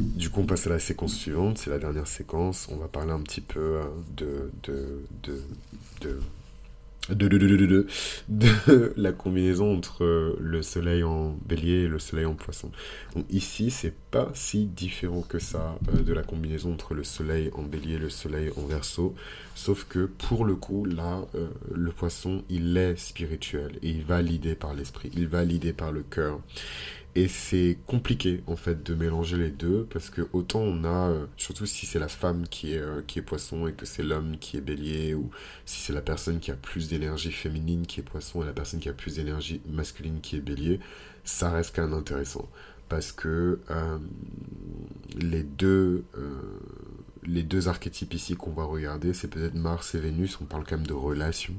[0.00, 2.68] Du coup, on passe à la séquence suivante, c'est la dernière séquence.
[2.70, 3.84] On va parler un petit peu euh,
[4.16, 5.02] de, de,
[6.02, 6.20] de
[7.08, 7.86] de,
[8.96, 12.70] la combinaison entre le soleil en bélier et le soleil en poisson.
[13.14, 17.50] Donc ici, c'est pas si différent que ça euh, de la combinaison entre le soleil
[17.54, 19.14] en bélier et le soleil en verso,
[19.54, 24.22] sauf que pour le coup, là, euh, le poisson, il est spirituel et il va
[24.22, 26.40] l'idée par l'esprit, il va l'idée par le cœur.
[27.14, 31.26] Et c'est compliqué en fait de mélanger les deux parce que autant on a, euh,
[31.36, 34.36] surtout si c'est la femme qui est, euh, qui est poisson et que c'est l'homme
[34.38, 35.30] qui est bélier, ou
[35.64, 38.78] si c'est la personne qui a plus d'énergie féminine qui est poisson et la personne
[38.78, 40.80] qui a plus d'énergie masculine qui est bélier,
[41.24, 42.48] ça reste quand même intéressant.
[42.88, 43.98] Parce que euh,
[45.16, 46.04] les deux
[47.24, 50.76] les deux archétypes ici qu'on va regarder, c'est peut-être Mars et Vénus, on parle quand
[50.76, 51.54] même de relations.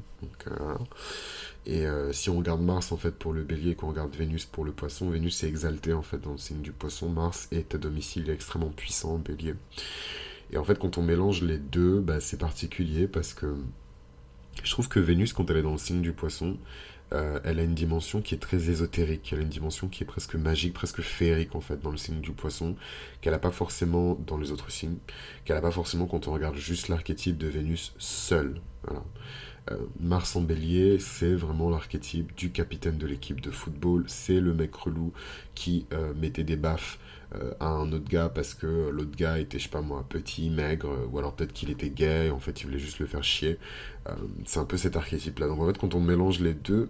[1.65, 4.45] Et euh, si on regarde Mars en fait pour le bélier et qu'on regarde Vénus
[4.45, 7.75] pour le poisson, Vénus est exaltée en fait dans le signe du poisson, Mars est
[7.75, 9.55] à domicile extrêmement puissant bélier.
[10.51, 13.55] Et en fait quand on mélange les deux, bah, c'est particulier parce que
[14.63, 16.57] je trouve que Vénus quand elle est dans le signe du poisson,
[17.13, 20.05] euh, elle a une dimension qui est très ésotérique, elle a une dimension qui est
[20.05, 22.75] presque magique, presque féerique en fait dans le signe du poisson,
[23.21, 24.97] qu'elle n'a pas forcément dans les autres signes,
[25.45, 28.61] qu'elle n'a pas forcément quand on regarde juste l'archétype de Vénus seul.
[28.83, 29.03] Voilà.
[29.99, 34.03] Mars en bélier, c'est vraiment l'archétype du capitaine de l'équipe de football.
[34.07, 35.13] C'est le mec relou
[35.53, 37.18] qui mettait des baffes euh,
[37.59, 40.89] à un autre gars parce que l'autre gars était, je sais pas moi, petit, maigre,
[41.11, 43.59] ou alors peut-être qu'il était gay, en fait il voulait juste le faire chier.
[44.07, 44.13] Euh,
[44.45, 45.47] c'est un peu cet archétype-là.
[45.47, 46.89] Donc en fait, quand on mélange les deux,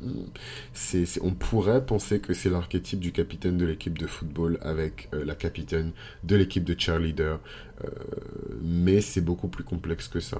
[0.73, 5.25] c'est, on pourrait penser que c'est l'archétype du capitaine de l'équipe de football avec euh,
[5.25, 5.91] la capitaine
[6.23, 7.39] de l'équipe de cheerleader.
[8.61, 10.39] mais c'est beaucoup plus complexe que ça.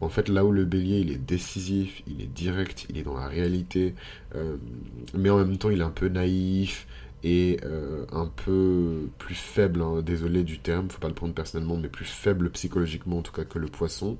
[0.00, 3.16] En fait, là où le bélier, il est décisif, il est direct, il est dans
[3.16, 3.94] la réalité,
[5.14, 6.86] mais en même temps, il est un peu naïf,
[7.26, 11.76] et euh, un peu plus faible, hein, désolé du terme, faut pas le prendre personnellement,
[11.76, 14.16] mais plus faible psychologiquement en tout cas que le poisson,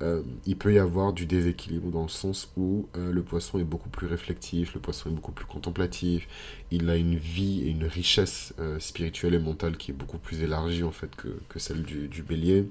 [0.00, 3.64] euh, il peut y avoir du déséquilibre dans le sens où euh, le poisson est
[3.64, 6.28] beaucoup plus réflectif, le poisson est beaucoup plus contemplatif,
[6.70, 10.84] il a une vie et une richesse spirituelle et mentale qui est beaucoup plus élargie
[10.84, 12.68] en fait que, celle du, bélier.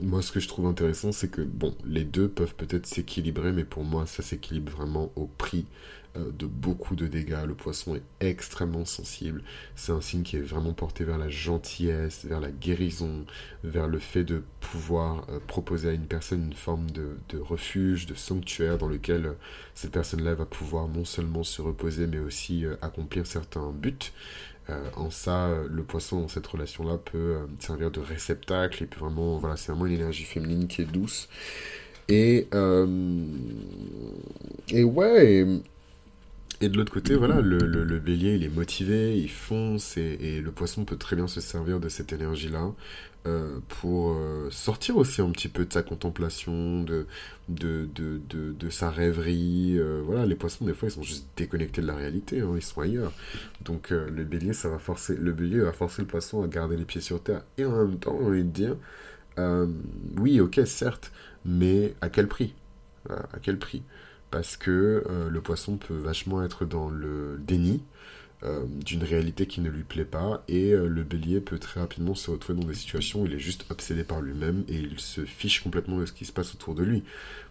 [0.00, 3.64] moi, ce que je trouve intéressant, c'est que bon, les deux peuvent peut-être s'équilibrer, mais
[3.64, 5.66] pour moi, ça s'équilibre vraiment au prix
[6.14, 7.44] de beaucoup de dégâts.
[7.46, 9.42] Le poisson est extrêmement sensible.
[9.76, 13.24] C'est un signe qui est vraiment porté vers la gentillesse, vers la guérison,
[13.64, 18.14] vers le fait de pouvoir euh, proposer à une personne une forme de, refuge, de
[18.14, 19.32] sanctuaire dans lequel euh,
[19.74, 24.12] cette personne-là va pouvoir non seulement se reposer, mais aussi accomplir certains buts.
[24.96, 29.56] en ça, le poisson dans cette relation-là peut servir de réceptacle et peut vraiment, voilà,
[29.56, 31.28] c'est vraiment une énergie féminine qui est douce.
[32.08, 32.48] Et,
[34.68, 35.46] et ouais,
[36.62, 40.84] et de l'autre côté, voilà, le, bélier, il est motivé, il fonce, et, le poisson
[40.84, 42.70] peut très bien se servir de cette énergie-là
[43.26, 47.06] euh, pour euh, sortir aussi un petit peu de sa contemplation, de,
[48.70, 49.76] sa rêverie.
[49.76, 52.62] Euh, voilà, les poissons, des fois, ils sont juste déconnectés de la réalité, hein, ils
[52.62, 53.12] sont ailleurs.
[53.64, 56.84] Donc, le bélier, ça va forcer, le bélier va forcer le poisson à garder les
[56.84, 57.42] pieds sur terre.
[57.58, 58.76] Et en même temps, on va dire,
[60.16, 61.10] oui, ok, certes,
[61.44, 62.54] mais à quel prix?
[63.10, 63.82] À quel prix?
[64.32, 67.82] Parce que euh, le poisson peut vachement être dans le déni
[68.42, 72.16] euh, d'une réalité qui ne lui plaît pas et euh, le bélier peut très rapidement
[72.16, 75.24] se retrouver dans des situations où il est juste obsédé par lui-même et il se
[75.26, 77.04] fiche complètement de ce qui se passe autour de lui.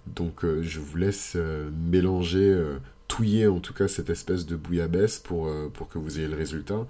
[0.08, 1.38] Donc je vous laisse
[1.92, 2.60] mélanger,
[3.08, 6.88] touiller en tout cas cette espèce de bouillabaisse pour, pour que vous ayez le résultat.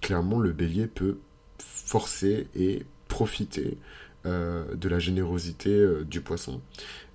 [0.00, 1.16] clairement le bélier peut
[1.58, 3.76] forcer et profiter
[4.26, 6.60] de la générosité euh, du poisson.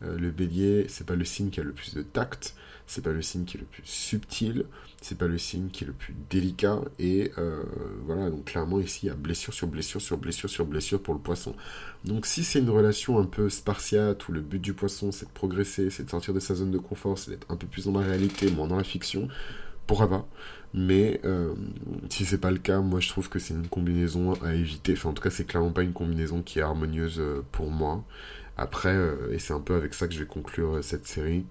[0.03, 2.55] Euh, le bélier, c'est pas le signe qui a le plus de tact,
[2.87, 4.65] c'est pas le signe qui est le plus subtil,
[5.01, 6.81] c'est pas le signe qui est le plus délicat.
[6.99, 7.31] Et
[8.05, 11.13] voilà, donc clairement ici, il y a blessure sur blessure sur blessure sur blessure pour
[11.13, 11.55] le poisson.
[12.03, 15.31] Donc si c'est une relation un peu spartiate où le but du poisson c'est de
[15.31, 17.97] progresser, c'est de sortir de sa zone de confort, c'est d'être un peu plus dans
[17.97, 19.29] la réalité, moins dans la fiction,
[19.87, 20.27] pourra pas?
[20.73, 21.53] Mais euh,
[22.09, 24.93] si c'est pas le cas, moi je trouve que c'est une combinaison à éviter.
[24.93, 28.03] Enfin, en tout cas, c'est clairement pas une combinaison qui est harmonieuse euh, pour moi.
[28.57, 31.45] Après, euh, et c'est un peu avec ça que je vais conclure cette série.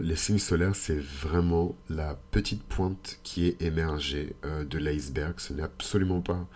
[0.00, 5.34] les signes solaires, c'est vraiment la petite pointe qui est émergée de l'iceberg.
[5.38, 6.46] Ce n'est absolument pas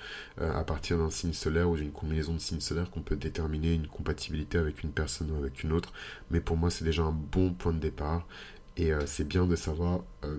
[0.41, 3.89] à partir d'un signe solaire ou d'une combinaison de signes solaires qu'on peut déterminer une
[3.89, 5.93] compatibilité avec une personne ou avec une autre.
[6.31, 8.25] Mais pour moi, c'est déjà un bon point de départ.
[8.77, 10.39] Et euh, c'est bien de savoir euh,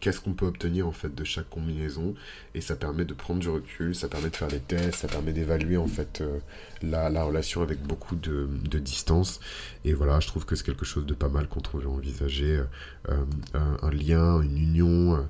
[0.00, 2.14] qu'est-ce qu'on peut obtenir en fait de chaque combinaison
[2.54, 5.32] et ça permet de prendre du recul, ça permet de faire des tests, ça permet
[5.32, 6.38] d'évaluer en fait euh,
[6.82, 8.48] la, la, relation avec beaucoup de,
[8.78, 9.40] distance
[9.84, 12.62] et voilà je trouve que c'est quelque chose de pas mal quand on veut envisager
[13.08, 15.28] un, lien, une union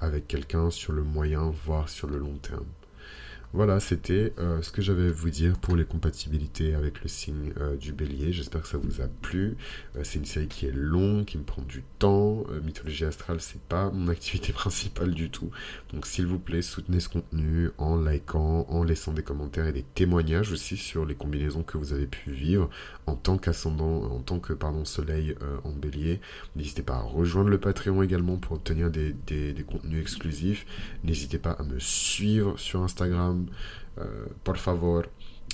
[0.00, 2.66] avec quelqu'un sur le moyen voire sur le long terme.
[3.54, 7.52] Voilà, c'était euh, ce que j'avais à vous dire pour les compatibilités avec le signe
[7.60, 8.32] euh, du bélier.
[8.32, 9.58] J'espère que ça vous a plu.
[9.94, 12.44] Euh, c'est une série qui est longue, qui me prend du temps.
[12.64, 15.50] mythologie astrale, c'est pas mon activité principale du tout.
[15.92, 19.82] Donc s'il vous plaît, soutenez ce contenu en likant, en laissant des commentaires et des
[19.82, 22.70] témoignages aussi sur les combinaisons que vous avez pu vivre
[23.06, 25.34] en tant qu'ascendant, en tant que pardon, soleil
[25.64, 26.20] en bélier.
[26.56, 30.64] N'hésitez pas à rejoindre le Patreon également pour obtenir des, des contenus exclusifs.
[31.04, 33.41] N'hésitez pas à me suivre sur Instagram
[33.98, 35.04] euh, por favor.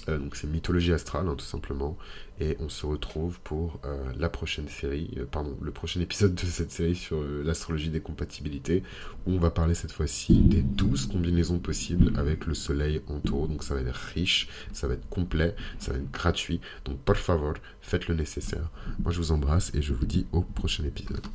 [0.09, 1.97] Euh, c'est mythologie astrale hein, tout simplement.
[2.40, 6.70] Et on se retrouve pour euh, la prochaine série pardon le prochain épisode de cette
[6.70, 8.85] série sur l'astrologie des compatibilités
[9.27, 13.48] où on va parler cette fois-ci des 12 combinaisons possibles avec le soleil en taureau.
[13.48, 16.60] Donc ça va être riche ça va être complet ça va être gratuit.
[16.85, 18.70] Donc por favor faites le nécessaire.
[19.01, 21.27] Moi je vous embrasse et je vous dis au prochain épisode